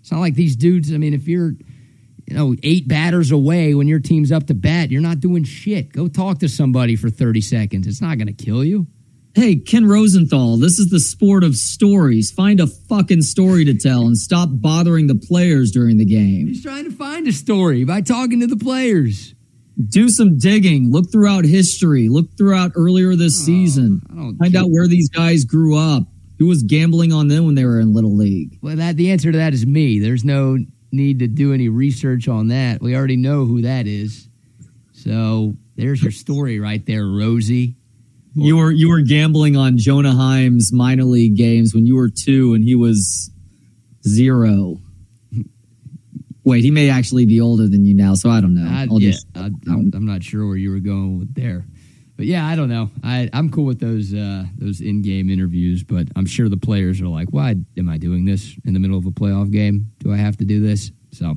it's 0.00 0.10
not 0.10 0.20
like 0.20 0.34
these 0.34 0.56
dudes. 0.56 0.92
I 0.92 0.96
mean, 0.96 1.14
if 1.14 1.28
you're 1.28 1.52
you 2.26 2.34
know 2.34 2.54
eight 2.62 2.88
batters 2.88 3.30
away 3.30 3.74
when 3.74 3.88
your 3.88 4.00
team's 4.00 4.32
up 4.32 4.46
to 4.46 4.54
bat, 4.54 4.90
you're 4.90 5.02
not 5.02 5.20
doing 5.20 5.44
shit. 5.44 5.92
Go 5.92 6.08
talk 6.08 6.38
to 6.38 6.48
somebody 6.48 6.96
for 6.96 7.10
30 7.10 7.40
seconds. 7.42 7.86
It's 7.86 8.00
not 8.00 8.16
going 8.16 8.34
to 8.34 8.44
kill 8.44 8.64
you. 8.64 8.86
Hey, 9.34 9.56
Ken 9.56 9.84
Rosenthal, 9.88 10.58
this 10.58 10.78
is 10.78 10.90
the 10.90 11.00
sport 11.00 11.42
of 11.42 11.56
stories. 11.56 12.30
Find 12.30 12.60
a 12.60 12.68
fucking 12.68 13.22
story 13.22 13.64
to 13.64 13.74
tell 13.74 14.02
and 14.02 14.16
stop 14.16 14.48
bothering 14.52 15.08
the 15.08 15.16
players 15.16 15.72
during 15.72 15.96
the 15.96 16.04
game. 16.04 16.46
He's 16.46 16.62
trying 16.62 16.84
to 16.84 16.92
find 16.92 17.26
a 17.26 17.32
story 17.32 17.82
by 17.82 18.00
talking 18.00 18.38
to 18.40 18.46
the 18.46 18.56
players. 18.56 19.34
Do 19.88 20.08
some 20.08 20.38
digging. 20.38 20.92
Look 20.92 21.10
throughout 21.10 21.44
history. 21.44 22.08
Look 22.08 22.38
throughout 22.38 22.72
earlier 22.76 23.16
this 23.16 23.40
oh, 23.42 23.46
season. 23.46 24.02
I 24.08 24.14
don't 24.14 24.36
Find 24.36 24.52
care. 24.52 24.62
out 24.62 24.68
where 24.68 24.86
these 24.86 25.08
guys 25.08 25.44
grew 25.44 25.76
up. 25.76 26.04
Who 26.38 26.46
was 26.46 26.62
gambling 26.62 27.12
on 27.12 27.26
them 27.26 27.44
when 27.44 27.56
they 27.56 27.64
were 27.64 27.80
in 27.80 27.92
Little 27.92 28.16
League? 28.16 28.60
Well, 28.62 28.76
that 28.76 28.96
the 28.96 29.10
answer 29.10 29.32
to 29.32 29.38
that 29.38 29.52
is 29.52 29.66
me. 29.66 29.98
There's 29.98 30.24
no 30.24 30.58
need 30.92 31.18
to 31.18 31.26
do 31.26 31.52
any 31.52 31.68
research 31.68 32.28
on 32.28 32.48
that. 32.48 32.80
We 32.80 32.94
already 32.94 33.16
know 33.16 33.46
who 33.46 33.62
that 33.62 33.88
is. 33.88 34.28
So 34.92 35.54
there's 35.74 36.04
your 36.04 36.12
story 36.12 36.60
right 36.60 36.86
there, 36.86 37.04
Rosie. 37.04 37.74
You 38.36 38.56
were 38.56 38.72
you 38.72 38.88
were 38.88 39.00
gambling 39.00 39.56
on 39.56 39.78
Jonah 39.78 40.12
Heim's 40.12 40.72
minor 40.72 41.04
league 41.04 41.36
games 41.36 41.74
when 41.74 41.86
you 41.86 41.94
were 41.96 42.08
two 42.08 42.54
and 42.54 42.64
he 42.64 42.74
was 42.74 43.30
zero. 44.06 44.78
Wait, 46.44 46.62
he 46.62 46.70
may 46.70 46.90
actually 46.90 47.24
be 47.24 47.40
older 47.40 47.66
than 47.68 47.86
you 47.86 47.94
now, 47.94 48.14
so 48.14 48.28
I 48.28 48.40
don't 48.40 48.54
know. 48.54 48.68
I, 48.68 48.82
I'll 48.90 49.00
yeah, 49.00 49.12
just- 49.12 49.26
I, 49.34 49.46
I'm, 49.68 49.90
I'm 49.94 50.04
not 50.04 50.22
sure 50.22 50.46
where 50.46 50.56
you 50.56 50.70
were 50.70 50.80
going 50.80 51.18
with 51.18 51.34
there, 51.34 51.64
but 52.16 52.26
yeah, 52.26 52.46
I 52.46 52.54
don't 52.54 52.68
know. 52.68 52.90
I, 53.02 53.30
I'm 53.32 53.50
cool 53.50 53.64
with 53.64 53.80
those 53.80 54.12
uh, 54.12 54.44
those 54.58 54.80
in-game 54.82 55.30
interviews, 55.30 55.84
but 55.84 56.08
I'm 56.16 56.26
sure 56.26 56.48
the 56.50 56.58
players 56.58 57.00
are 57.00 57.08
like, 57.08 57.28
"Why 57.30 57.54
am 57.78 57.88
I 57.88 57.96
doing 57.96 58.24
this 58.26 58.54
in 58.66 58.74
the 58.74 58.80
middle 58.80 58.98
of 58.98 59.06
a 59.06 59.10
playoff 59.10 59.50
game? 59.50 59.90
Do 60.00 60.12
I 60.12 60.16
have 60.18 60.36
to 60.38 60.44
do 60.44 60.60
this?" 60.60 60.90
So 61.12 61.36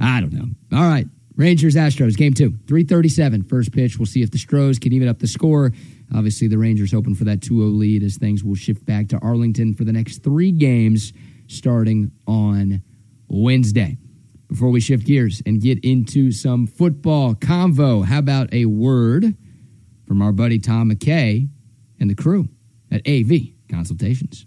I 0.00 0.20
don't 0.20 0.32
know. 0.32 0.48
All 0.76 0.88
right, 0.88 1.06
Rangers 1.36 1.76
Astros 1.76 2.16
game 2.16 2.34
two, 2.34 2.50
3:37 2.66 3.48
first 3.48 3.70
pitch. 3.72 3.96
We'll 3.98 4.06
see 4.06 4.22
if 4.22 4.32
the 4.32 4.38
Stros 4.38 4.80
can 4.80 4.92
even 4.92 5.06
up 5.08 5.20
the 5.20 5.28
score. 5.28 5.72
Obviously, 6.14 6.48
the 6.48 6.58
Rangers 6.58 6.92
hoping 6.92 7.14
for 7.14 7.24
that 7.24 7.40
2-0 7.40 7.78
lead 7.78 8.02
as 8.02 8.16
things 8.16 8.44
will 8.44 8.54
shift 8.54 8.84
back 8.84 9.08
to 9.08 9.18
Arlington 9.18 9.74
for 9.74 9.84
the 9.84 9.92
next 9.92 10.22
three 10.22 10.52
games 10.52 11.12
starting 11.46 12.10
on 12.26 12.82
Wednesday 13.28 13.96
before 14.52 14.68
we 14.68 14.80
shift 14.80 15.06
gears 15.06 15.40
and 15.46 15.62
get 15.62 15.82
into 15.82 16.30
some 16.30 16.66
football 16.66 17.34
convo, 17.34 18.04
how 18.04 18.18
about 18.18 18.52
a 18.52 18.66
word 18.66 19.34
from 20.06 20.20
our 20.20 20.32
buddy 20.32 20.58
Tom 20.58 20.90
McKay 20.90 21.48
and 21.98 22.10
the 22.10 22.14
crew 22.14 22.48
at 22.90 23.00
AV 23.08 23.54
Consultations? 23.70 24.44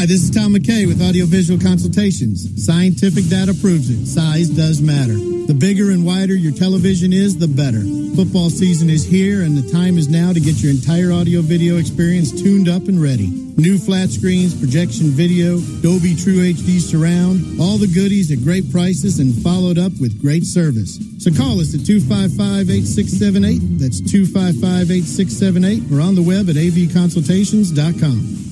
Hi, 0.00 0.06
this 0.06 0.22
is 0.22 0.30
Tom 0.30 0.54
McKay 0.54 0.86
with 0.86 1.02
Audiovisual 1.02 1.60
Consultations. 1.60 2.64
Scientific 2.64 3.28
data 3.28 3.52
proves 3.52 3.90
it. 3.90 4.06
Size 4.06 4.48
does 4.48 4.80
matter. 4.80 5.12
The 5.12 5.52
bigger 5.52 5.90
and 5.90 6.06
wider 6.06 6.32
your 6.34 6.52
television 6.52 7.12
is, 7.12 7.36
the 7.36 7.46
better. 7.46 7.84
Football 8.16 8.48
season 8.48 8.88
is 8.88 9.04
here, 9.04 9.42
and 9.42 9.58
the 9.58 9.70
time 9.70 9.98
is 9.98 10.08
now 10.08 10.32
to 10.32 10.40
get 10.40 10.62
your 10.62 10.70
entire 10.70 11.12
audio 11.12 11.42
video 11.42 11.76
experience 11.76 12.32
tuned 12.32 12.66
up 12.66 12.88
and 12.88 12.96
ready. 12.96 13.28
New 13.60 13.76
flat 13.76 14.08
screens, 14.08 14.58
projection 14.58 15.12
video, 15.12 15.60
Dolby 15.84 16.16
True 16.16 16.48
HD 16.48 16.80
surround, 16.80 17.60
all 17.60 17.76
the 17.76 17.86
goodies 17.86 18.32
at 18.32 18.40
great 18.42 18.72
prices 18.72 19.18
and 19.18 19.34
followed 19.44 19.76
up 19.76 19.92
with 20.00 20.18
great 20.18 20.44
service. 20.44 20.98
So 21.18 21.30
call 21.30 21.60
us 21.60 21.74
at 21.74 21.80
255-8678. 21.84 23.78
That's 23.78 24.00
255-8678 24.00 25.92
or 25.92 26.00
on 26.00 26.14
the 26.14 26.22
web 26.22 26.48
at 26.48 26.56
avconsultations.com. 26.56 28.49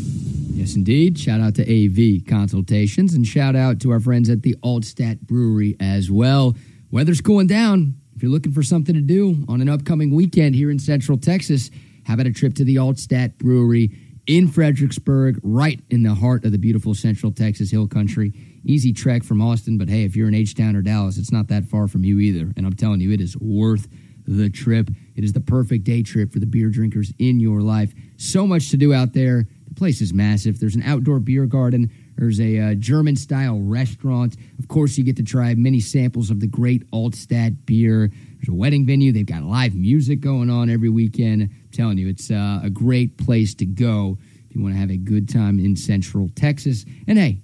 Yes, 0.69 0.77
indeed. 0.77 1.19
Shout 1.19 1.41
out 1.41 1.55
to 1.55 1.63
AV 1.63 2.27
Consultations 2.27 3.15
and 3.15 3.27
shout 3.27 3.57
out 3.57 3.81
to 3.81 3.91
our 3.91 4.01
friends 4.01 4.29
at 4.29 4.43
the 4.43 4.55
Altstadt 4.63 5.19
Brewery 5.23 5.75
as 5.81 6.11
well. 6.11 6.57
Weather's 6.91 7.23
cooling 7.23 7.47
down. 7.47 7.95
If 8.15 8.23
you're 8.23 8.31
looking 8.31 8.53
for 8.53 8.63
something 8.63 8.95
to 8.95 9.01
do 9.01 9.47
on 9.49 9.63
an 9.63 9.71
upcoming 9.71 10.15
weekend 10.15 10.55
here 10.55 10.71
in 10.71 10.79
Central 10.79 11.17
Texas, 11.17 11.71
how 12.05 12.13
about 12.13 12.27
a 12.27 12.33
trip 12.35 12.53
to 12.57 12.65
the 12.65 12.77
Altstadt 12.77 13.39
Brewery 13.39 13.97
in 14.27 14.47
Fredericksburg, 14.47 15.41
right 15.43 15.81
in 15.89 16.03
the 16.03 16.15
heart 16.15 16.45
of 16.45 16.53
the 16.53 16.59
beautiful 16.59 16.93
Central 16.93 17.33
Texas 17.33 17.71
Hill 17.71 17.89
Country? 17.89 18.35
Easy 18.63 18.93
trek 18.93 19.25
from 19.25 19.41
Austin, 19.41 19.79
but 19.79 19.89
hey, 19.89 20.05
if 20.05 20.15
you're 20.15 20.29
in 20.29 20.35
H 20.35 20.55
Town 20.55 20.77
or 20.77 20.83
Dallas, 20.83 21.17
it's 21.17 21.33
not 21.33 21.49
that 21.49 21.65
far 21.65 21.89
from 21.89 22.05
you 22.05 22.19
either. 22.19 22.53
And 22.59 22.67
I'm 22.67 22.75
telling 22.75 23.01
you, 23.01 23.11
it 23.11 23.23
is 23.23 23.39
worth 23.39 23.89
the 24.27 24.51
trip. 24.51 24.91
It 25.17 25.25
is 25.25 25.33
the 25.33 25.41
perfect 25.41 25.85
day 25.85 26.03
trip 26.03 26.31
for 26.31 26.41
the 26.41 26.47
beer 26.47 26.69
drinkers 26.69 27.11
in 27.19 27.41
your 27.41 27.63
life. 27.63 27.95
So 28.19 28.47
much 28.47 28.69
to 28.73 28.77
do 28.77 28.93
out 28.93 29.15
there 29.15 29.47
place 29.79 30.01
is 30.01 30.13
massive. 30.13 30.61
There's 30.61 30.75
an 30.75 30.83
outdoor 30.83 31.21
beer 31.21 31.47
garden. 31.47 31.91
There's 32.17 32.41
a 32.41 32.59
uh, 32.59 32.75
German 32.75 33.17
style 33.17 33.61
restaurant. 33.61 34.37
Of 34.59 34.69
course, 34.69 34.99
you 34.99 35.05
get 35.05 35.17
to 35.17 35.23
try 35.23 35.55
many 35.55 35.81
samples 35.81 36.31
of 36.31 36.41
the 36.41 36.47
great 36.47 36.91
Altstadt 36.91 37.65
beer. 37.65 38.11
There's 38.37 38.49
a 38.49 38.55
wedding 38.55 38.85
venue. 38.85 39.13
They've 39.13 39.25
got 39.25 39.45
live 39.45 39.75
music 39.75 40.21
going 40.21 40.51
on 40.51 40.69
every 40.69 40.89
weekend. 40.89 41.43
I'm 41.43 41.69
telling 41.73 41.99
you, 41.99 42.09
it's 42.09 42.31
uh, 42.31 42.61
a 42.63 42.71
great 42.71 43.17
place 43.17 43.55
to 43.55 43.67
go 43.67 44.19
if 44.51 44.57
you 44.57 44.63
want 44.63 44.75
to 44.75 44.81
have 44.81 44.91
a 44.91 44.97
good 44.97 45.29
time 45.29 45.59
in 45.61 45.77
Central 45.77 46.29
Texas. 46.35 46.85
And 47.07 47.19
hey, 47.19 47.41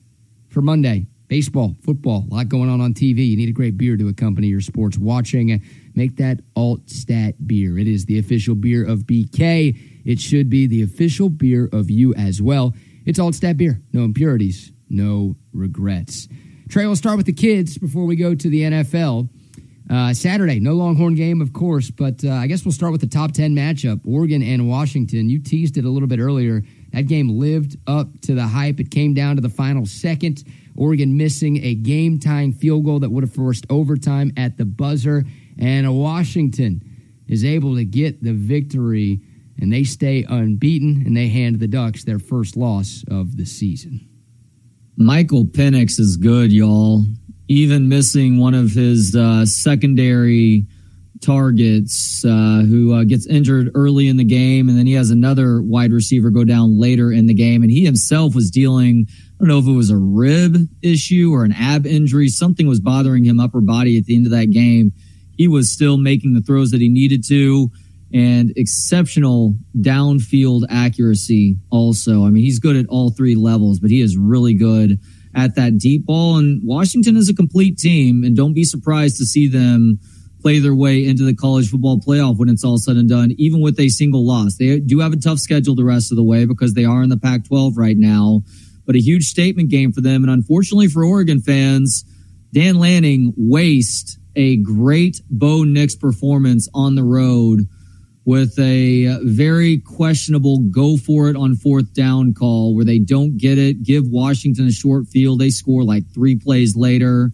for 0.48 0.60
Monday, 0.60 1.06
baseball, 1.28 1.74
football, 1.82 2.24
a 2.30 2.34
lot 2.34 2.48
going 2.48 2.68
on 2.68 2.80
on 2.80 2.94
TV. 2.94 3.28
You 3.28 3.36
need 3.36 3.48
a 3.48 3.52
great 3.52 3.78
beer 3.78 3.96
to 3.96 4.08
accompany 4.08 4.48
your 4.48 4.60
sports 4.60 4.98
watching. 4.98 5.62
Make 5.94 6.16
that 6.16 6.40
Altstadt 6.54 7.34
beer. 7.46 7.78
It 7.78 7.86
is 7.86 8.06
the 8.06 8.18
official 8.18 8.54
beer 8.54 8.84
of 8.86 9.00
BK. 9.00 9.93
It 10.04 10.20
should 10.20 10.50
be 10.50 10.66
the 10.66 10.82
official 10.82 11.28
beer 11.28 11.68
of 11.72 11.90
you 11.90 12.14
as 12.14 12.42
well. 12.42 12.74
It's 13.04 13.18
Altstadt 13.18 13.56
beer. 13.56 13.80
No 13.92 14.04
impurities, 14.04 14.72
no 14.88 15.36
regrets. 15.52 16.28
Trey, 16.68 16.86
we'll 16.86 16.96
start 16.96 17.16
with 17.16 17.26
the 17.26 17.32
kids 17.32 17.78
before 17.78 18.04
we 18.04 18.16
go 18.16 18.34
to 18.34 18.48
the 18.48 18.62
NFL. 18.62 19.28
Uh, 19.90 20.14
Saturday, 20.14 20.58
no 20.60 20.72
Longhorn 20.72 21.14
game, 21.14 21.42
of 21.42 21.52
course, 21.52 21.90
but 21.90 22.24
uh, 22.24 22.30
I 22.30 22.46
guess 22.46 22.64
we'll 22.64 22.72
start 22.72 22.92
with 22.92 23.02
the 23.02 23.06
top 23.06 23.32
10 23.32 23.54
matchup 23.54 24.00
Oregon 24.06 24.42
and 24.42 24.66
Washington. 24.68 25.28
You 25.28 25.38
teased 25.38 25.76
it 25.76 25.84
a 25.84 25.90
little 25.90 26.08
bit 26.08 26.18
earlier. 26.18 26.62
That 26.92 27.06
game 27.06 27.28
lived 27.28 27.76
up 27.86 28.08
to 28.22 28.34
the 28.34 28.46
hype. 28.46 28.80
It 28.80 28.90
came 28.90 29.12
down 29.12 29.36
to 29.36 29.42
the 29.42 29.50
final 29.50 29.84
second. 29.84 30.42
Oregon 30.74 31.16
missing 31.16 31.62
a 31.62 31.74
game 31.74 32.18
tying 32.18 32.52
field 32.52 32.84
goal 32.84 33.00
that 33.00 33.10
would 33.10 33.24
have 33.24 33.34
forced 33.34 33.66
overtime 33.68 34.32
at 34.38 34.56
the 34.56 34.64
buzzer. 34.64 35.24
And 35.58 35.98
Washington 35.98 36.82
is 37.28 37.44
able 37.44 37.74
to 37.76 37.84
get 37.84 38.22
the 38.22 38.32
victory 38.32 39.20
and 39.60 39.72
they 39.72 39.84
stay 39.84 40.24
unbeaten 40.28 41.02
and 41.06 41.16
they 41.16 41.28
hand 41.28 41.60
the 41.60 41.68
Ducks 41.68 42.04
their 42.04 42.18
first 42.18 42.56
loss 42.56 43.04
of 43.10 43.36
the 43.36 43.46
season. 43.46 44.08
Michael 44.96 45.44
Penix 45.44 45.98
is 45.98 46.16
good, 46.16 46.52
y'all. 46.52 47.04
Even 47.48 47.88
missing 47.88 48.38
one 48.38 48.54
of 48.54 48.70
his 48.70 49.14
uh, 49.14 49.44
secondary 49.44 50.66
targets, 51.20 52.24
uh, 52.24 52.62
who 52.68 52.94
uh, 52.94 53.04
gets 53.04 53.26
injured 53.26 53.70
early 53.74 54.08
in 54.08 54.16
the 54.16 54.24
game, 54.24 54.68
and 54.68 54.78
then 54.78 54.86
he 54.86 54.92
has 54.92 55.10
another 55.10 55.60
wide 55.62 55.92
receiver 55.92 56.30
go 56.30 56.44
down 56.44 56.78
later 56.78 57.10
in 57.10 57.26
the 57.26 57.34
game, 57.34 57.62
and 57.62 57.70
he 57.70 57.84
himself 57.84 58.34
was 58.34 58.50
dealing. 58.50 59.06
I 59.08 59.36
don't 59.40 59.48
know 59.48 59.58
if 59.58 59.66
it 59.66 59.72
was 59.72 59.90
a 59.90 59.96
rib 59.96 60.56
issue 60.82 61.30
or 61.32 61.44
an 61.44 61.52
ab 61.52 61.86
injury. 61.86 62.28
Something 62.28 62.66
was 62.66 62.80
bothering 62.80 63.24
him 63.24 63.40
upper 63.40 63.60
body 63.60 63.98
at 63.98 64.04
the 64.04 64.16
end 64.16 64.26
of 64.26 64.32
that 64.32 64.50
game. 64.50 64.92
He 65.36 65.48
was 65.48 65.72
still 65.72 65.96
making 65.96 66.34
the 66.34 66.40
throws 66.40 66.70
that 66.70 66.80
he 66.80 66.88
needed 66.88 67.24
to 67.28 67.70
and 68.14 68.52
exceptional 68.56 69.56
downfield 69.76 70.62
accuracy 70.70 71.56
also. 71.70 72.24
I 72.24 72.30
mean, 72.30 72.44
he's 72.44 72.60
good 72.60 72.76
at 72.76 72.86
all 72.88 73.10
three 73.10 73.34
levels, 73.34 73.80
but 73.80 73.90
he 73.90 74.00
is 74.00 74.16
really 74.16 74.54
good 74.54 75.00
at 75.34 75.56
that 75.56 75.78
deep 75.78 76.06
ball. 76.06 76.38
And 76.38 76.62
Washington 76.64 77.16
is 77.16 77.28
a 77.28 77.34
complete 77.34 77.76
team, 77.76 78.22
and 78.22 78.36
don't 78.36 78.54
be 78.54 78.62
surprised 78.62 79.16
to 79.16 79.26
see 79.26 79.48
them 79.48 79.98
play 80.40 80.60
their 80.60 80.76
way 80.76 81.04
into 81.04 81.24
the 81.24 81.34
college 81.34 81.68
football 81.68 81.98
playoff 81.98 82.38
when 82.38 82.48
it's 82.48 82.62
all 82.62 82.78
said 82.78 82.96
and 82.96 83.08
done, 83.08 83.32
even 83.36 83.60
with 83.60 83.80
a 83.80 83.88
single 83.88 84.24
loss. 84.24 84.58
They 84.58 84.78
do 84.78 85.00
have 85.00 85.12
a 85.12 85.16
tough 85.16 85.40
schedule 85.40 85.74
the 85.74 85.84
rest 85.84 86.12
of 86.12 86.16
the 86.16 86.22
way 86.22 86.44
because 86.44 86.74
they 86.74 86.84
are 86.84 87.02
in 87.02 87.08
the 87.08 87.16
Pac 87.16 87.48
12 87.48 87.76
right 87.76 87.96
now, 87.96 88.42
but 88.86 88.94
a 88.94 89.00
huge 89.00 89.24
statement 89.24 89.70
game 89.70 89.90
for 89.90 90.02
them. 90.02 90.22
And 90.22 90.30
unfortunately 90.30 90.86
for 90.86 91.04
Oregon 91.04 91.40
fans, 91.40 92.04
Dan 92.52 92.78
Lanning 92.78 93.32
waste 93.36 94.18
a 94.36 94.58
great 94.58 95.20
Bo 95.30 95.64
Nix 95.64 95.96
performance 95.96 96.68
on 96.74 96.94
the 96.94 97.02
road 97.02 97.66
with 98.24 98.58
a 98.58 99.06
uh, 99.06 99.18
very 99.22 99.78
questionable 99.78 100.58
go 100.70 100.96
for 100.96 101.28
it 101.28 101.36
on 101.36 101.54
fourth 101.54 101.92
down 101.92 102.32
call 102.32 102.74
where 102.74 102.84
they 102.84 102.98
don't 102.98 103.36
get 103.36 103.58
it, 103.58 103.82
give 103.82 104.04
Washington 104.06 104.66
a 104.66 104.72
short 104.72 105.06
field. 105.08 105.38
They 105.38 105.50
score 105.50 105.84
like 105.84 106.04
three 106.12 106.36
plays 106.36 106.74
later. 106.74 107.32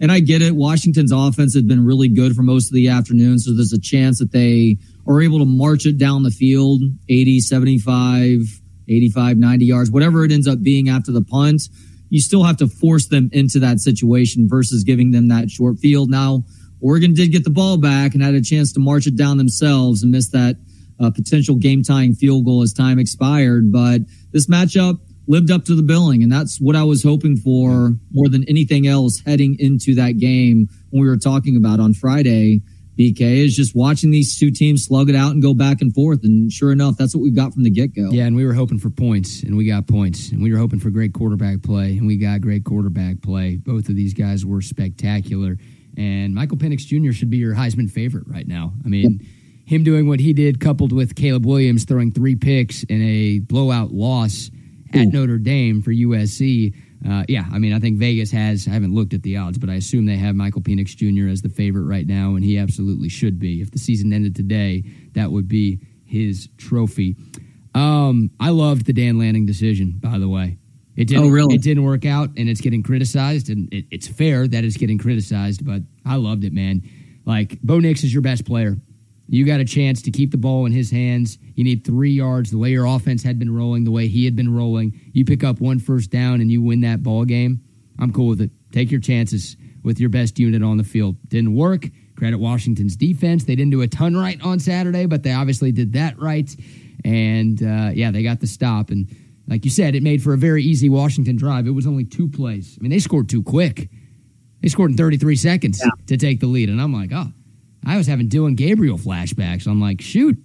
And 0.00 0.10
I 0.10 0.20
get 0.20 0.42
it. 0.42 0.56
Washington's 0.56 1.12
offense 1.12 1.54
had 1.54 1.68
been 1.68 1.84
really 1.84 2.08
good 2.08 2.34
for 2.34 2.42
most 2.42 2.66
of 2.66 2.74
the 2.74 2.88
afternoon. 2.88 3.38
So 3.38 3.54
there's 3.54 3.72
a 3.72 3.80
chance 3.80 4.18
that 4.18 4.32
they 4.32 4.78
are 5.06 5.22
able 5.22 5.38
to 5.38 5.44
march 5.44 5.86
it 5.86 5.98
down 5.98 6.24
the 6.24 6.30
field 6.30 6.82
80, 7.08 7.40
75, 7.40 8.40
85, 8.88 9.36
90 9.36 9.64
yards, 9.64 9.90
whatever 9.90 10.24
it 10.24 10.32
ends 10.32 10.48
up 10.48 10.62
being 10.62 10.88
after 10.88 11.12
the 11.12 11.22
punt. 11.22 11.62
You 12.10 12.20
still 12.20 12.42
have 12.42 12.56
to 12.58 12.66
force 12.68 13.06
them 13.06 13.30
into 13.32 13.60
that 13.60 13.80
situation 13.80 14.48
versus 14.48 14.84
giving 14.84 15.12
them 15.12 15.28
that 15.28 15.50
short 15.50 15.78
field. 15.78 16.10
Now, 16.10 16.44
Oregon 16.84 17.14
did 17.14 17.32
get 17.32 17.44
the 17.44 17.50
ball 17.50 17.78
back 17.78 18.12
and 18.12 18.22
had 18.22 18.34
a 18.34 18.42
chance 18.42 18.70
to 18.74 18.80
march 18.80 19.06
it 19.06 19.16
down 19.16 19.38
themselves 19.38 20.02
and 20.02 20.12
missed 20.12 20.32
that 20.32 20.56
uh, 21.00 21.10
potential 21.10 21.56
game 21.56 21.82
tying 21.82 22.14
field 22.14 22.44
goal 22.44 22.60
as 22.60 22.74
time 22.74 22.98
expired. 22.98 23.72
But 23.72 24.02
this 24.32 24.48
matchup 24.48 25.00
lived 25.26 25.50
up 25.50 25.64
to 25.64 25.74
the 25.74 25.82
billing, 25.82 26.22
and 26.22 26.30
that's 26.30 26.60
what 26.60 26.76
I 26.76 26.84
was 26.84 27.02
hoping 27.02 27.38
for 27.38 27.94
more 28.12 28.28
than 28.28 28.44
anything 28.48 28.86
else 28.86 29.22
heading 29.24 29.56
into 29.58 29.94
that 29.94 30.18
game 30.18 30.68
when 30.90 31.02
we 31.02 31.08
were 31.08 31.16
talking 31.16 31.56
about 31.56 31.80
on 31.80 31.94
Friday. 31.94 32.60
BK 32.98 33.44
is 33.44 33.56
just 33.56 33.74
watching 33.74 34.10
these 34.10 34.38
two 34.38 34.50
teams 34.50 34.84
slug 34.84 35.08
it 35.08 35.16
out 35.16 35.32
and 35.32 35.42
go 35.42 35.54
back 35.54 35.80
and 35.80 35.92
forth. 35.92 36.22
And 36.22 36.52
sure 36.52 36.70
enough, 36.70 36.96
that's 36.96 37.14
what 37.14 37.22
we 37.22 37.30
got 37.30 37.54
from 37.54 37.64
the 37.64 37.70
get 37.70 37.94
go. 37.94 38.10
Yeah, 38.10 38.26
and 38.26 38.36
we 38.36 38.44
were 38.44 38.52
hoping 38.52 38.78
for 38.78 38.90
points, 38.90 39.42
and 39.42 39.56
we 39.56 39.66
got 39.66 39.86
points. 39.86 40.30
And 40.30 40.42
we 40.42 40.52
were 40.52 40.58
hoping 40.58 40.78
for 40.78 40.90
great 40.90 41.14
quarterback 41.14 41.62
play, 41.62 41.96
and 41.96 42.06
we 42.06 42.18
got 42.18 42.42
great 42.42 42.64
quarterback 42.64 43.22
play. 43.22 43.56
Both 43.56 43.88
of 43.88 43.96
these 43.96 44.12
guys 44.12 44.44
were 44.44 44.60
spectacular. 44.60 45.56
And 45.96 46.34
Michael 46.34 46.56
Penix 46.56 46.80
Jr. 46.80 47.12
should 47.12 47.30
be 47.30 47.36
your 47.36 47.54
Heisman 47.54 47.90
favorite 47.90 48.24
right 48.26 48.46
now. 48.46 48.72
I 48.84 48.88
mean, 48.88 49.26
him 49.66 49.84
doing 49.84 50.08
what 50.08 50.20
he 50.20 50.32
did, 50.32 50.60
coupled 50.60 50.92
with 50.92 51.14
Caleb 51.14 51.46
Williams 51.46 51.84
throwing 51.84 52.12
three 52.12 52.36
picks 52.36 52.82
in 52.84 53.02
a 53.02 53.38
blowout 53.40 53.92
loss 53.92 54.50
at 54.92 55.08
Notre 55.08 55.38
Dame 55.38 55.82
for 55.82 55.90
USC. 55.90 56.74
Uh, 57.06 57.24
yeah, 57.28 57.44
I 57.52 57.58
mean, 57.58 57.72
I 57.72 57.80
think 57.80 57.98
Vegas 57.98 58.30
has. 58.30 58.66
I 58.66 58.70
haven't 58.70 58.94
looked 58.94 59.12
at 59.12 59.22
the 59.22 59.36
odds, 59.36 59.58
but 59.58 59.68
I 59.68 59.74
assume 59.74 60.06
they 60.06 60.16
have 60.16 60.34
Michael 60.34 60.62
Penix 60.62 60.96
Jr. 60.96 61.28
as 61.28 61.42
the 61.42 61.48
favorite 61.48 61.84
right 61.84 62.06
now, 62.06 62.34
and 62.34 62.44
he 62.44 62.58
absolutely 62.58 63.08
should 63.08 63.38
be. 63.38 63.60
If 63.60 63.72
the 63.72 63.78
season 63.78 64.12
ended 64.12 64.34
today, 64.34 64.84
that 65.12 65.30
would 65.30 65.48
be 65.48 65.80
his 66.04 66.48
trophy. 66.56 67.16
Um, 67.74 68.30
I 68.40 68.50
loved 68.50 68.86
the 68.86 68.92
Dan 68.92 69.18
Lanning 69.18 69.46
decision, 69.46 69.98
by 70.00 70.18
the 70.18 70.28
way. 70.28 70.58
It 70.96 71.06
didn't. 71.06 71.24
Oh, 71.24 71.28
really? 71.28 71.56
It 71.56 71.62
didn't 71.62 71.82
work 71.82 72.04
out, 72.04 72.30
and 72.36 72.48
it's 72.48 72.60
getting 72.60 72.82
criticized, 72.82 73.50
and 73.50 73.72
it, 73.72 73.86
it's 73.90 74.06
fair 74.06 74.46
that 74.46 74.64
it's 74.64 74.76
getting 74.76 74.98
criticized. 74.98 75.64
But 75.66 75.82
I 76.06 76.16
loved 76.16 76.44
it, 76.44 76.52
man. 76.52 76.82
Like 77.24 77.60
Bo 77.62 77.80
Nix 77.80 78.04
is 78.04 78.12
your 78.12 78.22
best 78.22 78.44
player. 78.44 78.76
You 79.28 79.46
got 79.46 79.60
a 79.60 79.64
chance 79.64 80.02
to 80.02 80.10
keep 80.10 80.30
the 80.30 80.36
ball 80.36 80.66
in 80.66 80.72
his 80.72 80.90
hands. 80.90 81.38
You 81.54 81.64
need 81.64 81.84
three 81.84 82.10
yards. 82.10 82.50
The 82.50 82.58
way 82.58 82.70
your 82.70 82.84
offense 82.84 83.22
had 83.22 83.38
been 83.38 83.54
rolling, 83.54 83.84
the 83.84 83.90
way 83.90 84.06
he 84.06 84.26
had 84.26 84.36
been 84.36 84.54
rolling, 84.54 85.00
you 85.12 85.24
pick 85.24 85.42
up 85.42 85.60
one 85.60 85.78
first 85.78 86.10
down 86.10 86.40
and 86.42 86.52
you 86.52 86.60
win 86.60 86.82
that 86.82 87.02
ball 87.02 87.24
game. 87.24 87.62
I'm 87.98 88.12
cool 88.12 88.28
with 88.28 88.42
it. 88.42 88.50
Take 88.70 88.90
your 88.90 89.00
chances 89.00 89.56
with 89.82 89.98
your 89.98 90.10
best 90.10 90.38
unit 90.38 90.62
on 90.62 90.76
the 90.76 90.84
field. 90.84 91.16
Didn't 91.28 91.54
work. 91.54 91.88
Credit 92.16 92.38
Washington's 92.38 92.96
defense. 92.96 93.44
They 93.44 93.56
didn't 93.56 93.70
do 93.72 93.80
a 93.80 93.88
ton 93.88 94.14
right 94.14 94.40
on 94.42 94.60
Saturday, 94.60 95.06
but 95.06 95.22
they 95.22 95.32
obviously 95.32 95.72
did 95.72 95.94
that 95.94 96.18
right. 96.18 96.54
And 97.04 97.62
uh, 97.62 97.90
yeah, 97.94 98.10
they 98.10 98.22
got 98.22 98.40
the 98.40 98.46
stop. 98.46 98.90
And 98.90 99.08
like 99.46 99.64
you 99.64 99.70
said, 99.70 99.94
it 99.94 100.02
made 100.02 100.22
for 100.22 100.32
a 100.32 100.38
very 100.38 100.62
easy 100.62 100.88
Washington 100.88 101.36
drive. 101.36 101.66
It 101.66 101.72
was 101.72 101.86
only 101.86 102.04
two 102.04 102.28
plays. 102.28 102.78
I 102.78 102.82
mean, 102.82 102.90
they 102.90 102.98
scored 102.98 103.28
too 103.28 103.42
quick. 103.42 103.90
They 104.62 104.68
scored 104.68 104.92
in 104.92 104.96
33 104.96 105.36
seconds 105.36 105.80
yeah. 105.84 105.90
to 106.06 106.16
take 106.16 106.40
the 106.40 106.46
lead. 106.46 106.70
And 106.70 106.80
I'm 106.80 106.92
like, 106.92 107.10
oh, 107.12 107.32
I 107.84 107.96
was 107.96 108.06
having 108.06 108.28
Dillon 108.28 108.54
Gabriel 108.54 108.96
flashbacks. 108.96 109.66
I'm 109.66 109.80
like, 109.80 110.00
shoot, 110.00 110.38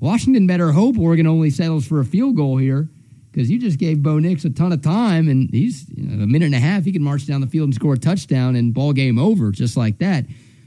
Washington 0.00 0.46
better 0.46 0.72
hope 0.72 0.98
Oregon 0.98 1.26
only 1.26 1.50
settles 1.50 1.86
for 1.86 2.00
a 2.00 2.04
field 2.04 2.34
goal 2.36 2.56
here 2.56 2.88
because 3.30 3.50
you 3.50 3.58
just 3.58 3.78
gave 3.78 4.02
Bo 4.02 4.18
Nix 4.18 4.44
a 4.44 4.50
ton 4.50 4.72
of 4.72 4.82
time, 4.82 5.28
and 5.28 5.50
he's 5.50 5.88
you 5.90 6.04
know, 6.04 6.24
a 6.24 6.26
minute 6.26 6.46
and 6.46 6.54
a 6.54 6.58
half. 6.58 6.84
He 6.84 6.92
can 6.92 7.02
march 7.02 7.26
down 7.26 7.40
the 7.40 7.46
field 7.46 7.66
and 7.66 7.74
score 7.74 7.94
a 7.94 7.98
touchdown, 7.98 8.56
and 8.56 8.74
ball 8.74 8.92
game 8.92 9.18
over 9.18 9.52
just 9.52 9.76
like 9.76 9.98
that. 9.98 10.24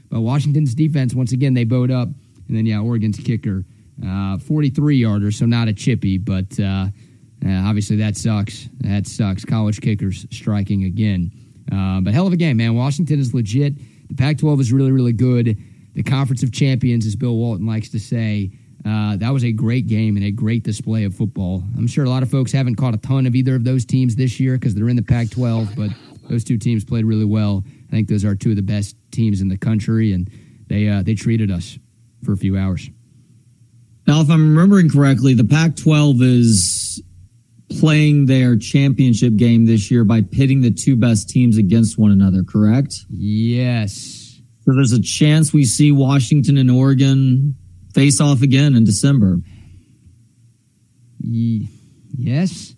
But 0.08 0.20
Washington's 0.20 0.74
defense, 0.74 1.14
once 1.14 1.32
again, 1.32 1.54
they 1.54 1.64
bowed 1.64 1.90
up, 1.90 2.08
and 2.48 2.56
then 2.56 2.64
yeah, 2.64 2.80
Oregon's 2.80 3.18
kicker, 3.18 3.64
uh, 4.06 4.38
43 4.38 4.96
yarder, 4.96 5.30
so 5.30 5.46
not 5.46 5.68
a 5.68 5.72
chippy, 5.72 6.18
but 6.18 6.58
uh, 6.58 6.86
uh, 7.46 7.68
obviously 7.68 7.96
that 7.96 8.16
sucks. 8.16 8.68
That 8.80 9.06
sucks. 9.06 9.44
College 9.44 9.80
kickers 9.80 10.26
striking 10.30 10.84
again. 10.84 11.32
Uh, 11.70 12.00
but 12.00 12.14
hell 12.14 12.26
of 12.26 12.32
a 12.32 12.36
game, 12.36 12.56
man. 12.56 12.74
Washington 12.74 13.18
is 13.18 13.34
legit. 13.34 13.74
The 14.08 14.14
Pac-12 14.14 14.60
is 14.60 14.72
really, 14.72 14.92
really 14.92 15.12
good. 15.12 15.58
The 15.94 16.02
Conference 16.02 16.42
of 16.42 16.52
Champions, 16.52 17.06
as 17.06 17.16
Bill 17.16 17.36
Walton 17.36 17.66
likes 17.66 17.90
to 17.90 18.00
say. 18.00 18.50
Uh, 18.84 19.16
that 19.16 19.30
was 19.30 19.44
a 19.44 19.52
great 19.52 19.86
game 19.86 20.16
and 20.16 20.24
a 20.26 20.30
great 20.30 20.62
display 20.62 21.04
of 21.04 21.14
football. 21.14 21.62
I'm 21.76 21.86
sure 21.86 22.04
a 22.04 22.10
lot 22.10 22.22
of 22.22 22.30
folks 22.30 22.52
haven't 22.52 22.74
caught 22.76 22.94
a 22.94 22.98
ton 22.98 23.26
of 23.26 23.34
either 23.34 23.54
of 23.54 23.64
those 23.64 23.84
teams 23.86 24.14
this 24.14 24.38
year 24.38 24.54
because 24.54 24.74
they're 24.74 24.90
in 24.90 24.96
the 24.96 25.02
Pac 25.02 25.30
12, 25.30 25.74
but 25.74 25.90
those 26.28 26.44
two 26.44 26.58
teams 26.58 26.84
played 26.84 27.06
really 27.06 27.24
well. 27.24 27.64
I 27.88 27.90
think 27.90 28.08
those 28.08 28.24
are 28.24 28.34
two 28.34 28.50
of 28.50 28.56
the 28.56 28.62
best 28.62 28.96
teams 29.10 29.40
in 29.40 29.48
the 29.48 29.56
country, 29.56 30.12
and 30.12 30.30
they, 30.68 30.88
uh, 30.88 31.02
they 31.02 31.14
treated 31.14 31.50
us 31.50 31.78
for 32.24 32.32
a 32.32 32.36
few 32.36 32.58
hours. 32.58 32.90
Now, 34.06 34.20
if 34.20 34.28
I'm 34.28 34.54
remembering 34.54 34.90
correctly, 34.90 35.32
the 35.32 35.44
Pac 35.44 35.76
12 35.76 36.20
is 36.20 36.83
playing 37.80 38.26
their 38.26 38.56
championship 38.56 39.36
game 39.36 39.66
this 39.66 39.90
year 39.90 40.04
by 40.04 40.22
pitting 40.22 40.60
the 40.60 40.70
two 40.70 40.96
best 40.96 41.28
teams 41.28 41.56
against 41.56 41.98
one 41.98 42.10
another, 42.10 42.42
correct? 42.42 43.04
Yes. 43.10 44.40
So 44.60 44.72
there's 44.74 44.92
a 44.92 45.02
chance 45.02 45.52
we 45.52 45.64
see 45.64 45.92
Washington 45.92 46.56
and 46.56 46.70
Oregon 46.70 47.54
face 47.94 48.20
off 48.20 48.42
again 48.42 48.74
in 48.74 48.84
December. 48.84 49.40
yes. 51.20 52.74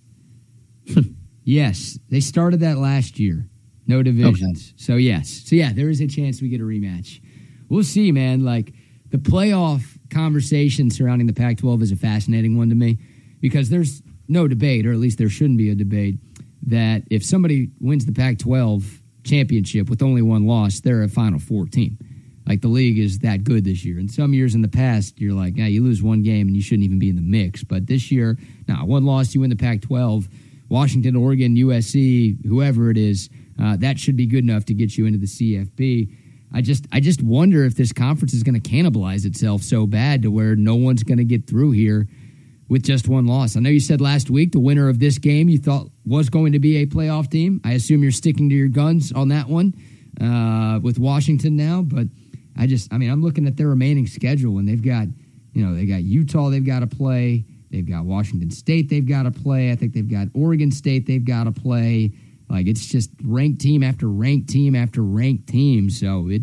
yes. 1.45 1.99
They 2.11 2.21
started 2.21 2.61
that 2.61 2.79
last 2.79 3.19
year. 3.19 3.49
No 3.87 4.03
divisions. 4.03 4.73
Okay. 4.73 4.75
So, 4.77 4.97
yes. 4.97 5.43
So, 5.47 5.55
yeah, 5.55 5.73
there 5.73 5.89
is 5.89 6.01
a 6.01 6.09
chance 6.09 6.43
we 6.43 6.49
get 6.49 6.61
a 6.61 6.65
rematch. 6.65 7.21
We'll 7.69 7.85
see, 7.85 8.11
man. 8.11 8.45
Like, 8.45 8.73
the 9.11 9.19
playoff 9.19 9.85
conversation 10.11 10.91
surrounding 10.91 11.27
the 11.27 11.33
Pac 11.33 11.59
12 11.59 11.83
is 11.83 11.93
a 11.93 11.97
fascinating 11.97 12.59
one 12.59 12.69
to 12.71 12.75
me 12.75 12.99
because 13.41 13.71
there's 13.71 14.03
no 14.29 14.49
debate, 14.49 14.87
or 14.87 14.93
at 14.93 14.99
least 14.99 15.19
there 15.19 15.29
shouldn't 15.29 15.59
be 15.59 15.71
a 15.71 15.75
debate, 15.75 16.19
that 16.67 17.03
if 17.11 17.25
somebody 17.25 17.71
wins 17.81 18.07
the 18.07 18.13
Pac 18.13 18.39
12 18.39 19.03
championship 19.25 19.89
with 19.89 20.03
only 20.03 20.23
one 20.23 20.47
loss, 20.47 20.81
they're 20.81 21.03
a 21.03 21.09
Final 21.09 21.39
Four 21.39 21.67
team. 21.67 21.99
Like 22.47 22.61
the 22.61 22.69
league 22.69 22.99
is 22.99 23.21
that 23.21 23.43
good 23.43 23.65
this 23.65 23.85
year. 23.85 23.99
And 23.99 24.11
some 24.11 24.33
years 24.33 24.55
in 24.55 24.63
the 24.63 24.69
past, 24.69 25.21
you're 25.21 25.35
like, 25.35 25.57
yeah, 25.57 25.67
you 25.67 25.83
lose 25.83 26.03
one 26.03 26.23
game 26.23 26.47
and 26.47 26.57
you 26.57 26.63
shouldn't 26.63 26.85
even 26.85 26.99
be 26.99 27.09
in 27.09 27.17
the 27.17 27.23
mix. 27.23 27.65
But 27.65 27.87
this 27.87 28.13
year, 28.13 28.39
now 28.69 28.77
nah, 28.77 28.85
one 28.85 29.05
loss, 29.05 29.35
you 29.35 29.41
win 29.41 29.51
the 29.51 29.57
Pac 29.57 29.81
12. 29.83 30.29
Washington, 30.69 31.17
Oregon, 31.17 31.57
USC, 31.57 32.45
whoever 32.45 32.91
it 32.91 32.99
is, 32.99 33.31
uh, 33.61 33.77
that 33.77 33.99
should 33.99 34.17
be 34.17 34.27
good 34.27 34.45
enough 34.45 34.65
to 34.67 34.75
get 34.75 34.97
you 34.97 35.07
into 35.07 35.19
the 35.19 35.27
CFP. 35.27 36.13
I 36.53 36.61
just, 36.61 36.87
I 36.93 37.01
just 37.01 37.23
wonder 37.23 37.65
if 37.65 37.77
this 37.77 37.93
conference 37.93 38.33
is 38.33 38.43
going 38.43 38.61
to 38.61 38.71
cannibalize 38.71 39.25
itself 39.25 39.63
so 39.63 39.87
bad 39.87 40.23
to 40.23 40.31
where 40.31 40.57
no 40.57 40.75
one's 40.75 41.03
going 41.03 41.19
to 41.19 41.25
get 41.25 41.47
through 41.47 41.73
here 41.73 42.09
with 42.69 42.83
just 42.83 43.09
one 43.09 43.27
loss. 43.27 43.57
I 43.57 43.61
know 43.61 43.71
you 43.71 43.81
said 43.81 44.01
last 44.01 44.31
week 44.31 44.53
the 44.53 44.61
winner 44.61 44.89
of 44.89 44.99
this 44.99 45.19
game 45.19 45.49
you 45.49 45.59
thought 45.59 45.89
was 46.05 46.29
going 46.29 46.53
to 46.53 46.59
be 46.59 46.79
a 46.79 46.87
playoff 46.87 47.31
team. 47.31 47.61
I 47.65 47.73
assume 47.73 48.03
you're 48.03 48.13
sticking 48.13 48.49
to 48.49 48.55
your 48.55 48.69
guns 48.69 49.13
on 49.13 49.29
that 49.29 49.49
one 49.49 49.75
uh, 50.21 50.81
with 50.83 50.99
Washington 50.99 51.57
now, 51.57 51.83
but 51.83 52.07
I 52.57 52.67
just, 52.67 52.93
I 52.93 52.99
mean, 52.99 53.11
I'm 53.11 53.23
looking 53.23 53.47
at 53.47 53.57
their 53.57 53.69
remaining 53.69 54.07
schedule 54.07 54.59
and 54.59 54.67
they've 54.67 54.83
got, 54.83 55.07
you 55.53 55.65
know, 55.65 55.75
they 55.75 55.87
got 55.87 56.03
Utah 56.03 56.49
they've 56.51 56.67
got 56.67 56.81
to 56.81 56.87
play. 56.87 57.45
They've 57.71 57.89
got 57.89 58.05
Washington 58.05 58.51
State 58.51 58.89
they've 58.89 59.07
got 59.07 59.25
to 59.25 59.31
play. 59.31 59.71
I 59.71 59.77
think 59.77 59.93
they've 59.93 60.11
got 60.11 60.29
Oregon 60.35 60.71
State 60.71 61.07
they've 61.07 61.25
got 61.25 61.45
to 61.45 61.53
play. 61.53 62.13
Like 62.49 62.67
it's 62.67 62.87
just 62.87 63.11
ranked 63.25 63.61
team 63.61 63.83
after 63.83 64.09
ranked 64.09 64.49
team 64.49 64.75
after 64.75 65.03
ranked 65.03 65.49
team. 65.49 65.91
So 65.91 66.29
it 66.29 66.43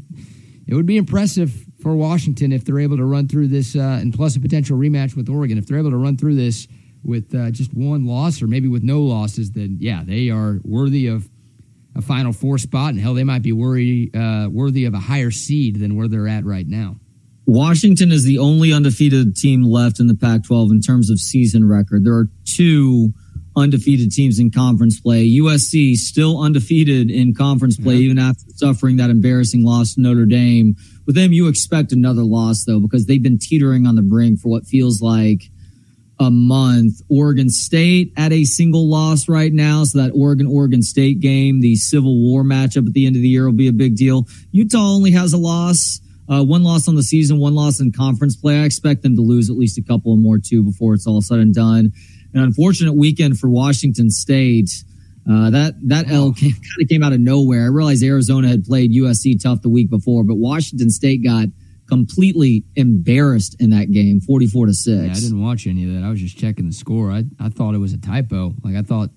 it 0.68 0.76
would 0.76 0.86
be 0.86 0.98
impressive 0.98 1.66
for 1.84 1.96
Washington 1.96 2.52
if 2.52 2.64
they're 2.66 2.80
able 2.80 2.98
to 2.98 3.06
run 3.06 3.28
through 3.28 3.50
this, 3.50 3.76
uh, 3.76 4.00
and 4.02 4.14
plus 4.14 4.36
a 4.36 4.40
potential 4.40 4.78
rematch 4.78 5.16
with 5.16 5.30
Oregon. 5.30 5.58
If 5.58 5.68
they're 5.68 5.78
able 5.78 5.92
to 5.92 5.98
run 5.98 6.18
through 6.18 6.36
this 6.36 6.68
with 7.04 7.36
uh, 7.36 7.52
just 7.52 7.74
one 7.74 8.06
loss 8.06 8.42
or 8.42 8.48
maybe 8.48 8.70
with 8.70 8.82
no 8.82 9.02
losses, 9.02 9.52
then 9.52 9.78
yeah, 9.80 10.04
they 10.04 10.30
are 10.30 10.60
worthy 10.64 11.08
of 11.08 11.30
a 11.96 12.02
Final 12.02 12.34
Four 12.34 12.58
spot, 12.58 12.92
and 12.92 13.00
hell, 13.00 13.14
they 13.14 13.24
might 13.24 13.44
be 13.44 13.52
worry, 13.52 14.10
uh, 14.16 14.48
worthy 14.50 14.86
of 14.86 14.94
a 14.94 15.00
higher 15.00 15.30
seed 15.30 15.80
than 15.80 15.96
where 15.96 16.08
they're 16.08 16.28
at 16.28 16.46
right 16.46 16.68
now. 16.68 16.96
Washington 17.46 18.12
is 18.12 18.24
the 18.24 18.38
only 18.38 18.72
undefeated 18.72 19.36
team 19.36 19.64
left 19.64 20.00
in 20.00 20.08
the 20.08 20.16
Pac 20.16 20.46
12 20.46 20.72
in 20.72 20.82
terms 20.82 21.12
of 21.12 21.20
season 21.20 21.68
record. 21.68 22.06
There 22.06 22.16
are 22.16 22.30
two 22.46 23.14
undefeated 23.56 24.12
teams 24.12 24.40
in 24.40 24.52
conference 24.52 25.00
play. 25.00 25.28
USC 25.40 25.96
still 25.96 26.42
undefeated 26.42 27.12
in 27.12 27.34
conference 27.34 27.78
play, 27.78 27.96
yeah. 27.96 28.02
even 28.02 28.20
after 28.20 28.44
suffering 28.56 28.98
that 28.98 29.10
embarrassing 29.10 29.64
loss 29.64 29.96
to 29.96 30.02
Notre 30.02 30.26
Dame. 30.26 30.76
With 31.06 31.16
them, 31.16 31.34
you 31.34 31.48
expect 31.48 31.92
another 31.92 32.24
loss, 32.24 32.64
though, 32.66 32.80
because 32.80 33.06
they've 33.06 33.22
been 33.22 33.40
teetering 33.40 33.86
on 33.86 33.96
the 33.96 34.02
brink 34.02 34.40
for 34.40 34.50
what 34.50 34.66
feels 34.66 35.02
like 35.02 35.50
a 36.20 36.32
month. 36.32 37.02
Oregon 37.10 37.50
State 37.50 38.14
at 38.18 38.32
a 38.32 38.44
single 38.46 38.90
loss 38.90 39.28
right 39.28 39.52
now. 39.52 39.84
So 39.84 40.00
that 40.00 40.12
Oregon 40.16 40.48
Oregon 40.48 40.82
State 40.82 41.20
game, 41.20 41.60
the 41.60 41.76
Civil 41.76 42.22
War 42.22 42.44
matchup 42.44 42.88
at 42.88 42.94
the 42.94 43.06
end 43.06 43.16
of 43.16 43.22
the 43.22 43.28
year 43.28 43.46
will 43.46 43.54
be 43.54 43.68
a 43.68 43.74
big 43.74 43.96
deal. 43.96 44.28
Utah 44.52 44.78
only 44.78 45.12
has 45.12 45.34
a 45.34 45.38
loss. 45.38 46.00
Uh, 46.30 46.44
one 46.44 46.64
loss 46.64 46.88
on 46.88 46.96
the 46.96 47.04
season, 47.04 47.38
one 47.38 47.54
loss 47.54 47.82
in 47.82 47.92
conference 47.92 48.36
play. 48.36 48.62
I 48.62 48.64
expect 48.64 49.02
them 49.02 49.16
to 49.18 49.22
lose 49.22 49.50
at 49.50 49.58
least 49.58 49.78
a 49.78 49.84
couple 49.84 50.16
more 50.16 50.40
too 50.40 50.64
before 50.64 50.94
it's 50.94 51.06
all 51.06 51.22
said 51.22 51.40
and 51.40 51.54
done. 51.54 51.92
An 52.34 52.42
unfortunate 52.42 52.94
weekend 52.94 53.40
for 53.40 53.50
Washington 53.50 54.10
State. 54.10 54.70
Uh, 55.30 55.50
that 55.52 55.76
that 55.88 56.10
L 56.10 56.34
kind 56.34 56.54
of 56.82 56.90
came 56.90 57.04
out 57.04 57.14
of 57.14 57.20
nowhere. 57.20 57.64
I 57.64 57.68
realized 57.68 58.04
Arizona 58.04 58.48
had 58.48 58.64
played 58.64 58.92
USC 58.92 59.42
tough 59.42 59.62
the 59.62 59.70
week 59.70 59.90
before, 59.90 60.24
but 60.24 60.36
Washington 60.36 60.90
State 60.90 61.24
got 61.24 61.48
completely 61.88 62.66
embarrassed 62.76 63.56
in 63.60 63.70
that 63.72 63.92
game, 63.92 64.20
44 64.22 64.68
to 64.68 64.74
6. 64.74 64.88
Yeah, 64.88 65.12
I 65.12 65.14
didn't 65.14 65.42
watch 65.42 65.68
any 65.68 65.84
of 65.86 65.94
that. 65.94 66.06
I 66.06 66.10
was 66.10 66.20
just 66.20 66.38
checking 66.38 66.66
the 66.66 66.74
score. 66.74 67.12
I, 67.12 67.24
I 67.40 67.50
thought 67.50 67.76
it 67.76 67.80
was 67.80 67.94
a 67.94 67.98
typo. 67.98 68.54
Like, 68.64 68.76
I 68.76 68.82
thought, 68.82 69.10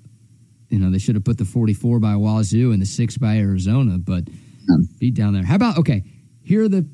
you 0.68 0.78
know, 0.78 0.90
they 0.90 0.98
should 0.98 1.14
have 1.14 1.24
put 1.24 1.38
the 1.38 1.44
44 1.44 2.00
by 2.00 2.16
Wazoo 2.16 2.72
and 2.72 2.82
the 2.82 2.86
6 2.86 3.18
by 3.18 3.36
Arizona, 3.36 3.98
but 3.98 4.24
um, 4.70 4.88
beat 4.98 5.14
down 5.14 5.32
there. 5.32 5.44
How 5.44 5.54
about, 5.54 5.78
okay, 5.78 6.04
here 6.42 6.64
are 6.64 6.68
the 6.68 6.86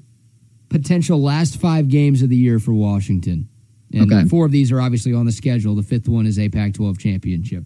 potential 0.68 1.20
last 1.22 1.60
five 1.60 1.88
games 1.88 2.22
of 2.22 2.28
the 2.28 2.36
year 2.36 2.58
for 2.58 2.72
Washington. 2.72 3.48
And 3.92 4.12
okay. 4.12 4.28
four 4.28 4.46
of 4.46 4.52
these 4.52 4.72
are 4.72 4.80
obviously 4.80 5.12
on 5.12 5.26
the 5.26 5.32
schedule. 5.32 5.74
The 5.74 5.82
fifth 5.82 6.08
one 6.08 6.26
is 6.26 6.38
a 6.38 6.48
Pac 6.48 6.74
12 6.74 6.98
championship. 6.98 7.64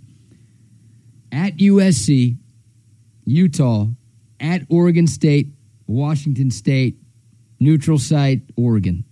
At 1.30 1.56
USC, 1.58 2.36
Utah, 3.24 3.86
at 4.40 4.62
Oregon 4.68 5.06
State, 5.06 5.48
Washington 5.86 6.50
State, 6.50 6.96
neutral 7.60 7.98
site, 7.98 8.42
Oregon. 8.56 9.04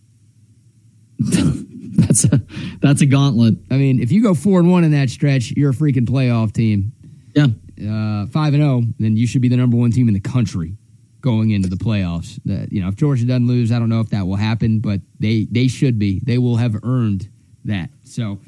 that's 1.19 2.25
a 2.25 2.43
that's 2.81 3.01
a 3.01 3.07
gauntlet. 3.07 3.55
I 3.71 3.77
mean, 3.77 4.01
if 4.01 4.11
you 4.11 4.23
go 4.23 4.35
four 4.35 4.59
and 4.59 4.71
one 4.71 4.85
in 4.85 4.91
that 4.93 5.11
stretch, 5.11 5.53
you're 5.53 5.71
a 5.71 5.75
freaking 5.75 6.09
playoff 6.09 6.53
team. 6.53 6.93
Yeah, 7.35 7.47
uh, 7.47 8.27
five 8.27 8.55
and 8.55 8.63
zero, 8.63 8.83
oh, 8.83 8.85
then 8.99 9.17
you 9.17 9.27
should 9.27 9.43
be 9.43 9.49
the 9.49 9.57
number 9.57 9.77
one 9.77 9.93
team 9.93 10.09
in 10.09 10.15
the 10.15 10.21
country 10.21 10.77
going 11.25 11.51
into 11.51 11.69
the 11.69 11.77
playoffs. 11.77 12.39
That 12.45 12.71
you 12.71 12.83
know, 12.83 12.89
if 12.89 12.97
Georgia 12.97 13.25
doesn't 13.25 13.47
lose, 13.47 13.73
I 13.73 13.79
don't 13.79 13.89
know 13.89 14.01
if 14.01 14.11
that 14.11 14.27
will 14.27 14.37
happen, 14.37 14.79
but 14.79 15.01
they 15.19 15.49
they 15.51 15.67
should 15.67 15.99
be. 15.99 16.21
They 16.23 16.39
will 16.39 16.57
have 16.57 16.77
earned 16.85 17.29
that. 17.65 17.91
So. 18.05 18.39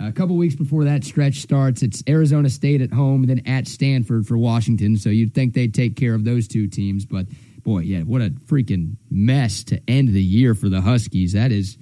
A 0.00 0.10
couple 0.10 0.34
weeks 0.36 0.56
before 0.56 0.82
that 0.82 1.04
stretch 1.04 1.36
starts, 1.36 1.80
it's 1.80 2.02
Arizona 2.08 2.50
State 2.50 2.80
at 2.80 2.92
home, 2.92 3.22
and 3.22 3.30
then 3.30 3.46
at 3.46 3.68
Stanford 3.68 4.26
for 4.26 4.36
Washington. 4.36 4.96
So 4.96 5.08
you'd 5.08 5.32
think 5.34 5.54
they'd 5.54 5.72
take 5.72 5.94
care 5.94 6.14
of 6.14 6.24
those 6.24 6.48
two 6.48 6.66
teams, 6.66 7.06
but 7.06 7.26
boy, 7.62 7.82
yeah, 7.82 8.00
what 8.00 8.20
a 8.20 8.30
freaking 8.30 8.96
mess 9.08 9.62
to 9.64 9.80
end 9.86 10.08
the 10.08 10.20
year 10.20 10.56
for 10.56 10.68
the 10.68 10.80
Huskies. 10.80 11.34
That 11.34 11.52
is 11.52 11.78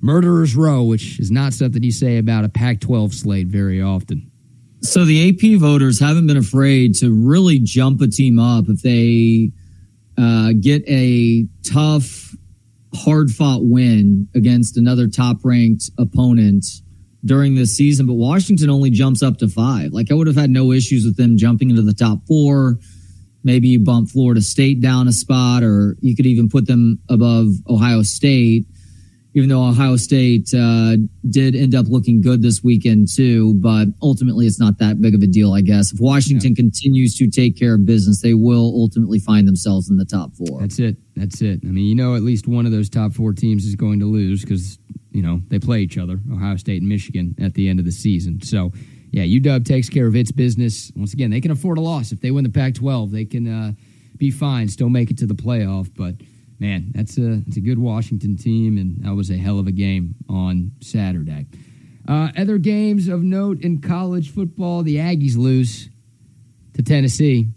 murderer's 0.00 0.54
row, 0.54 0.84
which 0.84 1.18
is 1.18 1.32
not 1.32 1.54
something 1.54 1.82
you 1.82 1.90
say 1.90 2.18
about 2.18 2.44
a 2.44 2.48
Pac 2.48 2.78
12 2.78 3.12
slate 3.12 3.48
very 3.48 3.82
often. 3.82 4.30
So 4.82 5.04
the 5.04 5.30
AP 5.30 5.60
voters 5.60 5.98
haven't 5.98 6.28
been 6.28 6.36
afraid 6.36 6.94
to 6.96 7.12
really 7.12 7.58
jump 7.58 8.00
a 8.00 8.06
team 8.06 8.38
up 8.38 8.68
if 8.68 8.82
they 8.82 9.50
uh, 10.18 10.52
get 10.58 10.82
a 10.88 11.46
tough, 11.62 12.34
hard 12.94 13.30
fought 13.30 13.60
win 13.62 14.28
against 14.34 14.76
another 14.76 15.08
top 15.08 15.38
ranked 15.44 15.90
opponent 15.98 16.64
during 17.24 17.54
this 17.54 17.76
season. 17.76 18.06
But 18.06 18.14
Washington 18.14 18.70
only 18.70 18.90
jumps 18.90 19.22
up 19.22 19.38
to 19.38 19.48
five. 19.48 19.92
Like 19.92 20.10
I 20.10 20.14
would 20.14 20.26
have 20.26 20.36
had 20.36 20.50
no 20.50 20.72
issues 20.72 21.04
with 21.04 21.16
them 21.16 21.36
jumping 21.36 21.70
into 21.70 21.82
the 21.82 21.94
top 21.94 22.26
four 22.26 22.78
Maybe 23.46 23.68
you 23.68 23.78
bump 23.78 24.10
Florida 24.10 24.42
State 24.42 24.80
down 24.80 25.06
a 25.06 25.12
spot, 25.12 25.62
or 25.62 25.96
you 26.00 26.16
could 26.16 26.26
even 26.26 26.48
put 26.48 26.66
them 26.66 26.98
above 27.08 27.50
Ohio 27.70 28.02
State, 28.02 28.66
even 29.36 29.50
though 29.50 29.62
Ohio 29.62 29.96
State 29.96 30.48
uh, 30.54 30.96
did 31.28 31.54
end 31.54 31.74
up 31.74 31.84
looking 31.90 32.22
good 32.22 32.40
this 32.40 32.64
weekend 32.64 33.06
too. 33.14 33.52
But 33.54 33.88
ultimately, 34.00 34.46
it's 34.46 34.58
not 34.58 34.78
that 34.78 35.02
big 35.02 35.14
of 35.14 35.20
a 35.20 35.26
deal, 35.26 35.52
I 35.52 35.60
guess. 35.60 35.92
If 35.92 36.00
Washington 36.00 36.52
yeah. 36.52 36.56
continues 36.56 37.14
to 37.16 37.28
take 37.28 37.54
care 37.54 37.74
of 37.74 37.84
business, 37.84 38.22
they 38.22 38.32
will 38.32 38.72
ultimately 38.74 39.18
find 39.18 39.46
themselves 39.46 39.90
in 39.90 39.98
the 39.98 40.06
top 40.06 40.34
four. 40.34 40.62
That's 40.62 40.78
it. 40.78 40.96
That's 41.16 41.42
it. 41.42 41.60
I 41.64 41.66
mean, 41.66 41.84
you 41.84 41.94
know, 41.94 42.14
at 42.14 42.22
least 42.22 42.48
one 42.48 42.64
of 42.64 42.72
those 42.72 42.88
top 42.88 43.12
four 43.12 43.34
teams 43.34 43.66
is 43.66 43.74
going 43.74 44.00
to 44.00 44.06
lose 44.06 44.40
because 44.40 44.78
you 45.12 45.20
know 45.20 45.42
they 45.48 45.58
play 45.58 45.80
each 45.80 45.98
other, 45.98 46.18
Ohio 46.32 46.56
State 46.56 46.80
and 46.80 46.88
Michigan, 46.88 47.34
at 47.38 47.52
the 47.52 47.68
end 47.68 47.78
of 47.78 47.84
the 47.84 47.92
season. 47.92 48.40
So 48.40 48.72
yeah, 49.10 49.24
UW 49.24 49.66
takes 49.66 49.90
care 49.90 50.06
of 50.06 50.16
its 50.16 50.32
business. 50.32 50.90
Once 50.96 51.12
again, 51.12 51.30
they 51.30 51.42
can 51.42 51.50
afford 51.50 51.76
a 51.76 51.82
loss 51.82 52.10
if 52.10 52.22
they 52.22 52.30
win 52.30 52.44
the 52.44 52.50
Pac-12. 52.50 53.10
They 53.10 53.26
can 53.26 53.46
uh, 53.46 53.72
be 54.16 54.30
fine, 54.30 54.68
still 54.68 54.88
make 54.88 55.10
it 55.10 55.18
to 55.18 55.26
the 55.26 55.34
playoff. 55.34 55.90
But 55.94 56.14
man, 56.58 56.92
that's 56.94 57.18
a 57.18 57.42
it's 57.46 57.56
a 57.56 57.60
good 57.60 57.78
Washington 57.78 58.36
team, 58.36 58.78
and 58.78 59.04
that 59.04 59.14
was 59.14 59.30
a 59.30 59.36
hell 59.36 59.58
of 59.58 59.66
a 59.66 59.72
game 59.72 60.14
on 60.28 60.72
Saturday. 60.80 61.46
Uh, 62.08 62.30
other 62.36 62.58
games 62.58 63.08
of 63.08 63.22
note 63.22 63.62
in 63.62 63.80
college 63.80 64.30
football: 64.32 64.82
the 64.82 64.96
Aggies 64.96 65.36
lose 65.36 65.88
to 66.74 66.82
Tennessee. 66.82 67.48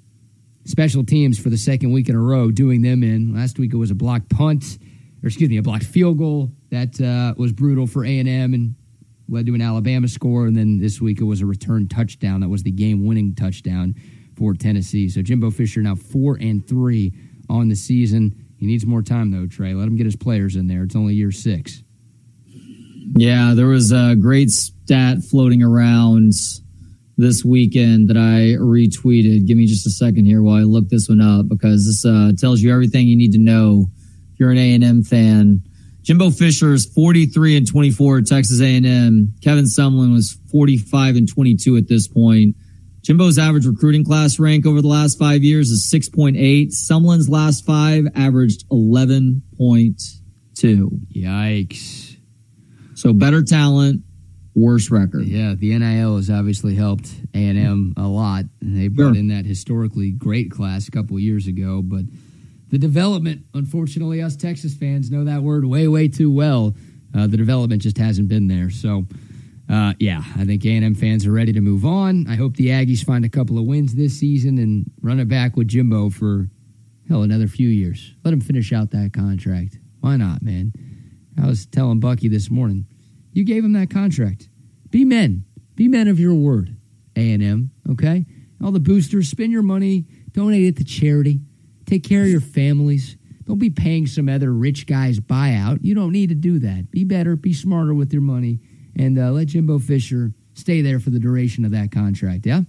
Special 0.66 1.04
teams 1.04 1.40
for 1.40 1.50
the 1.50 1.58
second 1.58 1.92
week 1.92 2.10
in 2.10 2.16
a 2.16 2.22
row, 2.22 2.52
doing 2.52 2.82
them 2.82 3.02
in. 3.02 3.34
Last 3.34 3.58
week 3.58 3.74
it 3.74 3.78
was 3.78 3.90
a 3.90 3.96
blocked 3.96 4.30
punt, 4.30 4.78
or 5.24 5.28
excuse 5.28 5.50
me, 5.50 5.58
a 5.58 5.64
blocked 5.64 5.86
field 5.86 6.18
goal 6.20 6.52
that 6.70 7.02
uh, 7.02 7.34
was 7.38 7.52
brutal 7.52 7.88
for 7.88 8.06
A 8.06 8.20
and 8.20 8.30
M 8.30 8.54
and 8.54 8.76
led 9.28 9.48
to 9.48 9.56
an 9.56 9.62
Alabama 9.62 10.08
score. 10.08 10.46
And 10.46 10.56
then 10.56 10.80
this 10.80 11.02
week 11.02 11.22
it 11.22 11.24
was 11.24 11.42
a 11.42 11.46
return 11.46 11.88
touchdown 11.88 12.42
that 12.42 12.50
was 12.50 12.64
the 12.64 12.72
game-winning 12.72 13.36
touchdown 13.36 13.96
for 14.36 14.54
Tennessee. 14.54 15.10
So 15.10 15.22
Jimbo 15.22 15.52
Fisher 15.52 15.82
now 15.82 15.96
four 15.96 16.38
and 16.40 16.68
three 16.68 17.14
on 17.50 17.70
the 17.70 17.76
season. 17.76 18.46
He 18.60 18.66
needs 18.66 18.86
more 18.86 19.02
time 19.02 19.32
though, 19.32 19.48
Trey. 19.48 19.74
Let 19.74 19.88
him 19.88 19.96
get 19.96 20.06
his 20.06 20.18
players 20.18 20.56
in 20.56 20.68
there. 20.68 20.84
It's 20.84 20.96
only 20.96 21.16
year 21.16 21.32
six. 21.32 21.82
Yeah, 23.16 23.54
there 23.56 23.68
was 23.68 23.92
a 23.92 24.16
great 24.16 24.52
stat 24.52 25.24
floating 25.24 25.64
around 25.64 26.34
this 27.18 27.44
weekend 27.44 28.10
that 28.10 28.18
I 28.18 28.60
retweeted. 28.62 29.48
Give 29.48 29.58
me 29.58 29.66
just 29.66 29.88
a 29.88 29.90
second 29.90 30.26
here 30.26 30.44
while 30.44 30.56
I 30.56 30.64
look 30.64 30.90
this 30.90 31.10
one 31.10 31.22
up 31.22 31.48
because 31.48 31.86
this 31.86 32.06
uh, 32.06 32.34
tells 32.38 32.62
you 32.62 32.72
everything 32.72 33.08
you 33.08 33.18
need 33.18 33.32
to 33.32 33.40
know 33.40 33.88
if 34.34 34.40
you're 34.40 34.52
an 34.52 34.58
A&M 34.58 35.04
fan. 35.04 35.64
Jimbo 36.02 36.30
Fisher 36.32 36.74
is 36.74 36.86
43 36.86 37.58
and 37.58 37.68
24 37.68 38.20
at 38.20 38.28
Texas 38.28 38.62
A&M. 38.62 39.34
Kevin 39.42 39.66
Sumlin 39.66 40.14
was 40.14 40.38
45 40.52 41.16
and 41.16 41.28
22 41.28 41.78
at 41.78 41.88
this 41.88 42.08
point. 42.08 42.56
Jimbo's 43.02 43.38
average 43.38 43.66
recruiting 43.66 44.04
class 44.04 44.40
rank 44.40 44.66
over 44.66 44.82
the 44.82 44.88
last 44.88 45.18
five 45.18 45.44
years 45.44 45.70
is 45.70 45.90
6.8. 45.92 46.72
Sumlin's 46.72 47.30
last 47.30 47.66
five 47.66 48.08
averaged 48.16 48.68
11.2. 48.70 49.42
Yikes. 51.16 52.18
So 52.96 53.14
better 53.14 53.42
talent, 53.42 54.04
worse 54.54 54.92
record. 54.92 55.26
Yeah, 55.26 55.54
the 55.56 55.78
NIL 55.78 56.18
has 56.18 56.30
obviously 56.30 56.76
helped 56.76 57.10
A 57.34 57.38
and 57.38 57.58
M 57.58 57.94
a 57.96 58.08
lot. 58.08 58.44
They 58.62 58.90
brought 58.90 59.14
sure. 59.14 59.20
in 59.20 59.30
that 59.30 59.46
historically 59.46 60.12
great 60.12 60.52
class 60.52 60.88
a 60.88 60.92
couple 60.92 61.18
years 61.18 61.48
ago, 61.48 61.82
but 61.82 62.04
the 62.70 62.78
development, 62.78 63.46
unfortunately, 63.54 64.22
us 64.22 64.36
Texas 64.36 64.76
fans 64.76 65.10
know 65.10 65.24
that 65.24 65.42
word 65.42 65.66
way, 65.66 65.88
way 65.88 66.08
too 66.08 66.32
well. 66.32 66.76
Uh, 67.18 67.26
the 67.26 67.38
development 67.38 67.82
just 67.82 67.98
hasn't 67.98 68.28
been 68.28 68.48
there. 68.48 68.70
So, 68.70 69.08
uh, 69.70 69.94
yeah, 70.00 70.24
I 70.36 70.46
think 70.46 70.66
A&M 70.66 70.96
fans 70.96 71.28
are 71.28 71.32
ready 71.32 71.54
to 71.54 71.62
move 71.62 71.86
on. 71.86 72.26
I 72.28 72.36
hope 72.36 72.56
the 72.56 72.68
Aggies 72.68 73.04
find 73.04 73.24
a 73.24 73.30
couple 73.30 73.60
of 73.60 73.66
wins 73.66 73.94
this 73.94 74.18
season 74.18 74.58
and 74.58 74.90
run 75.02 75.20
it 75.20 75.28
back 75.28 75.56
with 75.56 75.68
Jimbo 75.68 76.10
for 76.10 76.50
hell 77.08 77.22
another 77.22 77.48
few 77.48 77.70
years. 77.70 78.16
Let 78.24 78.34
him 78.34 78.42
finish 78.42 78.74
out 78.74 78.90
that 78.92 79.14
contract. 79.14 79.78
Why 80.00 80.18
not, 80.18 80.42
man? 80.42 80.74
I 81.42 81.46
was 81.46 81.68
telling 81.68 82.00
Bucky 82.00 82.28
this 82.28 82.50
morning, 82.50 82.88
you 83.32 83.44
gave 83.44 83.64
him 83.64 83.74
that 83.74 83.92
contract. 83.92 84.50
Be 84.90 85.06
men. 85.06 85.46
Be 85.76 85.88
men 85.88 86.08
of 86.08 86.20
your 86.20 86.34
word, 86.34 86.76
A&M, 87.16 87.72
okay? 87.92 88.26
All 88.64 88.72
the 88.72 88.80
boosters, 88.80 89.30
spend 89.30 89.52
your 89.52 89.62
money, 89.62 90.06
donate 90.32 90.64
it 90.64 90.78
to 90.78 90.84
charity. 90.84 91.42
Take 91.86 92.04
care 92.04 92.24
of 92.24 92.30
your 92.30 92.42
families. 92.42 93.18
Don't 93.46 93.60
be 93.60 93.70
paying 93.70 94.08
some 94.08 94.30
other 94.30 94.52
rich 94.52 94.88
guy's 94.88 95.20
buyout. 95.20 95.80
You 95.82 95.96
don't 95.96 96.12
need 96.12 96.30
to 96.30 96.36
do 96.36 96.60
that. 96.60 96.92
Be 96.92 97.04
better, 97.04 97.36
be 97.36 97.54
smarter 97.54 97.94
with 97.94 98.12
your 98.12 98.22
money, 98.22 98.60
and 99.00 99.18
uh, 99.18 99.32
let 99.32 99.48
Jimbo 99.48 99.80
Fisher 99.80 100.34
stay 100.54 100.82
there 100.82 101.00
for 101.00 101.10
the 101.10 101.20
duration 101.20 101.64
of 101.64 101.72
that 101.72 101.92
contract. 101.92 102.46
Yeah? 102.46 102.62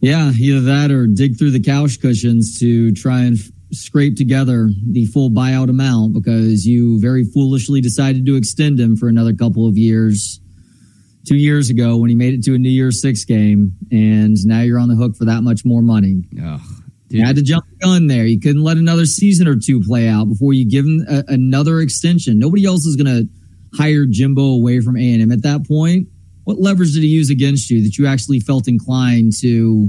Yeah, 0.00 0.30
either 0.38 0.60
that 0.60 0.90
or 0.90 1.06
dig 1.06 1.38
through 1.38 1.52
the 1.52 1.62
couch 1.62 2.00
cushions 2.00 2.60
to 2.60 2.92
try 2.92 3.22
and 3.22 3.38
f- 3.38 3.48
scrape 3.72 4.16
together 4.16 4.68
the 4.86 5.06
full 5.06 5.30
buyout 5.30 5.70
amount 5.70 6.12
because 6.12 6.66
you 6.66 7.00
very 7.00 7.24
foolishly 7.24 7.80
decided 7.80 8.26
to 8.26 8.36
extend 8.36 8.78
him 8.78 8.96
for 8.96 9.08
another 9.08 9.32
couple 9.32 9.66
of 9.66 9.78
years 9.78 10.40
two 11.26 11.36
years 11.36 11.70
ago 11.70 11.96
when 11.96 12.10
he 12.10 12.14
made 12.14 12.34
it 12.34 12.42
to 12.42 12.54
a 12.54 12.58
New 12.58 12.68
Year's 12.68 13.00
Six 13.00 13.24
game, 13.24 13.74
and 13.90 14.36
now 14.44 14.60
you're 14.60 14.78
on 14.78 14.88
the 14.88 14.94
hook 14.94 15.16
for 15.16 15.24
that 15.24 15.42
much 15.42 15.64
more 15.64 15.80
money. 15.80 16.24
Ugh. 16.44 16.60
You 17.08 17.24
had 17.24 17.36
to 17.36 17.42
jump 17.42 17.64
the 17.70 17.76
gun 17.76 18.08
there. 18.08 18.26
You 18.26 18.40
couldn't 18.40 18.62
let 18.62 18.76
another 18.76 19.06
season 19.06 19.46
or 19.46 19.56
two 19.56 19.80
play 19.80 20.08
out 20.08 20.28
before 20.28 20.52
you 20.52 20.68
give 20.68 20.84
him 20.84 21.06
a, 21.08 21.24
another 21.28 21.80
extension. 21.80 22.38
Nobody 22.38 22.66
else 22.66 22.84
is 22.84 22.96
going 22.96 23.06
to 23.06 23.28
hire 23.76 24.06
Jimbo 24.06 24.42
away 24.42 24.80
from 24.80 24.96
A&M 24.96 25.30
at 25.30 25.42
that 25.42 25.66
point. 25.66 26.08
What 26.44 26.60
levers 26.60 26.94
did 26.94 27.02
he 27.02 27.08
use 27.08 27.30
against 27.30 27.70
you 27.70 27.82
that 27.84 27.96
you 27.96 28.06
actually 28.06 28.40
felt 28.40 28.68
inclined 28.68 29.32
to 29.40 29.88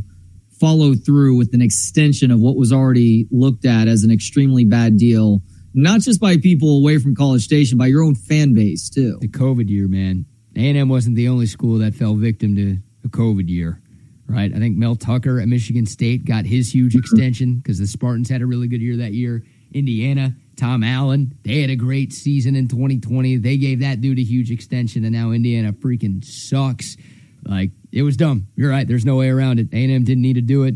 follow 0.59 0.93
through 0.93 1.38
with 1.38 1.53
an 1.53 1.61
extension 1.61 2.31
of 2.31 2.39
what 2.39 2.55
was 2.55 2.71
already 2.71 3.27
looked 3.29 3.65
at 3.65 3.88
as 3.88 4.03
an 4.03 4.11
extremely 4.11 4.63
bad 4.63 4.97
deal, 4.97 5.41
not 5.73 6.01
just 6.01 6.21
by 6.21 6.38
people 6.38 6.77
away 6.77 6.97
from 6.97 7.13
College 7.13 7.43
Station, 7.43 7.77
by 7.77 7.88
your 7.88 8.03
own 8.03 8.15
fan 8.15 8.53
base 8.53 8.89
too? 8.89 9.17
The 9.19 9.27
COVID 9.27 9.69
year, 9.69 9.88
man. 9.88 10.25
A&M 10.55 10.88
wasn't 10.88 11.17
the 11.17 11.27
only 11.27 11.45
school 11.45 11.79
that 11.79 11.93
fell 11.93 12.15
victim 12.15 12.55
to 12.55 12.77
a 13.03 13.09
COVID 13.09 13.49
year 13.49 13.81
right? 14.27 14.53
I 14.53 14.57
think 14.57 14.77
Mel 14.77 14.95
Tucker 14.95 15.39
at 15.39 15.47
Michigan 15.47 15.86
State 15.86 16.25
got 16.25 16.45
his 16.45 16.73
huge 16.73 16.95
extension 16.95 17.57
because 17.57 17.79
the 17.79 17.88
Spartans 17.88 18.29
had 18.29 18.41
a 18.41 18.45
really 18.45 18.67
good 18.67 18.81
year 18.81 18.97
that 18.97 19.13
year. 19.13 19.43
Indiana, 19.73 20.36
Tom 20.56 20.84
Allen, 20.84 21.38
they 21.43 21.62
had 21.62 21.70
a 21.70 21.76
great 21.76 22.14
season 22.14 22.56
in 22.56 22.68
2020. 22.68 23.38
They 23.38 23.58
gave 23.58 23.82
that 23.82 24.01
dude 24.01 24.20
a 24.20 24.24
huge 24.24 24.51
extension, 24.51 25.03
and 25.03 25.14
now 25.14 25.32
Indiana 25.32 25.74
freaking 25.74 26.24
sucks. 26.24 26.97
Like 27.43 27.72
it 27.91 28.03
was 28.03 28.18
dumb. 28.18 28.47
You're 28.56 28.70
right. 28.70 28.88
There's 28.88 29.06
no 29.06 29.18
way 29.18 29.30
around 29.30 29.60
it. 29.60 29.68
A&M 29.72 30.03
didn't 30.03 30.22
need 30.22 30.36
to 30.36 30.41
do 30.41 30.64
it, 30.64 30.76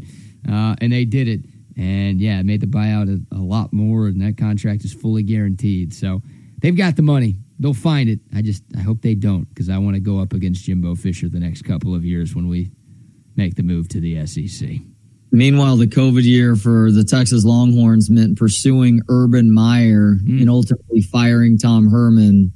uh, 0.50 0.76
and 0.80 0.92
they 0.92 1.06
did 1.06 1.28
it. 1.28 1.42
And 1.78 2.20
yeah, 2.20 2.40
it 2.40 2.46
made 2.46 2.62
the 2.62 2.68
buyout 2.68 3.10
a, 3.10 3.36
a 3.36 3.40
lot 3.40 3.74
more, 3.74 4.08
and 4.08 4.22
that 4.22 4.38
contract 4.38 4.84
is 4.84 4.94
fully 4.94 5.24
guaranteed. 5.24 5.94
So 5.94 6.22
they've 6.60 6.76
got 6.76 6.96
the 6.96 7.02
money. 7.02 7.38
They'll 7.60 7.74
find 7.74 8.10
it. 8.10 8.20
I 8.36 8.42
just 8.42 8.64
I 8.78 8.82
hope 8.82 9.02
they 9.02 9.16
don't 9.16 9.48
because 9.50 9.70
I 9.70 9.78
want 9.78 9.96
to 9.96 10.00
go 10.00 10.20
up 10.20 10.34
against 10.34 10.64
Jimbo 10.66 10.96
Fisher 10.96 11.30
the 11.30 11.40
next 11.40 11.64
couple 11.64 11.96
of 11.96 12.06
years 12.06 12.36
when 12.36 12.48
we 12.48 12.72
make 13.36 13.56
the 13.56 13.64
move 13.64 13.88
to 13.90 14.00
the 14.00 14.26
SEC. 14.26 14.70
Meanwhile, 15.32 15.78
the 15.78 15.88
COVID 15.88 16.24
year 16.24 16.56
for 16.56 16.92
the 16.92 17.04
Texas 17.04 17.46
Longhorns 17.46 18.10
meant 18.10 18.38
pursuing 18.38 19.02
Urban 19.10 19.54
Meyer 19.54 20.16
mm. 20.16 20.42
and 20.42 20.50
ultimately 20.50 21.02
firing 21.02 21.58
Tom 21.58 21.90
Herman 21.90 22.52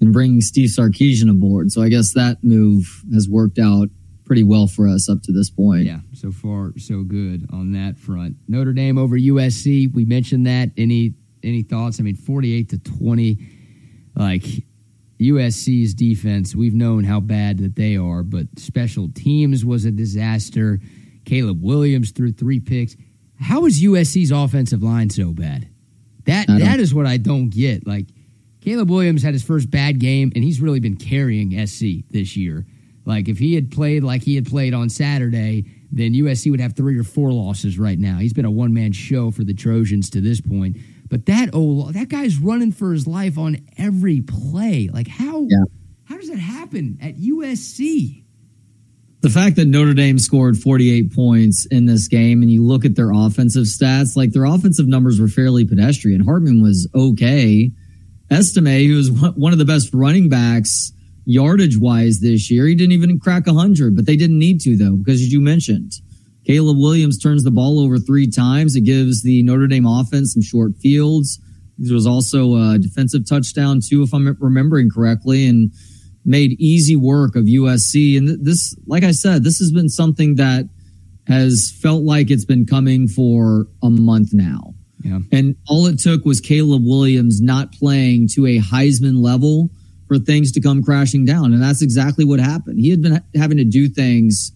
and 0.00 0.12
bringing 0.12 0.40
Steve 0.40 0.70
Sarkisian 0.70 1.30
aboard. 1.30 1.72
So 1.72 1.82
I 1.82 1.88
guess 1.88 2.14
that 2.14 2.38
move 2.42 3.04
has 3.12 3.28
worked 3.28 3.58
out 3.58 3.88
pretty 4.24 4.42
well 4.42 4.66
for 4.66 4.88
us 4.88 5.08
up 5.08 5.22
to 5.22 5.32
this 5.32 5.50
point. 5.50 5.84
Yeah, 5.84 6.00
so 6.14 6.32
far 6.32 6.72
so 6.78 7.02
good 7.02 7.46
on 7.52 7.72
that 7.72 7.98
front. 7.98 8.36
Notre 8.48 8.72
Dame 8.72 8.98
over 8.98 9.16
USC. 9.16 9.92
We 9.92 10.04
mentioned 10.04 10.46
that. 10.46 10.70
Any 10.76 11.14
any 11.42 11.62
thoughts? 11.62 12.00
I 12.00 12.02
mean, 12.02 12.16
forty-eight 12.16 12.70
to 12.70 12.78
twenty. 12.78 13.38
Like 14.14 14.44
USC's 15.20 15.94
defense, 15.94 16.54
we've 16.54 16.74
known 16.74 17.04
how 17.04 17.20
bad 17.20 17.58
that 17.58 17.76
they 17.76 17.96
are, 17.96 18.22
but 18.22 18.46
special 18.56 19.10
teams 19.14 19.64
was 19.64 19.84
a 19.84 19.90
disaster. 19.90 20.80
Caleb 21.26 21.62
Williams 21.62 22.12
threw 22.12 22.32
three 22.32 22.60
picks. 22.60 22.96
How 23.38 23.66
is 23.66 23.82
USC's 23.82 24.30
offensive 24.30 24.82
line 24.82 25.10
so 25.10 25.32
bad? 25.32 25.68
That 26.24 26.46
that 26.48 26.80
is 26.80 26.94
what 26.94 27.06
I 27.06 27.18
don't 27.18 27.50
get. 27.50 27.86
Like 27.86 28.06
Caleb 28.60 28.90
Williams 28.90 29.22
had 29.22 29.34
his 29.34 29.44
first 29.44 29.70
bad 29.70 30.00
game, 30.00 30.32
and 30.34 30.42
he's 30.42 30.60
really 30.60 30.80
been 30.80 30.96
carrying 30.96 31.66
SC 31.66 32.08
this 32.10 32.36
year. 32.36 32.66
Like 33.04 33.28
if 33.28 33.38
he 33.38 33.54
had 33.54 33.70
played 33.70 34.02
like 34.02 34.22
he 34.22 34.34
had 34.34 34.46
played 34.46 34.74
on 34.74 34.88
Saturday, 34.88 35.66
then 35.92 36.12
USC 36.14 36.50
would 36.50 36.60
have 36.60 36.74
three 36.74 36.98
or 36.98 37.04
four 37.04 37.30
losses 37.32 37.78
right 37.78 37.98
now. 37.98 38.18
He's 38.18 38.32
been 38.32 38.44
a 38.44 38.50
one 38.50 38.74
man 38.74 38.92
show 38.92 39.30
for 39.30 39.44
the 39.44 39.54
Trojans 39.54 40.10
to 40.10 40.20
this 40.20 40.40
point. 40.40 40.78
But 41.08 41.26
that 41.26 41.50
oh 41.52 41.92
that 41.92 42.08
guy's 42.08 42.38
running 42.38 42.72
for 42.72 42.92
his 42.92 43.06
life 43.06 43.38
on 43.38 43.58
every 43.78 44.20
play. 44.22 44.88
Like 44.92 45.06
how 45.06 45.42
yeah. 45.42 45.64
how 46.04 46.16
does 46.16 46.30
that 46.30 46.38
happen 46.38 46.98
at 47.00 47.16
USC? 47.16 48.24
The 49.22 49.30
fact 49.30 49.56
that 49.56 49.66
Notre 49.66 49.94
Dame 49.94 50.18
scored 50.18 50.58
48 50.58 51.14
points 51.14 51.66
in 51.66 51.86
this 51.86 52.06
game 52.06 52.42
and 52.42 52.50
you 52.50 52.64
look 52.64 52.84
at 52.84 52.94
their 52.94 53.12
offensive 53.12 53.64
stats, 53.64 54.16
like 54.16 54.32
their 54.32 54.44
offensive 54.44 54.86
numbers 54.86 55.20
were 55.20 55.28
fairly 55.28 55.64
pedestrian. 55.64 56.20
Hartman 56.20 56.62
was 56.62 56.88
okay. 56.94 57.72
Estime, 58.30 58.86
who 58.86 58.96
was 58.96 59.10
one 59.10 59.52
of 59.52 59.58
the 59.58 59.64
best 59.64 59.90
running 59.92 60.28
backs 60.28 60.92
yardage 61.26 61.76
wise 61.76 62.20
this 62.20 62.50
year, 62.50 62.66
he 62.66 62.74
didn't 62.74 62.92
even 62.92 63.18
crack 63.18 63.46
100, 63.46 63.96
but 63.96 64.06
they 64.06 64.16
didn't 64.16 64.38
need 64.38 64.60
to 64.60 64.76
though, 64.76 64.96
because 64.96 65.20
as 65.20 65.32
you 65.32 65.40
mentioned, 65.40 65.92
Caleb 66.46 66.78
Williams 66.78 67.18
turns 67.18 67.42
the 67.42 67.50
ball 67.50 67.80
over 67.80 67.98
three 67.98 68.30
times. 68.30 68.76
It 68.76 68.82
gives 68.82 69.22
the 69.22 69.42
Notre 69.42 69.66
Dame 69.66 69.86
offense 69.86 70.32
some 70.32 70.42
short 70.42 70.76
fields. 70.76 71.40
There 71.76 71.94
was 71.94 72.06
also 72.06 72.54
a 72.54 72.78
defensive 72.78 73.28
touchdown 73.28 73.80
too, 73.86 74.02
if 74.02 74.14
I'm 74.14 74.36
remembering 74.40 74.88
correctly, 74.88 75.46
and 75.46 75.72
made 76.26 76.60
easy 76.60 76.96
work 76.96 77.36
of 77.36 77.44
USC. 77.44 78.18
And 78.18 78.44
this, 78.44 78.76
like 78.86 79.04
I 79.04 79.12
said, 79.12 79.44
this 79.44 79.58
has 79.58 79.70
been 79.70 79.88
something 79.88 80.34
that 80.36 80.68
has 81.26 81.72
felt 81.80 82.02
like 82.02 82.30
it's 82.30 82.44
been 82.44 82.66
coming 82.66 83.08
for 83.08 83.68
a 83.82 83.88
month 83.88 84.30
now. 84.32 84.74
Yeah. 85.02 85.20
And 85.32 85.56
all 85.68 85.86
it 85.86 85.98
took 85.98 86.24
was 86.24 86.40
Caleb 86.40 86.82
Williams 86.84 87.40
not 87.40 87.72
playing 87.72 88.28
to 88.34 88.46
a 88.46 88.58
Heisman 88.58 89.22
level 89.22 89.70
for 90.08 90.18
things 90.18 90.52
to 90.52 90.60
come 90.60 90.82
crashing 90.82 91.24
down. 91.24 91.52
And 91.52 91.62
that's 91.62 91.82
exactly 91.82 92.24
what 92.24 92.40
happened. 92.40 92.78
He 92.78 92.90
had 92.90 93.02
been 93.02 93.22
having 93.34 93.58
to 93.58 93.64
do 93.64 93.88
things 93.88 94.52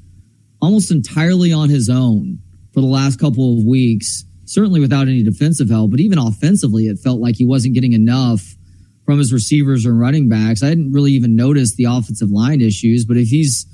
almost 0.60 0.90
entirely 0.90 1.52
on 1.52 1.68
his 1.68 1.88
own 1.88 2.38
for 2.72 2.80
the 2.80 2.86
last 2.86 3.18
couple 3.18 3.58
of 3.58 3.64
weeks, 3.64 4.24
certainly 4.44 4.80
without 4.80 5.08
any 5.08 5.22
defensive 5.22 5.70
help, 5.70 5.90
but 5.90 6.00
even 6.00 6.18
offensively, 6.18 6.86
it 6.86 6.98
felt 6.98 7.20
like 7.20 7.36
he 7.36 7.44
wasn't 7.44 7.74
getting 7.74 7.92
enough 7.92 8.56
from 9.04 9.18
his 9.18 9.32
receivers 9.32 9.86
or 9.86 9.94
running 9.94 10.28
backs. 10.28 10.62
I 10.62 10.68
didn't 10.68 10.92
really 10.92 11.12
even 11.12 11.36
notice 11.36 11.74
the 11.74 11.84
offensive 11.84 12.30
line 12.30 12.60
issues, 12.60 13.04
but 13.04 13.16
if 13.16 13.28
he's 13.28 13.66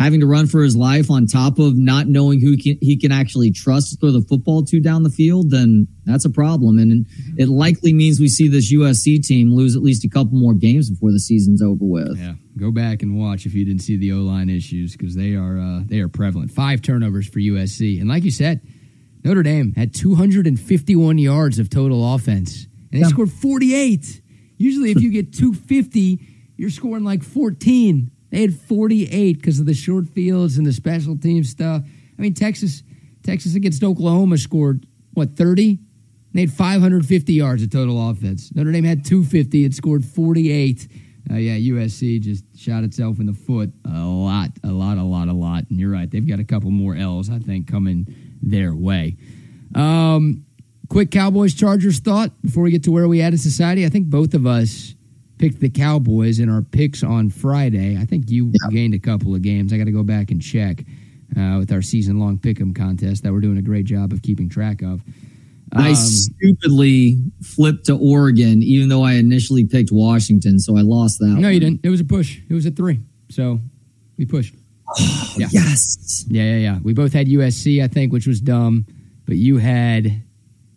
having 0.00 0.20
to 0.20 0.26
run 0.26 0.46
for 0.46 0.62
his 0.62 0.74
life 0.74 1.10
on 1.10 1.26
top 1.26 1.58
of 1.58 1.76
not 1.76 2.08
knowing 2.08 2.40
who 2.40 2.56
can, 2.56 2.78
he 2.80 2.96
can 2.96 3.12
actually 3.12 3.50
trust 3.50 3.90
to 3.90 3.96
throw 3.96 4.10
the 4.10 4.22
football 4.22 4.64
to 4.64 4.80
down 4.80 5.02
the 5.02 5.10
field, 5.10 5.50
then 5.50 5.86
that's 6.06 6.24
a 6.24 6.30
problem. 6.30 6.78
And 6.78 7.06
it 7.36 7.48
likely 7.48 7.92
means 7.92 8.18
we 8.18 8.28
see 8.28 8.48
this 8.48 8.72
USC 8.72 9.22
team 9.22 9.54
lose 9.54 9.76
at 9.76 9.82
least 9.82 10.04
a 10.04 10.08
couple 10.08 10.38
more 10.38 10.54
games 10.54 10.90
before 10.90 11.12
the 11.12 11.20
season's 11.20 11.62
over 11.62 11.84
with. 11.84 12.18
Yeah, 12.18 12.34
go 12.58 12.70
back 12.70 13.02
and 13.02 13.18
watch 13.18 13.44
if 13.44 13.52
you 13.54 13.64
didn't 13.64 13.82
see 13.82 13.98
the 13.98 14.12
O 14.12 14.16
line 14.16 14.48
issues 14.48 14.96
because 14.96 15.14
they 15.14 15.34
are 15.34 15.58
uh, 15.58 15.80
they 15.84 16.00
are 16.00 16.08
prevalent. 16.08 16.50
Five 16.50 16.80
turnovers 16.80 17.28
for 17.28 17.38
USC, 17.38 18.00
and 18.00 18.08
like 18.08 18.24
you 18.24 18.30
said, 18.30 18.62
Notre 19.22 19.42
Dame 19.42 19.74
had 19.74 19.94
251 19.94 21.18
yards 21.18 21.58
of 21.58 21.68
total 21.68 22.14
offense, 22.14 22.66
and 22.90 23.02
they 23.02 23.04
yeah. 23.04 23.08
scored 23.08 23.30
48. 23.30 24.22
Usually, 24.60 24.90
if 24.90 25.00
you 25.00 25.10
get 25.10 25.32
250, 25.32 26.20
you're 26.58 26.68
scoring 26.68 27.02
like 27.02 27.22
14. 27.22 28.10
They 28.28 28.42
had 28.42 28.54
48 28.54 29.32
because 29.38 29.58
of 29.58 29.64
the 29.64 29.72
short 29.72 30.06
fields 30.06 30.58
and 30.58 30.66
the 30.66 30.72
special 30.74 31.16
team 31.16 31.44
stuff. 31.44 31.82
I 31.82 32.22
mean, 32.22 32.34
Texas, 32.34 32.82
Texas 33.22 33.54
against 33.54 33.82
Oklahoma 33.82 34.36
scored 34.36 34.84
what 35.14 35.34
30. 35.34 35.78
They 36.34 36.40
had 36.42 36.52
550 36.52 37.32
yards 37.32 37.62
of 37.62 37.70
total 37.70 38.10
offense. 38.10 38.54
Notre 38.54 38.70
Dame 38.70 38.84
had 38.84 39.02
250. 39.02 39.64
It 39.64 39.72
scored 39.72 40.04
48. 40.04 40.88
Uh, 41.30 41.36
yeah, 41.36 41.56
USC 41.56 42.20
just 42.20 42.44
shot 42.54 42.84
itself 42.84 43.18
in 43.18 43.24
the 43.24 43.32
foot 43.32 43.72
a 43.86 44.04
lot, 44.04 44.50
a 44.62 44.68
lot, 44.68 44.98
a 44.98 45.02
lot, 45.02 45.28
a 45.28 45.32
lot. 45.32 45.64
And 45.70 45.80
you're 45.80 45.90
right; 45.90 46.10
they've 46.10 46.28
got 46.28 46.38
a 46.38 46.44
couple 46.44 46.70
more 46.70 46.94
L's, 46.94 47.30
I 47.30 47.38
think, 47.38 47.66
coming 47.66 48.14
their 48.42 48.74
way. 48.74 49.16
Um, 49.74 50.44
quick 50.90 51.10
Cowboys 51.10 51.54
Chargers 51.54 52.00
thought 52.00 52.32
before 52.42 52.64
we 52.64 52.70
get 52.70 52.82
to 52.84 52.90
where 52.90 53.08
we 53.08 53.22
at 53.22 53.32
in 53.32 53.38
society. 53.38 53.86
I 53.86 53.88
think 53.88 54.08
both 54.08 54.34
of 54.34 54.44
us 54.44 54.94
picked 55.38 55.60
the 55.60 55.70
Cowboys 55.70 56.38
in 56.40 56.50
our 56.50 56.60
picks 56.60 57.02
on 57.02 57.30
Friday. 57.30 57.96
I 57.96 58.04
think 58.04 58.28
you 58.28 58.52
yeah. 58.52 58.70
gained 58.70 58.92
a 58.92 58.98
couple 58.98 59.34
of 59.34 59.40
games. 59.40 59.72
I 59.72 59.78
got 59.78 59.84
to 59.84 59.92
go 59.92 60.02
back 60.02 60.30
and 60.30 60.42
check 60.42 60.84
uh, 61.38 61.56
with 61.58 61.72
our 61.72 61.80
season 61.80 62.18
long 62.18 62.36
pick'em 62.36 62.76
contest 62.76 63.22
that 63.22 63.32
we're 63.32 63.40
doing 63.40 63.56
a 63.56 63.62
great 63.62 63.86
job 63.86 64.12
of 64.12 64.20
keeping 64.20 64.50
track 64.50 64.82
of. 64.82 65.02
Um, 65.72 65.84
I 65.84 65.92
stupidly 65.92 67.18
flipped 67.40 67.86
to 67.86 67.96
Oregon, 67.96 68.60
even 68.60 68.88
though 68.88 69.04
I 69.04 69.12
initially 69.12 69.64
picked 69.64 69.92
Washington, 69.92 70.58
so 70.58 70.76
I 70.76 70.80
lost 70.80 71.20
that. 71.20 71.26
No, 71.26 71.42
one. 71.42 71.54
you 71.54 71.60
didn't. 71.60 71.80
It 71.84 71.90
was 71.90 72.00
a 72.00 72.04
push. 72.04 72.40
It 72.48 72.52
was 72.52 72.66
a 72.66 72.72
three, 72.72 72.98
so 73.28 73.60
we 74.18 74.26
pushed. 74.26 74.56
Oh, 74.88 75.34
yeah. 75.38 75.46
Yes. 75.52 76.24
Yeah, 76.28 76.42
yeah, 76.42 76.56
yeah. 76.56 76.78
We 76.82 76.92
both 76.92 77.12
had 77.12 77.28
USC, 77.28 77.82
I 77.84 77.86
think, 77.86 78.12
which 78.12 78.26
was 78.26 78.40
dumb, 78.40 78.84
but 79.26 79.36
you 79.36 79.58
had 79.58 80.24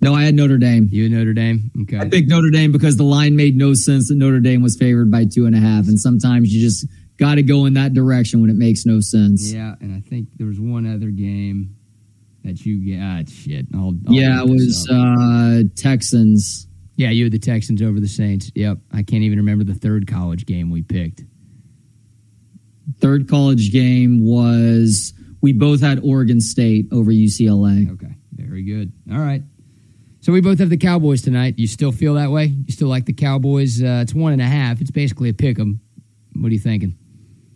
no, 0.04 0.14
I 0.14 0.24
had 0.24 0.36
Notre 0.36 0.58
Dame. 0.58 0.88
You 0.92 1.04
had 1.04 1.12
Notre 1.12 1.34
Dame? 1.34 1.72
Okay. 1.84 1.98
I 1.98 2.08
picked 2.08 2.30
Notre 2.30 2.50
Dame 2.50 2.72
because 2.72 2.98
the 2.98 3.04
line 3.04 3.36
made 3.36 3.56
no 3.58 3.74
sense 3.74 4.10
that 4.10 4.16
Notre 4.16 4.40
Dame 4.40 4.62
was 4.62 4.76
favored 4.76 5.10
by 5.10 5.26
two 5.26 5.46
and 5.46 5.56
a 5.56 5.60
half. 5.60 5.88
And 5.88 6.00
sometimes 6.00 6.54
you 6.54 6.62
just 6.62 6.86
got 7.18 7.36
to 7.36 7.44
go 7.44 7.66
in 7.66 7.74
that 7.74 7.94
direction 7.94 8.42
when 8.42 8.50
it 8.50 8.56
makes 8.56 8.86
no 8.86 9.00
sense. 9.00 9.52
Yeah. 9.52 9.76
And 9.80 9.96
I 9.96 10.02
think 10.08 10.30
there 10.38 10.48
was 10.48 10.60
one 10.60 10.86
other 10.86 11.10
game 11.10 11.76
that 12.44 12.66
you 12.66 12.98
got. 12.98 13.26
Ah, 13.28 13.32
shit. 13.32 13.68
I'll, 13.74 13.94
I'll 14.08 14.14
yeah, 14.14 14.42
it 14.42 14.50
was 14.50 14.88
uh, 14.90 15.64
Texans. 15.76 16.68
Yeah, 16.96 17.10
you 17.10 17.24
had 17.26 17.34
the 17.34 17.40
Texans 17.40 17.82
over 17.82 18.00
the 18.00 18.08
Saints. 18.08 18.52
Yep. 18.56 18.78
I 18.92 19.04
can't 19.04 19.24
even 19.24 19.40
remember 19.40 19.64
the 19.64 19.74
third 19.74 20.08
college 20.08 20.46
game 20.46 20.70
we 20.70 20.84
picked. 20.84 21.24
Third 23.00 23.30
college 23.30 23.72
game 23.72 24.24
was 24.24 25.14
we 25.42 25.54
both 25.54 25.82
had 25.82 26.00
Oregon 26.04 26.40
State 26.40 26.88
over 26.92 27.12
UCLA. 27.12 27.92
Okay. 27.94 28.14
Very 28.34 28.64
good. 28.64 28.92
All 29.12 29.20
right. 29.20 29.42
So 30.24 30.32
we 30.32 30.40
both 30.40 30.60
have 30.60 30.70
the 30.70 30.78
Cowboys 30.78 31.22
tonight. 31.22 31.56
You 31.58 31.68
still 31.68 31.92
feel 31.92 32.14
that 32.14 32.32
way? 32.32 32.46
You 32.46 32.72
still 32.72 32.88
like 32.88 33.04
the 33.04 33.12
Cowboys? 33.12 33.84
Uh, 33.84 34.00
it's 34.04 34.14
one 34.14 34.32
and 34.32 34.42
a 34.42 34.46
half. 34.46 34.80
It's 34.80 34.90
basically 34.90 35.28
a 35.28 35.34
pick 35.34 35.60
'em. 35.60 35.82
What 36.32 36.48
are 36.48 36.54
you 36.54 36.62
thinking? 36.62 36.96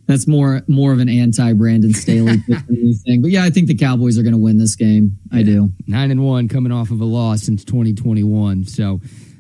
That's 0.06 0.28
more 0.28 0.62
more 0.68 0.92
of 0.92 1.00
an 1.00 1.08
anti 1.08 1.54
Brandon 1.54 1.94
Staley 1.94 2.38
thing. 3.06 3.22
But 3.22 3.32
yeah, 3.32 3.46
I 3.46 3.52
think 3.52 3.68
the 3.68 3.76
Cowboys 3.76 4.18
are 4.18 4.22
going 4.22 4.34
to 4.34 4.38
win 4.38 4.58
this 4.58 4.76
game. 4.76 5.18
Yeah. 5.32 5.40
I 5.40 5.44
do. 5.44 5.72
Nine 5.88 6.12
and 6.12 6.26
one, 6.26 6.50
coming 6.50 6.74
off 6.74 6.92
of 6.92 7.00
a 7.00 7.06
loss 7.06 7.44
since 7.44 7.64
2021. 7.64 8.66
So 8.66 9.00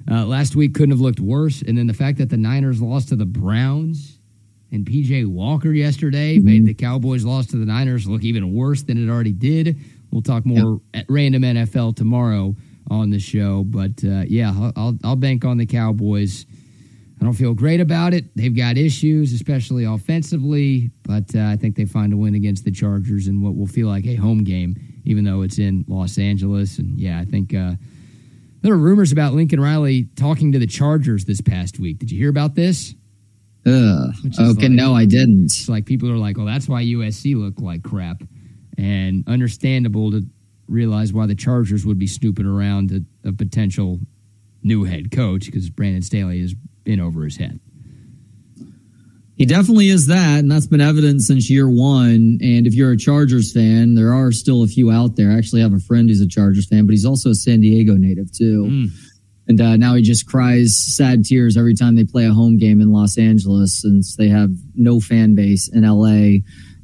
uh, 0.09 0.25
last 0.25 0.55
week 0.55 0.73
couldn't 0.73 0.91
have 0.91 1.01
looked 1.01 1.19
worse. 1.19 1.61
And 1.61 1.77
then 1.77 1.87
the 1.87 1.93
fact 1.93 2.19
that 2.19 2.29
the 2.29 2.37
Niners 2.37 2.81
lost 2.81 3.09
to 3.09 3.17
the 3.17 3.25
Browns 3.25 4.19
and 4.71 4.85
PJ 4.85 5.27
Walker 5.27 5.73
yesterday 5.73 6.37
mm-hmm. 6.37 6.45
made 6.45 6.65
the 6.65 6.73
Cowboys 6.73 7.25
loss 7.25 7.47
to 7.47 7.57
the 7.57 7.65
Niners 7.65 8.07
look 8.07 8.23
even 8.23 8.53
worse 8.53 8.83
than 8.83 8.97
it 8.97 9.11
already 9.11 9.33
did. 9.33 9.77
We'll 10.11 10.21
talk 10.21 10.45
more 10.45 10.79
yep. 10.93 11.01
at 11.01 11.05
random 11.09 11.41
NFL 11.41 11.97
tomorrow 11.97 12.55
on 12.89 13.09
the 13.09 13.19
show. 13.19 13.63
But 13.63 14.03
uh, 14.03 14.23
yeah, 14.27 14.71
I'll, 14.75 14.97
I'll 15.03 15.15
bank 15.15 15.45
on 15.45 15.57
the 15.57 15.65
Cowboys. 15.65 16.45
I 17.19 17.23
don't 17.23 17.33
feel 17.33 17.53
great 17.53 17.79
about 17.79 18.13
it. 18.13 18.25
They've 18.35 18.55
got 18.55 18.77
issues, 18.77 19.33
especially 19.33 19.85
offensively, 19.85 20.91
but 21.03 21.35
uh, 21.35 21.45
I 21.45 21.55
think 21.55 21.75
they 21.75 21.85
find 21.85 22.13
a 22.13 22.17
win 22.17 22.35
against 22.35 22.63
the 22.63 22.71
Chargers 22.71 23.27
in 23.27 23.41
what 23.41 23.55
will 23.55 23.65
feel 23.65 23.87
like 23.87 24.05
a 24.05 24.15
home 24.15 24.43
game, 24.43 24.75
even 25.03 25.23
though 25.23 25.41
it's 25.41 25.57
in 25.57 25.83
Los 25.87 26.19
Angeles. 26.19 26.77
And 26.77 26.99
yeah, 26.99 27.19
I 27.19 27.25
think 27.25 27.55
uh, 27.55 27.71
there 28.61 28.73
are 28.73 28.77
rumors 28.77 29.11
about 29.11 29.33
Lincoln 29.33 29.59
Riley 29.59 30.09
talking 30.15 30.51
to 30.51 30.59
the 30.59 30.67
Chargers 30.67 31.25
this 31.25 31.41
past 31.41 31.79
week. 31.79 31.97
Did 31.97 32.11
you 32.11 32.19
hear 32.19 32.29
about 32.29 32.53
this? 32.53 32.93
Ugh. 33.65 34.13
Okay, 34.39 34.43
like, 34.43 34.71
no, 34.71 34.93
I 34.93 35.05
didn't. 35.05 35.45
It's 35.45 35.67
like 35.67 35.85
people 35.85 36.11
are 36.11 36.17
like, 36.17 36.37
well, 36.37 36.45
that's 36.45 36.69
why 36.69 36.83
USC 36.83 37.35
looked 37.35 37.61
like 37.61 37.83
crap. 37.83 38.21
And 38.77 39.27
understandable 39.27 40.11
to 40.11 40.21
realize 40.67 41.13
why 41.13 41.25
the 41.25 41.35
Chargers 41.35 41.85
would 41.85 41.99
be 41.99 42.07
snooping 42.07 42.45
around 42.45 42.91
a, 42.91 43.29
a 43.29 43.31
potential 43.31 43.99
new 44.63 44.83
head 44.83 45.11
coach 45.11 45.45
because 45.45 45.69
Brandon 45.69 46.01
Staley 46.01 46.41
has 46.41 46.53
been 46.83 46.99
over 46.99 47.23
his 47.23 47.37
head. 47.37 47.59
He 49.37 49.45
definitely 49.45 49.89
is 49.89 50.07
that, 50.07 50.39
and 50.39 50.49
that's 50.49 50.65
been 50.65 50.81
evident 50.81 51.21
since 51.21 51.47
year 51.47 51.69
one. 51.69 52.39
And 52.41 52.65
if 52.65 52.73
you're 52.73 52.91
a 52.91 52.97
Chargers 52.97 53.53
fan, 53.53 53.93
there 53.93 54.11
are 54.11 54.31
still 54.31 54.63
a 54.63 54.67
few 54.67 54.91
out 54.91 55.15
there. 55.15 55.31
I 55.31 55.37
actually 55.37 55.61
have 55.61 55.73
a 55.73 55.79
friend 55.79 56.09
who's 56.09 56.21
a 56.21 56.27
Chargers 56.27 56.67
fan, 56.67 56.87
but 56.87 56.93
he's 56.93 57.05
also 57.05 57.29
a 57.29 57.35
San 57.35 57.61
Diego 57.61 57.93
native 57.93 58.31
too. 58.31 58.65
Mm. 58.65 58.87
And 59.47 59.61
uh, 59.61 59.77
now 59.77 59.93
he 59.93 60.01
just 60.01 60.27
cries 60.27 60.75
sad 60.77 61.23
tears 61.23 61.55
every 61.55 61.75
time 61.75 61.95
they 61.95 62.03
play 62.03 62.25
a 62.25 62.33
home 62.33 62.57
game 62.57 62.81
in 62.81 62.91
Los 62.91 63.17
Angeles 63.17 63.79
since 63.79 64.15
they 64.15 64.27
have 64.27 64.49
no 64.73 64.99
fan 64.99 65.35
base 65.35 65.69
in 65.71 65.83
LA. 65.83 66.39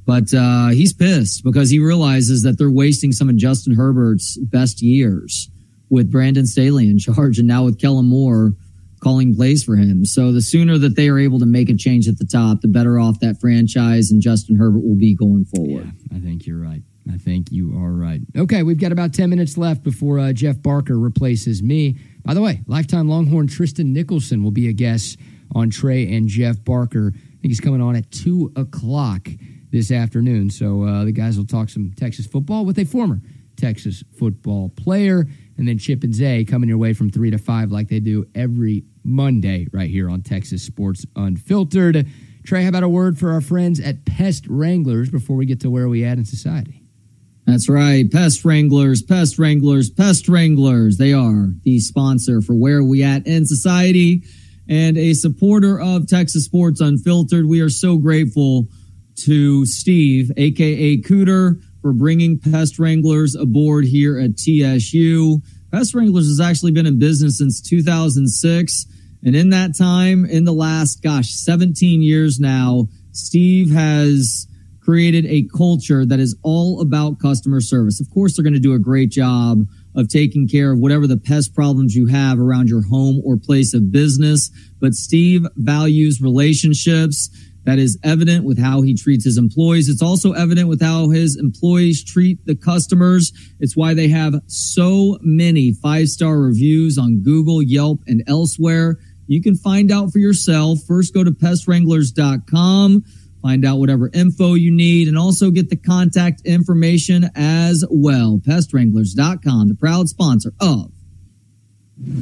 But 0.06 0.34
uh, 0.34 0.70
he's 0.70 0.94
pissed 0.94 1.44
because 1.44 1.70
he 1.70 1.80
realizes 1.80 2.44
that 2.44 2.58
they're 2.58 2.72
wasting 2.72 3.12
some 3.12 3.30
of 3.30 3.38
Justin 3.38 3.76
Herbert's 3.76 4.38
best 4.38 4.82
years 4.82 5.50
with 5.90 6.12
Brandon 6.12 6.46
Staley 6.46 6.90
in 6.90 7.00
charge 7.00 7.40
and 7.40 7.48
now 7.48 7.66
with 7.66 7.80
Kellen 7.80 8.10
Moore 8.10 8.54
calling 9.02 9.36
plays 9.36 9.64
for 9.64 9.76
him. 9.76 10.06
So 10.06 10.32
the 10.32 10.42
sooner 10.42 10.78
that 10.78 10.96
they 10.96 11.10
are 11.10 11.20
able 11.20 11.40
to 11.40 11.46
make 11.46 11.70
a 11.70 11.76
change 11.76 12.08
at 12.08 12.18
the 12.18 12.26
top, 12.26 12.62
the 12.62 12.68
better 12.68 13.00
off 13.00 13.20
that 13.20 13.40
franchise 13.40 14.12
and 14.12 14.22
Justin 14.22 14.56
Herbert 14.56 14.84
will 14.84 14.96
be 14.96 15.14
going 15.14 15.46
forward. 15.46 15.92
Yeah, 16.10 16.18
I 16.18 16.20
think 16.20 16.48
you're 16.48 16.60
right. 16.60 16.82
I 17.12 17.18
think 17.18 17.52
you 17.52 17.78
are 17.78 17.92
right. 17.92 18.22
Okay, 18.36 18.64
we've 18.64 18.80
got 18.80 18.94
about 18.94 19.14
10 19.14 19.30
minutes 19.30 19.58
left 19.58 19.84
before 19.84 20.20
uh, 20.20 20.32
Jeff 20.32 20.62
Barker 20.62 20.98
replaces 20.98 21.62
me. 21.62 21.98
By 22.24 22.34
the 22.34 22.42
way, 22.42 22.62
lifetime 22.66 23.10
Longhorn 23.10 23.48
Tristan 23.48 23.94
Nickelson 23.94 24.42
will 24.42 24.52
be 24.52 24.70
a 24.70 24.74
guest 24.74 25.20
on 25.54 25.70
Trey 25.70 26.16
and 26.16 26.30
Jeff 26.30 26.64
Barker. 26.64 27.12
I 27.14 27.20
think 27.42 27.52
he's 27.52 27.60
coming 27.60 27.82
on 27.82 27.98
at 27.98 28.10
2 28.12 28.54
o'clock 28.56 29.28
this 29.74 29.92
afternoon. 29.92 30.52
So 30.52 30.84
uh, 30.84 31.04
the 31.04 31.12
guys 31.12 31.36
will 31.36 31.48
talk 31.48 31.68
some 31.68 31.92
Texas 31.98 32.28
football 32.28 32.64
with 32.64 32.78
a 32.78 32.86
former 32.86 33.20
Texas 33.58 34.04
football 34.18 34.70
player. 34.70 35.26
And 35.58 35.68
then 35.68 35.80
Chip 35.80 36.04
and 36.04 36.14
Zay 36.14 36.46
coming 36.46 36.70
your 36.70 36.78
way 36.78 36.94
from 36.94 37.10
3 37.10 37.32
to 37.32 37.40
5 37.40 37.72
like 37.72 37.90
they 37.90 38.00
do 38.00 38.26
every 38.36 38.86
Monday 39.04 39.68
right 39.74 39.90
here 39.90 40.10
on 40.10 40.22
Texas 40.22 40.64
Sports 40.64 41.06
Unfiltered. 41.16 42.08
Trey, 42.46 42.64
how 42.64 42.70
about 42.70 42.84
a 42.84 42.90
word 42.90 43.18
for 43.18 43.32
our 43.32 43.42
friends 43.42 43.80
at 43.80 44.06
Pest 44.06 44.46
Wranglers 44.48 45.10
before 45.10 45.36
we 45.36 45.46
get 45.48 45.60
to 45.62 45.72
where 45.72 45.90
we 45.90 46.06
at 46.06 46.20
in 46.20 46.26
society? 46.26 46.84
That's 47.48 47.68
right. 47.68 48.10
Pest 48.10 48.46
Wranglers, 48.46 49.02
Pest 49.02 49.40
Wranglers, 49.40 49.90
Pest 49.90 50.30
Wranglers. 50.30 50.98
They 50.98 51.14
are 51.14 51.50
the 51.64 51.80
sponsor 51.80 52.42
for 52.42 52.54
Where 52.54 52.84
We 52.84 53.04
At 53.04 53.28
in 53.28 53.46
Society 53.46 54.24
and 54.70 54.98
a 54.98 55.14
supporter 55.14 55.80
of 55.80 56.08
Texas 56.08 56.46
Sports 56.46 56.80
Unfiltered. 56.80 57.46
We 57.46 57.60
are 57.60 57.70
so 57.70 57.98
grateful 57.98 58.68
to 59.26 59.66
Steve, 59.66 60.32
aka 60.38 60.98
Cooter, 61.02 61.62
for 61.82 61.94
bringing 61.94 62.40
Pest 62.40 62.80
Wranglers 62.80 63.36
aboard 63.36 63.86
here 63.86 64.18
at 64.18 64.38
TSU. 64.38 65.42
Pest 65.72 65.94
Wranglers 65.94 66.28
has 66.28 66.40
actually 66.40 66.72
been 66.72 66.86
in 66.86 67.00
business 67.00 67.38
since 67.38 67.62
2006. 67.62 68.86
And 69.26 69.36
in 69.36 69.50
that 69.50 69.78
time, 69.78 70.26
in 70.26 70.44
the 70.44 70.54
last, 70.54 71.02
gosh, 71.02 71.30
17 71.32 72.02
years 72.02 72.40
now, 72.40 72.90
Steve 73.12 73.72
has 73.72 74.48
created 74.82 75.26
a 75.26 75.48
culture 75.56 76.06
that 76.06 76.20
is 76.20 76.38
all 76.44 76.82
about 76.82 77.20
customer 77.20 77.62
service. 77.62 78.02
Of 78.02 78.10
course, 78.14 78.36
they're 78.36 78.44
going 78.44 78.54
to 78.54 78.60
do 78.60 78.74
a 78.74 78.80
great 78.80 79.12
job 79.12 79.66
of 79.96 80.10
taking 80.10 80.48
care 80.48 80.72
of 80.74 80.80
whatever 80.80 81.08
the 81.08 81.18
pest 81.18 81.56
problems 81.56 81.96
you 81.96 82.08
have 82.08 82.40
around 82.40 82.68
your 82.68 82.84
home 82.88 83.22
or 83.24 83.38
place 83.38 83.74
of 83.74 83.92
business. 83.92 84.50
But 84.82 84.94
Steve 84.94 85.46
values 85.56 86.22
relationships. 86.22 87.30
That 87.66 87.80
is 87.80 87.98
evident 88.04 88.44
with 88.44 88.60
how 88.60 88.82
he 88.82 88.94
treats 88.94 89.24
his 89.24 89.38
employees. 89.38 89.88
It's 89.88 90.02
also 90.02 90.34
evident 90.34 90.68
with 90.68 90.82
how 90.82 91.10
his 91.10 91.38
employees 91.38 92.04
treat 92.04 92.46
the 92.46 92.56
customers. 92.56 93.32
It's 93.60 93.78
why 93.78 93.94
they 93.94 94.10
have 94.10 94.36
so 94.48 95.18
many 95.22 95.72
five 95.72 96.10
star 96.10 96.40
reviews 96.40 96.98
on 96.98 97.22
Google, 97.24 97.62
Yelp, 97.62 98.02
and 98.06 98.24
elsewhere. 98.28 98.98
You 99.28 99.42
can 99.42 99.56
find 99.56 99.92
out 99.92 100.12
for 100.12 100.20
yourself. 100.20 100.80
First, 100.86 101.14
go 101.14 101.24
to 101.24 101.32
pestwranglers.com, 101.32 103.04
find 103.42 103.66
out 103.66 103.78
whatever 103.78 104.10
info 104.14 104.56
you 104.56 104.72
need, 104.72 105.08
and 105.08 105.18
also 105.18 105.50
get 105.50 105.70
the 105.70 105.78
contact 105.78 106.42
information 106.46 107.30
as 107.36 107.86
well. 107.90 108.42
Pestwranglers.com, 108.46 109.70
the 109.70 109.76
proud 109.76 110.10
sponsor 110.10 110.54
of. 110.60 110.92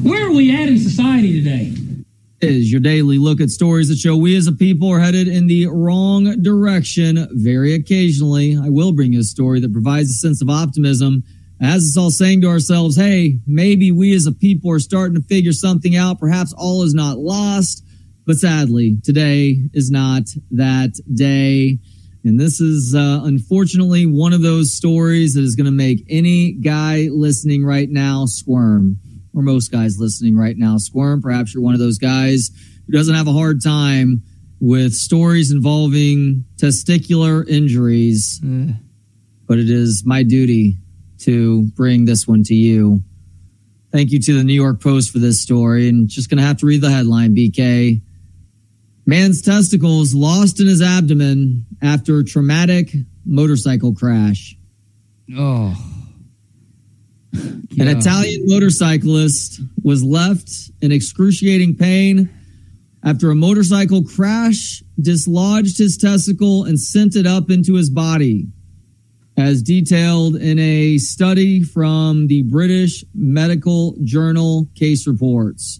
Where 0.03 0.27
are 0.27 0.31
we 0.31 0.53
at 0.55 0.69
in 0.69 0.77
society 0.77 1.41
today? 1.41 1.73
Is 2.41 2.71
your 2.71 2.81
daily 2.81 3.17
look 3.17 3.39
at 3.39 3.49
stories 3.49 3.89
that 3.89 3.97
show 3.97 4.17
we 4.17 4.35
as 4.35 4.47
a 4.47 4.51
people 4.51 4.89
are 4.89 4.99
headed 4.99 5.27
in 5.27 5.47
the 5.47 5.67
wrong 5.67 6.41
direction. 6.41 7.27
Very 7.31 7.73
occasionally, 7.73 8.57
I 8.57 8.69
will 8.69 8.93
bring 8.93 9.13
you 9.13 9.19
a 9.19 9.23
story 9.23 9.59
that 9.59 9.71
provides 9.71 10.09
a 10.09 10.13
sense 10.13 10.41
of 10.41 10.49
optimism 10.49 11.23
as 11.61 11.85
it's 11.85 11.97
all 11.97 12.09
saying 12.09 12.41
to 12.41 12.47
ourselves, 12.47 12.95
hey, 12.95 13.37
maybe 13.45 13.91
we 13.91 14.15
as 14.15 14.25
a 14.25 14.31
people 14.31 14.71
are 14.71 14.79
starting 14.79 15.15
to 15.15 15.27
figure 15.27 15.53
something 15.53 15.95
out. 15.95 16.19
Perhaps 16.19 16.53
all 16.57 16.81
is 16.83 16.93
not 16.93 17.19
lost. 17.19 17.85
But 18.25 18.37
sadly, 18.37 18.97
today 19.03 19.57
is 19.73 19.91
not 19.91 20.23
that 20.51 20.99
day. 21.13 21.77
And 22.23 22.39
this 22.39 22.59
is 22.59 22.95
uh, 22.95 23.21
unfortunately 23.23 24.05
one 24.05 24.33
of 24.33 24.41
those 24.41 24.75
stories 24.75 25.35
that 25.35 25.41
is 25.41 25.55
going 25.55 25.65
to 25.65 25.71
make 25.71 26.05
any 26.09 26.53
guy 26.53 27.09
listening 27.11 27.63
right 27.63 27.89
now 27.89 28.25
squirm 28.25 28.99
or 29.33 29.41
most 29.41 29.71
guys 29.71 29.99
listening 29.99 30.37
right 30.37 30.57
now 30.57 30.77
squirm. 30.77 31.21
Perhaps 31.21 31.53
you're 31.53 31.63
one 31.63 31.73
of 31.73 31.79
those 31.79 31.97
guys 31.97 32.51
who 32.85 32.93
doesn't 32.93 33.15
have 33.15 33.27
a 33.27 33.33
hard 33.33 33.63
time 33.63 34.23
with 34.59 34.93
stories 34.93 35.51
involving 35.51 36.45
testicular 36.57 37.47
injuries. 37.47 38.41
Uh. 38.43 38.73
But 39.47 39.57
it 39.57 39.69
is 39.69 40.03
my 40.05 40.23
duty 40.23 40.77
to 41.19 41.63
bring 41.75 42.05
this 42.05 42.27
one 42.27 42.43
to 42.43 42.55
you. 42.55 43.01
Thank 43.91 44.11
you 44.11 44.19
to 44.21 44.37
the 44.37 44.43
New 44.43 44.53
York 44.53 44.81
Post 44.81 45.11
for 45.11 45.19
this 45.19 45.41
story. 45.41 45.89
And 45.89 46.07
just 46.07 46.29
going 46.29 46.37
to 46.37 46.45
have 46.45 46.57
to 46.57 46.65
read 46.65 46.81
the 46.81 46.89
headline, 46.89 47.35
BK. 47.35 48.01
Man's 49.05 49.41
testicles 49.41 50.13
lost 50.13 50.61
in 50.61 50.67
his 50.67 50.81
abdomen 50.81 51.65
after 51.81 52.23
traumatic 52.23 52.93
motorcycle 53.25 53.93
crash. 53.93 54.55
Oh. 55.37 55.90
An 57.33 57.87
Italian 57.87 58.43
motorcyclist 58.47 59.61
was 59.83 60.03
left 60.03 60.49
in 60.81 60.91
excruciating 60.91 61.77
pain 61.77 62.29
after 63.03 63.31
a 63.31 63.35
motorcycle 63.35 64.03
crash 64.03 64.83
dislodged 64.99 65.77
his 65.77 65.97
testicle 65.97 66.65
and 66.65 66.79
sent 66.79 67.15
it 67.15 67.25
up 67.25 67.49
into 67.49 67.75
his 67.75 67.89
body, 67.89 68.47
as 69.37 69.63
detailed 69.63 70.35
in 70.35 70.59
a 70.59 70.97
study 70.97 71.63
from 71.63 72.27
the 72.27 72.43
British 72.43 73.03
Medical 73.15 73.95
Journal 74.03 74.67
case 74.75 75.07
reports. 75.07 75.79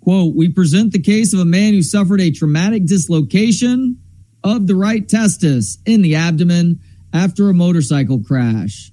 Quote, 0.00 0.34
we 0.34 0.48
present 0.48 0.92
the 0.92 1.00
case 1.00 1.32
of 1.32 1.40
a 1.40 1.44
man 1.44 1.72
who 1.72 1.82
suffered 1.82 2.20
a 2.20 2.30
traumatic 2.30 2.86
dislocation 2.86 3.98
of 4.42 4.66
the 4.66 4.74
right 4.74 5.08
testis 5.08 5.78
in 5.84 6.02
the 6.02 6.14
abdomen 6.14 6.80
after 7.12 7.48
a 7.48 7.54
motorcycle 7.54 8.22
crash. 8.22 8.91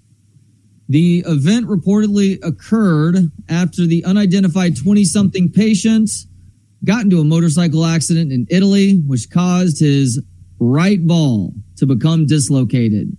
The 0.90 1.24
event 1.28 1.68
reportedly 1.68 2.44
occurred 2.44 3.32
after 3.48 3.86
the 3.86 4.04
unidentified 4.06 4.76
20 4.76 5.06
something 5.06 5.52
patient 5.52 6.10
got 6.84 7.04
into 7.04 7.20
a 7.20 7.24
motorcycle 7.24 7.86
accident 7.86 8.32
in 8.32 8.48
Italy, 8.50 8.98
which 9.06 9.30
caused 9.30 9.80
his 9.80 10.20
right 10.60 11.06
ball 11.06 11.54
to 11.78 11.86
become 11.86 12.26
dislocated. 12.26 13.16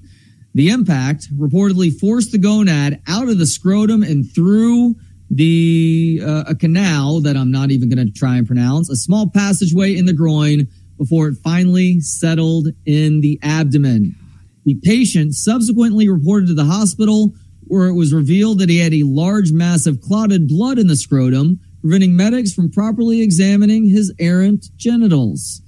The 0.53 0.71
impact 0.71 1.33
reportedly 1.39 1.97
forced 1.97 2.33
the 2.33 2.39
gonad 2.39 3.01
out 3.07 3.29
of 3.29 3.39
the 3.39 3.47
scrotum 3.47 4.03
and 4.03 4.29
through 4.35 4.97
the 5.31 6.21
uh, 6.27 6.45
a 6.49 6.57
canal 6.57 7.21
that 7.21 7.37
I'm 7.37 7.53
not 7.53 7.71
even 7.71 7.89
going 7.89 8.05
to 8.05 8.13
try 8.13 8.37
and 8.37 8.49
pronounce, 8.49 8.91
a 8.91 8.97
small 8.97 9.31
passageway 9.31 9.97
in 9.97 10.07
the 10.07 10.13
groin 10.13 10.67
before 10.99 11.29
it 11.29 11.37
finally 11.37 12.01
settled 12.01 12.69
in 12.85 13.21
the 13.21 13.39
abdomen. 13.45 14.17
The 14.65 14.75
patient 14.83 15.35
subsequently 15.35 16.09
reported 16.09 16.49
to 16.49 16.55
the 16.55 16.65
hospital 16.65 17.33
where 17.71 17.87
it 17.87 17.95
was 17.95 18.13
revealed 18.13 18.59
that 18.59 18.69
he 18.69 18.79
had 18.79 18.93
a 18.93 19.05
large 19.05 19.53
mass 19.53 19.87
of 19.87 20.01
clotted 20.01 20.49
blood 20.49 20.77
in 20.77 20.89
the 20.89 20.97
scrotum, 20.97 21.61
preventing 21.81 22.17
medics 22.17 22.53
from 22.53 22.69
properly 22.69 23.23
examining 23.23 23.89
his 23.89 24.13
errant 24.19 24.67
genitals. 24.77 25.63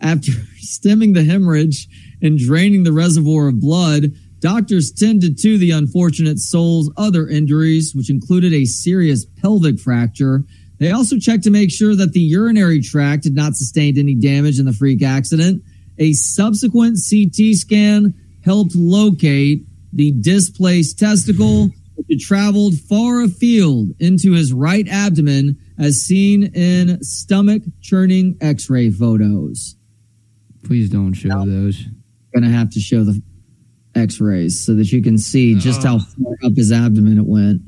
After 0.00 0.32
stemming 0.56 1.12
the 1.12 1.24
hemorrhage 1.24 1.88
and 2.22 2.38
draining 2.38 2.84
the 2.84 2.92
reservoir 2.92 3.48
of 3.48 3.60
blood, 3.60 4.14
doctors 4.40 4.90
tended 4.90 5.38
to 5.40 5.58
the 5.58 5.72
unfortunate 5.72 6.38
soul's 6.38 6.90
other 6.96 7.28
injuries, 7.28 7.94
which 7.94 8.08
included 8.08 8.54
a 8.54 8.64
serious 8.64 9.26
pelvic 9.26 9.78
fracture. 9.78 10.44
They 10.78 10.90
also 10.90 11.18
checked 11.18 11.44
to 11.44 11.50
make 11.50 11.70
sure 11.70 11.94
that 11.94 12.12
the 12.12 12.20
urinary 12.20 12.80
tract 12.80 13.24
had 13.24 13.34
not 13.34 13.56
sustained 13.56 13.98
any 13.98 14.14
damage 14.14 14.58
in 14.58 14.64
the 14.64 14.72
freak 14.72 15.02
accident. 15.02 15.62
A 15.98 16.14
subsequent 16.14 16.98
CT 17.08 17.56
scan 17.56 18.14
helped 18.42 18.74
locate 18.74 19.66
the 19.92 20.12
displaced 20.12 20.98
testicle, 20.98 21.68
which 21.94 22.06
had 22.10 22.20
traveled 22.20 22.78
far 22.78 23.22
afield 23.22 23.90
into 23.98 24.32
his 24.32 24.52
right 24.52 24.88
abdomen, 24.88 25.58
as 25.78 26.02
seen 26.02 26.44
in 26.54 27.02
stomach 27.02 27.62
churning 27.80 28.36
x 28.40 28.70
ray 28.70 28.90
photos. 28.90 29.76
Please 30.64 30.88
don't 30.88 31.14
show 31.14 31.28
now, 31.28 31.44
those. 31.44 31.84
Gonna 32.34 32.50
have 32.50 32.70
to 32.70 32.80
show 32.80 33.04
the 33.04 33.20
x 33.94 34.20
rays 34.20 34.64
so 34.64 34.74
that 34.74 34.90
you 34.90 35.02
can 35.02 35.18
see 35.18 35.54
just 35.54 35.84
uh. 35.84 35.88
how 35.88 35.98
far 35.98 36.34
up 36.44 36.52
his 36.56 36.72
abdomen 36.72 37.18
it 37.18 37.26
went. 37.26 37.60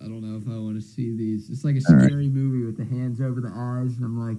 I 0.00 0.04
don't 0.04 0.22
know 0.22 0.38
if 0.38 0.48
I 0.48 0.58
want 0.58 0.76
to 0.76 0.86
see 0.86 1.16
these. 1.16 1.50
It's 1.50 1.64
like 1.64 1.76
a 1.76 1.80
scary 1.80 2.26
right. 2.26 2.34
movie 2.34 2.64
with 2.64 2.76
the 2.76 2.84
hands 2.84 3.20
over 3.20 3.40
the 3.40 3.48
eyes, 3.48 3.96
and 3.96 4.04
I'm 4.04 4.18
like 4.18 4.38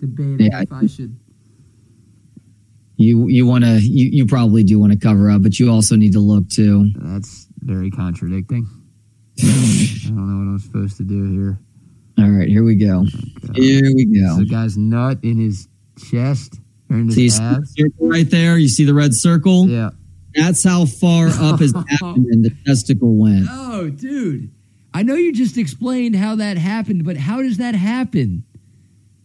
debating 0.00 0.46
yeah, 0.52 0.62
if 0.62 0.72
I 0.72 0.86
should 0.86 1.18
you 2.96 3.28
you 3.28 3.46
want 3.46 3.64
to 3.64 3.78
you, 3.80 4.08
you 4.10 4.26
probably 4.26 4.64
do 4.64 4.78
want 4.78 4.92
to 4.92 4.98
cover 4.98 5.30
up, 5.30 5.42
but 5.42 5.58
you 5.58 5.70
also 5.70 5.96
need 5.96 6.12
to 6.12 6.20
look 6.20 6.48
too. 6.48 6.90
That's 6.96 7.46
very 7.60 7.90
contradicting. 7.90 8.66
I 9.42 10.08
don't 10.08 10.16
know 10.16 10.44
what 10.44 10.50
I'm 10.52 10.58
supposed 10.58 10.96
to 10.98 11.04
do 11.04 11.30
here. 11.30 11.58
All 12.18 12.30
right, 12.30 12.48
here 12.48 12.64
we 12.64 12.76
go. 12.76 13.04
Here 13.54 13.82
we 13.94 14.06
go. 14.06 14.36
So 14.36 14.40
the 14.40 14.48
guy's 14.50 14.78
nut 14.78 15.18
in 15.22 15.38
his 15.38 15.68
chest 16.10 16.58
or 16.90 16.96
in 16.96 17.10
his 17.10 17.38
ass. 17.38 17.74
right 18.00 18.30
there, 18.30 18.56
you 18.56 18.68
see 18.68 18.84
the 18.84 18.94
red 18.94 19.12
circle. 19.12 19.68
Yeah, 19.68 19.90
that's 20.34 20.64
how 20.64 20.86
far 20.86 21.28
up 21.28 21.60
his 21.60 21.74
abdomen 21.92 22.42
the 22.42 22.56
testicle 22.66 23.18
went. 23.18 23.46
Oh, 23.50 23.90
dude! 23.90 24.50
I 24.94 25.02
know 25.02 25.14
you 25.14 25.34
just 25.34 25.58
explained 25.58 26.16
how 26.16 26.36
that 26.36 26.56
happened, 26.56 27.04
but 27.04 27.18
how 27.18 27.42
does 27.42 27.58
that 27.58 27.74
happen? 27.74 28.44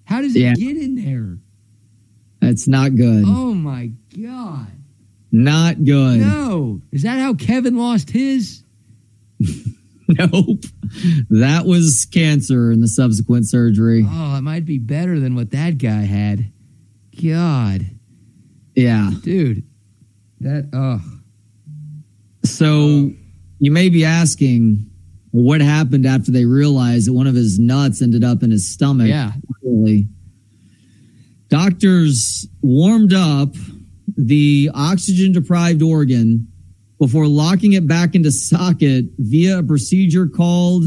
How 0.04 0.20
does 0.20 0.36
it 0.36 0.42
yeah. 0.42 0.54
get 0.56 0.76
in 0.76 0.96
there? 0.96 1.38
That's 2.42 2.68
not 2.68 2.96
good. 2.96 3.24
Oh 3.26 3.54
my 3.54 3.92
god. 4.20 4.68
Not 5.32 5.84
good. 5.84 6.20
No. 6.20 6.82
Is 6.92 7.04
that 7.04 7.20
how 7.20 7.36
Kevin 7.36 7.78
lost 7.78 8.10
his? 8.10 8.64
nope. 10.08 10.66
That 11.30 11.64
was 11.66 12.06
cancer 12.12 12.72
and 12.72 12.84
the 12.84 12.88
subsequent 12.88 13.48
surgery. 13.48 14.06
Oh, 14.06 14.36
it 14.38 14.42
might 14.42 14.66
be 14.66 14.78
better 14.80 15.20
than 15.20 15.36
what 15.36 15.52
that 15.52 15.78
guy 15.78 16.02
had. 16.02 16.52
God. 17.24 17.86
Yeah. 18.76 19.12
Dude. 19.22 19.64
That 20.42 20.70
oh. 20.74 21.00
So 22.44 23.12
you 23.60 23.72
may 23.72 23.90
be 23.90 24.04
asking 24.04 24.90
what 25.30 25.62
happened 25.62 26.06
after 26.06 26.32
they 26.32 26.46
realized 26.46 27.08
that 27.08 27.14
one 27.14 27.28
of 27.28 27.36
his 27.36 27.60
nuts 27.60 28.02
ended 28.02 28.24
up 28.24 28.44
in 28.44 28.52
his 28.52 28.70
stomach. 28.70 29.08
Yeah. 29.08 29.32
Really. 29.64 30.08
Doctors 31.52 32.48
warmed 32.62 33.14
up 33.14 33.56
the 34.16 34.72
oxygen 34.74 35.34
deprived 35.34 35.82
organ 35.82 36.48
before 36.98 37.28
locking 37.28 37.74
it 37.74 37.86
back 37.86 38.16
into 38.16 38.32
socket 38.32 39.06
via 39.18 39.60
a 39.60 39.64
procedure 39.64 40.28
called 40.28 40.86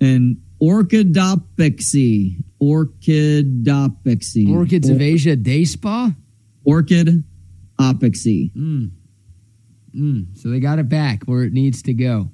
an 0.00 0.40
orchidopexy. 0.62 2.42
Orchidopexy. 2.62 4.50
Orchids 4.50 4.88
of 4.88 5.02
Asia 5.02 5.36
day 5.36 5.66
spa? 5.66 6.14
Orchid 6.64 7.24
opexy. 7.78 8.50
Mm. 8.54 8.90
Mm. 9.94 10.38
So 10.38 10.48
they 10.48 10.60
got 10.60 10.78
it 10.78 10.88
back 10.88 11.24
where 11.24 11.42
it 11.42 11.52
needs 11.52 11.82
to 11.82 11.92
go. 11.92 12.30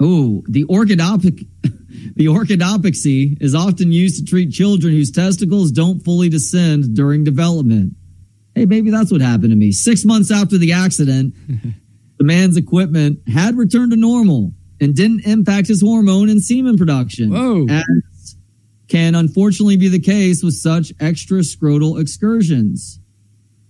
Oh, 0.00 0.42
the 0.48 0.64
orchidopic 0.64 1.46
the 2.14 2.26
orchidopexy 2.26 3.36
is 3.40 3.54
often 3.54 3.92
used 3.92 4.18
to 4.18 4.24
treat 4.24 4.50
children 4.50 4.92
whose 4.92 5.10
testicles 5.10 5.70
don't 5.72 6.00
fully 6.00 6.28
descend 6.28 6.94
during 6.94 7.24
development. 7.24 7.94
Hey, 8.54 8.64
maybe 8.66 8.90
that's 8.90 9.12
what 9.12 9.20
happened 9.20 9.50
to 9.50 9.56
me. 9.56 9.72
Six 9.72 10.04
months 10.04 10.30
after 10.30 10.56
the 10.58 10.72
accident, 10.72 11.34
the 12.18 12.24
man's 12.24 12.56
equipment 12.56 13.20
had 13.28 13.56
returned 13.56 13.90
to 13.92 13.96
normal. 13.96 14.52
and 14.80 14.94
didn't 14.94 15.26
impact 15.26 15.68
his 15.68 15.80
hormone 15.80 16.28
and 16.28 16.42
semen 16.42 16.76
production. 16.76 17.30
Whoa. 17.32 17.66
As 17.68 18.36
can 18.88 19.14
unfortunately 19.14 19.76
be 19.76 19.88
the 19.88 19.98
case 19.98 20.42
with 20.42 20.54
such 20.54 20.92
extra 21.00 21.38
scrotal 21.40 22.00
excursions. 22.00 23.00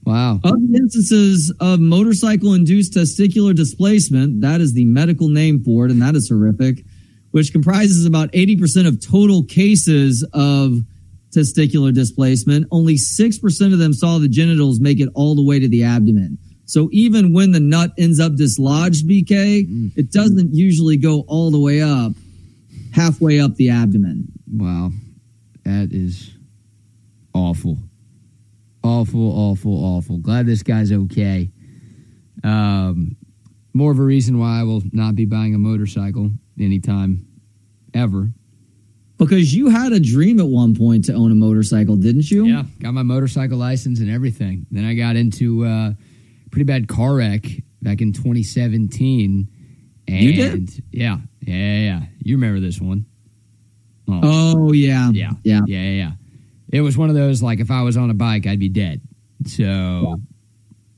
Wow. 0.05 0.41
Of 0.45 0.55
the 0.61 0.77
instances 0.77 1.53
of 1.59 1.81
motorcycle 1.81 2.55
induced 2.55 2.95
testicular 2.95 3.55
displacement, 3.57 4.41
that 4.43 4.61
is 4.61 4.73
the 4.73 4.85
medical 4.85 5.29
name 5.29 5.65
for 5.65 5.87
it, 5.87 5.91
and 5.91 6.01
that 6.01 6.15
is 6.15 6.29
horrific, 6.29 6.85
which 7.37 7.53
comprises 7.53 8.07
about 8.07 8.33
80% 8.33 8.89
of 8.89 8.99
total 9.07 9.45
cases 9.45 10.27
of 10.33 10.81
testicular 11.37 11.93
displacement. 11.93 12.67
Only 12.71 12.95
6% 12.95 13.73
of 13.75 13.79
them 13.79 13.93
saw 13.93 14.17
the 14.17 14.27
genitals 14.27 14.81
make 14.81 15.01
it 15.01 15.11
all 15.13 15.35
the 15.35 15.45
way 15.45 15.61
to 15.61 15.69
the 15.69 15.85
abdomen. 15.85 16.39
So 16.65 16.89
even 16.93 17.35
when 17.35 17.51
the 17.53 17.61
nut 17.61 17.91
ends 17.99 18.21
up 18.21 18.37
dislodged, 18.37 19.07
BK, 19.07 19.93
it 19.99 20.11
doesn't 20.11 20.55
usually 20.55 20.97
go 20.97 21.27
all 21.29 21.51
the 21.51 21.61
way 21.61 21.83
up, 21.83 22.13
halfway 22.95 23.39
up 23.39 23.55
the 23.57 23.69
abdomen. 23.69 24.33
Wow. 24.51 24.93
That 25.65 25.91
is 25.93 26.31
awful. 27.35 27.77
Awful, 28.83 29.31
awful, 29.31 29.75
awful. 29.85 30.17
Glad 30.21 30.47
this 30.47 30.63
guy's 30.63 30.91
okay. 30.91 31.51
Um, 32.43 33.15
more 33.75 33.93
of 33.93 33.99
a 33.99 34.03
reason 34.03 34.39
why 34.39 34.59
I 34.59 34.63
will 34.63 34.85
not 34.93 35.15
be 35.15 35.27
buying 35.27 35.55
a 35.55 35.59
motorcycle 35.59 36.31
anytime 36.59 37.27
ever. 37.95 38.31
Because 39.19 39.55
you 39.55 39.71
had 39.71 39.93
a 39.93 40.01
dream 40.01 40.39
at 40.41 40.47
one 40.47 40.75
point 40.77 41.07
to 41.07 41.15
own 41.15 41.33
a 41.33 41.35
motorcycle, 41.35 41.97
didn't 41.97 42.31
you? 42.31 42.45
Yeah, 42.47 42.65
got 42.81 42.93
my 42.93 43.03
motorcycle 43.03 43.57
license 43.57 43.99
and 44.01 44.11
everything. 44.11 44.67
Then 44.71 44.85
I 44.85 44.95
got 44.95 45.17
into 45.17 45.65
uh, 45.65 45.69
a 45.91 45.97
pretty 46.51 46.65
bad 46.65 46.87
car 46.87 47.15
wreck 47.15 47.45
back 47.81 48.03
in 48.03 48.13
2017. 48.13 49.49
And 50.09 50.21
You 50.21 50.33
did? 50.35 50.85
Yeah, 50.93 51.19
yeah, 51.41 51.55
yeah, 51.55 51.79
yeah. 51.79 52.01
You 52.23 52.37
remember 52.37 52.61
this 52.61 52.81
one? 52.81 53.07
Oh 54.09 54.73
yeah. 54.73 55.11
Yeah. 55.11 55.31
Yeah. 55.43 55.61
Yeah, 55.67 55.81
yeah, 55.81 55.91
yeah. 55.91 56.11
It 56.71 56.81
was 56.83 56.97
one 56.99 57.09
of 57.09 57.15
those 57.17 57.43
like 57.43 57.61
if 57.61 57.71
I 57.71 57.83
was 57.83 57.97
on 57.97 58.11
a 58.11 58.15
bike, 58.15 58.47
I'd 58.47 58.59
be 58.61 58.69
dead. 58.69 59.01
So 59.47 60.21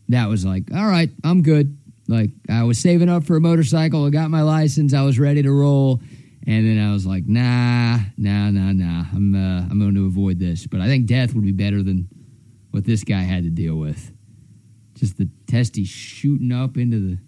that 0.09 0.29
was 0.29 0.45
like, 0.45 0.73
all 0.75 0.87
right, 0.87 1.11
I'm 1.25 1.43
good. 1.43 1.77
Like 2.09 2.31
I 2.49 2.65
was 2.65 2.79
saving 2.79 3.09
up 3.09 3.25
for 3.25 3.37
a 3.37 3.41
motorcycle, 3.41 4.07
I 4.07 4.11
got 4.11 4.31
my 4.31 4.43
license, 4.43 4.95
I 4.95 5.03
was 5.03 5.19
ready 5.19 5.43
to 5.43 5.53
roll, 5.53 6.01
and 6.47 6.67
then 6.67 6.83
I 6.83 6.93
was 6.93 7.07
like, 7.07 7.25
nah, 7.27 7.99
nah, 8.17 8.51
nah, 8.51 8.73
nah. 8.73 9.05
I'm 9.15 9.35
uh, 9.35 9.67
I'm 9.71 9.79
going 9.79 9.95
to 9.95 10.07
avoid 10.07 10.39
this. 10.39 10.67
But 10.67 10.81
I 10.81 10.87
think 10.87 11.07
death 11.07 11.35
would 11.35 11.45
be 11.45 11.53
better 11.53 11.83
than 11.83 12.09
what 12.71 12.85
this 12.85 13.05
guy 13.05 13.21
had 13.21 13.45
to 13.45 13.51
deal 13.51 13.77
with. 13.77 14.13
Just 14.95 15.19
the 15.19 15.29
testy 15.47 15.85
shooting 15.85 16.51
up 16.51 16.77
into 16.77 17.19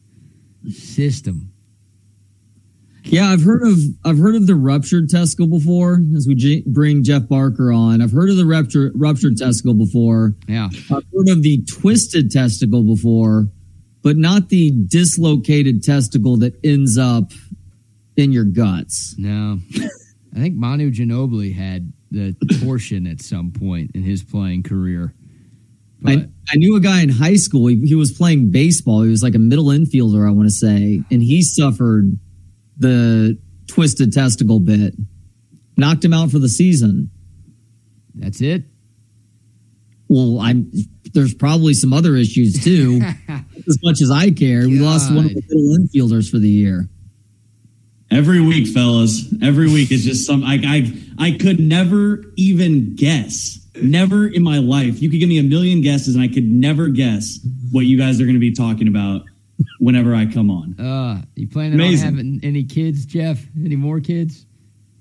the 0.63 0.71
system. 0.73 1.53
Yeah, 3.05 3.31
I've 3.31 3.43
heard 3.43 3.63
of 3.63 3.79
I've 4.05 4.19
heard 4.19 4.35
of 4.35 4.47
the 4.47 4.55
ruptured 4.55 5.09
testicle 5.09 5.47
before. 5.47 6.01
As 6.17 6.27
we 6.27 6.35
j- 6.35 6.65
bring 6.67 7.03
Jeff 7.03 7.29
Barker 7.29 7.73
on, 7.73 8.03
I've 8.03 8.13
heard 8.13 8.31
of 8.31 8.37
the 8.37 8.45
rupture, 8.47 8.93
ruptured 8.95 9.37
testicle 9.37 9.75
before. 9.75 10.35
Yeah. 10.49 10.69
I've 10.91 11.05
heard 11.15 11.29
of 11.29 11.43
the 11.43 11.65
twisted 11.65 12.31
testicle 12.31 12.83
before, 12.83 13.49
but 14.03 14.17
not 14.17 14.49
the 14.49 14.71
dislocated 14.71 15.83
testicle 15.83 16.37
that 16.39 16.59
ends 16.65 16.97
up 16.97 17.33
in 18.17 18.33
your 18.33 18.45
guts. 18.45 19.15
No. 19.19 19.59
I 20.35 20.39
think 20.39 20.55
Manu 20.57 20.91
Ginobili 20.91 21.55
had 21.55 21.93
the 22.11 22.35
torsion 22.61 23.07
at 23.07 23.21
some 23.21 23.53
point 23.53 23.93
in 23.95 24.03
his 24.03 24.23
playing 24.23 24.63
career. 24.63 25.15
But 26.01 26.13
I, 26.13 26.29
I 26.51 26.57
knew 26.57 26.77
a 26.77 26.81
guy 26.81 27.03
in 27.03 27.09
high 27.09 27.37
school. 27.37 27.67
He, 27.67 27.87
he 27.87 27.95
was 27.95 28.13
playing 28.13 28.51
baseball. 28.51 29.03
He 29.03 29.11
was 29.11 29.23
like 29.23 29.35
a 29.35 29.39
middle 29.39 29.67
infielder, 29.67 30.27
I 30.27 30.31
want 30.31 30.47
to 30.47 30.55
say, 30.55 31.03
and 31.11 31.23
he 31.23 31.43
suffered 31.43 32.19
the 32.79 33.39
twisted 33.67 34.13
testicle 34.13 34.61
bit, 34.61 34.95
knocked 35.77 36.05
him 36.05 36.15
out 36.15 36.31
for 36.31 36.39
the 36.39 36.49
season. 36.49 37.11
that's 38.15 38.41
it. 38.41 38.65
Well, 40.09 40.41
I'm 40.41 40.73
there's 41.13 41.35
probably 41.35 41.75
some 41.75 41.93
other 41.93 42.17
issues 42.17 42.63
too. 42.63 43.01
as 43.29 43.79
much 43.83 44.01
as 44.01 44.11
I 44.11 44.31
care, 44.31 44.69
we 44.69 44.79
lost 44.81 45.13
one 45.13 45.27
of 45.27 45.35
the 45.35 45.41
God. 45.41 45.51
middle 45.51 45.79
infielders 45.79 46.31
for 46.31 46.39
the 46.39 46.49
year. 46.49 46.89
Every 48.11 48.41
week, 48.41 48.67
fellas. 48.69 49.33
Every 49.41 49.69
week 49.69 49.93
is 49.93 50.05
just 50.05 50.27
some. 50.27 50.43
I, 50.43 50.59
I 50.65 51.27
I 51.27 51.31
could 51.39 51.61
never 51.61 52.25
even 52.37 52.97
guess. 52.97 53.59
Never 53.81 54.27
in 54.27 54.43
my 54.43 54.59
life. 54.59 55.01
You 55.01 55.09
could 55.09 55.21
give 55.21 55.29
me 55.29 55.39
a 55.39 55.45
million 55.45 55.81
guesses, 55.81 56.17
and 56.17 56.25
I 56.25 56.29
could 56.29 56.45
never 56.51 56.89
guess 56.89 57.39
what 57.71 57.83
you 57.83 57.97
guys 57.97 58.21
are 58.21 58.25
going 58.25 58.35
to 58.35 58.41
be 58.41 58.53
talking 58.53 58.89
about 58.89 59.23
whenever 59.79 60.15
I 60.15 60.27
come 60.27 60.51
on. 60.51 60.79
Uh, 60.79 61.23
you 61.37 61.47
planning 61.49 61.75
Amazing. 61.75 62.09
on 62.09 62.15
having 62.17 62.41
any 62.43 62.65
kids, 62.65 63.07
Jeff? 63.07 63.45
Any 63.57 63.77
more 63.77 64.01
kids? 64.01 64.45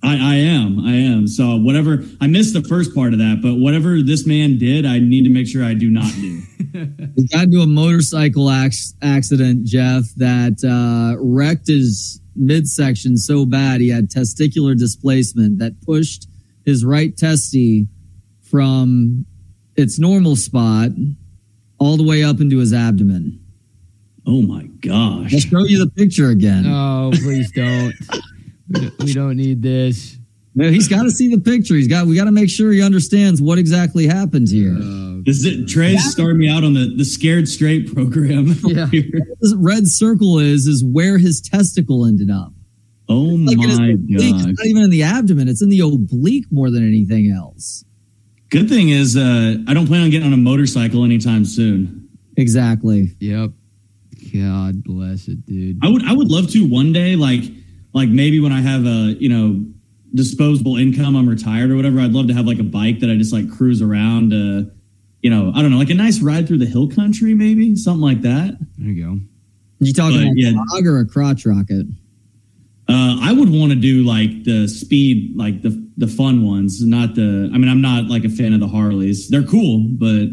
I, 0.02 0.14
I 0.16 0.36
am. 0.36 0.80
I 0.86 0.94
am. 0.94 1.28
So 1.28 1.58
whatever. 1.58 2.04
I 2.22 2.28
missed 2.28 2.54
the 2.54 2.64
first 2.64 2.96
part 2.96 3.14
of 3.14 3.20
that, 3.20 3.40
but 3.42 3.56
whatever 3.56 4.02
this 4.02 4.26
man 4.26 4.58
did, 4.58 4.86
I 4.86 5.00
need 5.00 5.24
to 5.24 5.30
make 5.30 5.48
sure 5.48 5.64
I 5.64 5.74
do 5.74 5.90
not 5.90 6.12
do. 6.14 6.42
He 7.16 7.28
got 7.28 7.46
into 7.46 7.62
a 7.62 7.66
motorcycle 7.68 8.50
ac- 8.52 8.94
accident, 9.02 9.66
Jeff, 9.66 10.04
that 10.18 10.64
uh, 10.64 11.18
wrecked 11.20 11.68
his 11.68 12.22
midsection 12.36 13.18
so 13.18 13.44
bad 13.46 13.82
he 13.82 13.90
had 13.90 14.10
testicular 14.10 14.78
displacement 14.78 15.58
that 15.60 15.82
pushed 15.82 16.28
his 16.66 16.86
right 16.86 17.18
testy 17.18 17.88
from 18.44 19.26
its 19.76 19.98
normal 19.98 20.36
spot 20.36 20.92
all 21.80 21.98
the 21.98 22.04
way 22.04 22.24
up 22.24 22.40
into 22.40 22.60
his 22.60 22.72
abdomen. 22.72 23.44
Oh 24.28 24.44
my 24.44 24.64
gosh! 24.82 25.34
I'll 25.34 25.40
show 25.40 25.66
you 25.66 25.84
the 25.84 25.92
picture 25.92 26.30
again. 26.30 26.64
No, 26.64 27.10
please 27.14 27.52
don't. 27.52 27.94
we, 29.00 29.14
don't 29.14 29.38
need 29.38 29.62
this. 29.62 30.18
No, 30.56 30.70
he's 30.70 30.88
got 30.88 31.04
to 31.04 31.12
see 31.12 31.34
the 31.34 31.40
picture. 31.42 31.76
He's 31.76 31.88
got. 31.88 32.08
We 32.08 32.16
got 32.16 32.26
to 32.26 32.32
make 32.32 32.50
sure 32.50 32.72
he 32.72 32.82
understands 32.82 33.42
what 33.42 33.58
exactly 33.58 34.08
happened 34.08 34.50
here. 34.50 34.76
Uh, 34.76 35.22
This 35.26 35.44
is, 35.46 35.72
Trey's 35.72 36.12
starting 36.12 36.38
me 36.38 36.50
out 36.50 36.64
on 36.64 36.74
the, 36.74 36.94
the 36.96 37.06
Scared 37.06 37.48
Straight 37.48 37.94
program. 37.94 38.56
Yeah. 38.68 38.86
this 38.92 39.56
red 39.58 39.88
circle 39.88 40.40
is 40.40 40.68
is 40.68 40.84
where 40.84 41.18
his 41.18 41.42
testicle 41.42 42.06
ended 42.06 42.30
up. 42.30 42.54
oh 43.08 43.14
Like 43.22 43.58
my 43.58 43.66
god. 43.68 44.06
It's 44.10 44.46
not 44.46 44.66
even 44.66 44.84
in 44.84 44.90
the 44.90 45.04
abdomen. 45.04 45.48
It's 45.48 45.62
in 45.62 45.70
the 45.70 45.80
oblique 45.82 46.46
more 46.52 46.70
than 46.70 46.88
anything 46.88 47.32
else. 47.32 47.84
Good 48.50 48.68
thing 48.70 48.90
is, 48.90 49.16
uh, 49.16 49.58
I 49.68 49.74
don't 49.76 49.86
plan 49.88 50.02
on 50.04 50.10
getting 50.10 50.28
on 50.28 50.34
a 50.34 50.38
motorcycle 50.38 51.04
anytime 51.06 51.46
soon. 51.46 52.10
Exactly. 52.38 53.16
yep. 53.20 53.52
God 54.34 54.84
bless 54.84 55.28
it, 55.28 55.46
dude. 55.46 55.80
I 55.84 55.90
would 55.90 56.04
I 56.04 56.14
would 56.14 56.30
love 56.30 56.50
to 56.52 56.68
one 56.68 56.92
day, 56.94 57.16
like 57.16 57.44
like 57.94 58.10
maybe 58.10 58.40
when 58.40 58.52
I 58.52 58.62
have 58.62 58.86
a 58.86 59.16
you 59.20 59.30
know 59.30 59.66
disposable 60.14 60.78
income, 60.78 61.16
I'm 61.16 61.28
retired 61.30 61.72
or 61.72 61.76
whatever. 61.76 62.00
I'd 62.00 62.12
love 62.12 62.28
to 62.28 62.34
have 62.34 62.46
like 62.46 62.60
a 62.60 62.64
bike 62.64 63.00
that 63.00 63.10
I 63.10 63.16
just 63.16 63.34
like 63.34 63.52
cruise 63.52 63.82
around. 63.82 64.34
Uh, 64.34 64.70
you 65.22 65.30
know, 65.30 65.52
I 65.54 65.62
don't 65.62 65.72
know, 65.72 65.78
like 65.78 65.90
a 65.90 65.96
nice 65.96 66.22
ride 66.22 66.48
through 66.48 66.60
the 66.60 66.66
hill 66.66 66.90
country, 66.90 67.34
maybe 67.34 67.76
something 67.76 68.02
like 68.02 68.22
that. 68.22 68.58
There 68.78 68.90
you 68.90 69.06
go. 69.06 69.20
You 69.80 69.94
talking 69.94 70.18
But, 70.18 70.24
about 70.24 70.34
yeah. 70.36 70.52
a 70.52 70.64
log 70.74 70.86
or 70.86 71.00
a 71.00 71.06
crotch 71.06 71.46
rocket? 71.46 71.86
Uh, 72.88 73.20
I 73.22 73.34
would 73.34 73.50
want 73.50 73.72
to 73.72 73.78
do 73.78 74.04
like 74.04 74.44
the 74.46 74.68
speed, 74.68 75.36
like 75.36 75.62
the 75.62 75.88
the 75.98 76.08
fun 76.08 76.46
ones, 76.46 76.82
not 76.84 77.16
the. 77.16 77.50
I 77.54 77.58
mean, 77.58 77.70
I'm 77.70 77.82
not 77.82 78.06
like 78.06 78.24
a 78.24 78.30
fan 78.30 78.54
of 78.54 78.60
the 78.60 78.68
Harleys. 78.68 79.30
They're 79.30 79.44
cool, 79.44 79.86
but 79.88 80.28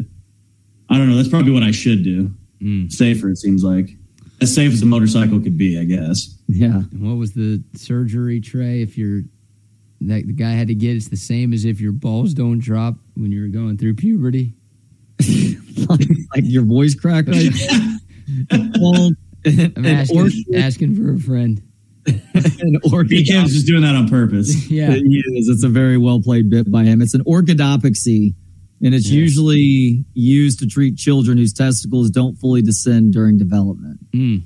I 0.88 0.96
don't 0.96 1.10
know. 1.10 1.16
That's 1.16 1.28
probably 1.28 1.52
what 1.52 1.62
I 1.62 1.72
should 1.72 2.02
do. 2.02 2.30
Mm. 2.62 2.90
Safer, 2.90 3.28
it 3.28 3.36
seems 3.36 3.62
like. 3.62 3.90
As 4.40 4.54
safe 4.54 4.72
as 4.72 4.82
a 4.82 4.86
motorcycle 4.86 5.40
could 5.40 5.58
be, 5.58 5.78
I 5.78 5.84
guess. 5.84 6.35
Yeah. 6.48 6.82
And 6.92 7.08
what 7.08 7.16
was 7.16 7.32
the 7.32 7.62
surgery 7.74 8.40
Trey? 8.40 8.82
If 8.82 8.96
you're 8.96 9.22
that 10.02 10.26
the 10.26 10.32
guy 10.32 10.50
had 10.50 10.68
to 10.68 10.74
get, 10.74 10.96
it's 10.96 11.08
the 11.08 11.16
same 11.16 11.52
as 11.52 11.64
if 11.64 11.80
your 11.80 11.92
balls 11.92 12.34
don't 12.34 12.58
drop 12.58 12.96
when 13.14 13.32
you're 13.32 13.48
going 13.48 13.78
through 13.78 13.94
puberty. 13.94 14.54
like, 15.88 16.00
like 16.34 16.44
your 16.44 16.62
voice 16.64 16.94
cracked 16.94 17.28
right 17.28 17.50
well, 18.78 19.10
I'm 19.46 19.86
asking, 19.86 20.18
orchid, 20.20 20.44
asking 20.54 20.94
for 20.96 21.14
a 21.14 21.18
friend. 21.18 21.62
an 22.06 22.76
orchid. 22.92 23.26
BK's 23.26 23.54
just 23.54 23.66
doing 23.66 23.82
that 23.82 23.94
on 23.96 24.08
purpose. 24.08 24.68
Yeah. 24.70 24.90
It 24.92 25.02
is. 25.02 25.48
It's 25.48 25.64
a 25.64 25.68
very 25.68 25.96
well 25.96 26.20
played 26.20 26.50
bit 26.50 26.70
by 26.70 26.84
him. 26.84 27.00
It's 27.00 27.14
an 27.14 27.24
orchidopexy, 27.24 28.34
and 28.82 28.94
it's 28.94 29.06
Yes. 29.06 29.12
usually 29.14 30.04
used 30.12 30.58
to 30.60 30.66
treat 30.66 30.96
children 30.96 31.38
whose 31.38 31.52
testicles 31.54 32.10
don't 32.10 32.36
fully 32.36 32.60
descend 32.62 33.12
during 33.14 33.38
development. 33.38 34.00
Mm. 34.12 34.42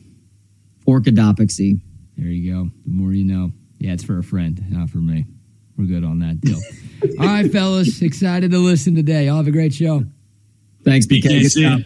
Orchidopexy. 0.87 1.81
There 2.21 2.29
you 2.29 2.53
go. 2.53 2.71
The 2.85 2.91
more 2.91 3.13
you 3.13 3.25
know. 3.25 3.53
Yeah, 3.79 3.93
it's 3.93 4.05
for 4.05 4.19
a 4.19 4.23
friend, 4.23 4.63
not 4.69 4.91
for 4.91 4.99
me. 4.99 5.25
We're 5.79 5.87
good 5.87 6.05
on 6.05 6.19
that 6.19 6.39
deal. 6.43 6.59
All 7.19 7.27
right, 7.27 7.51
fellas. 7.51 8.03
Excited 8.03 8.51
to 8.51 8.59
listen 8.59 8.95
today. 8.95 9.25
Y'all 9.25 9.39
have 9.39 9.47
a 9.47 9.51
great 9.51 9.73
show. 9.73 10.05
Thanks, 10.85 11.07
BK. 11.07 11.23
Good 11.23 11.33
BKC. 11.45 11.61
job. 11.63 11.81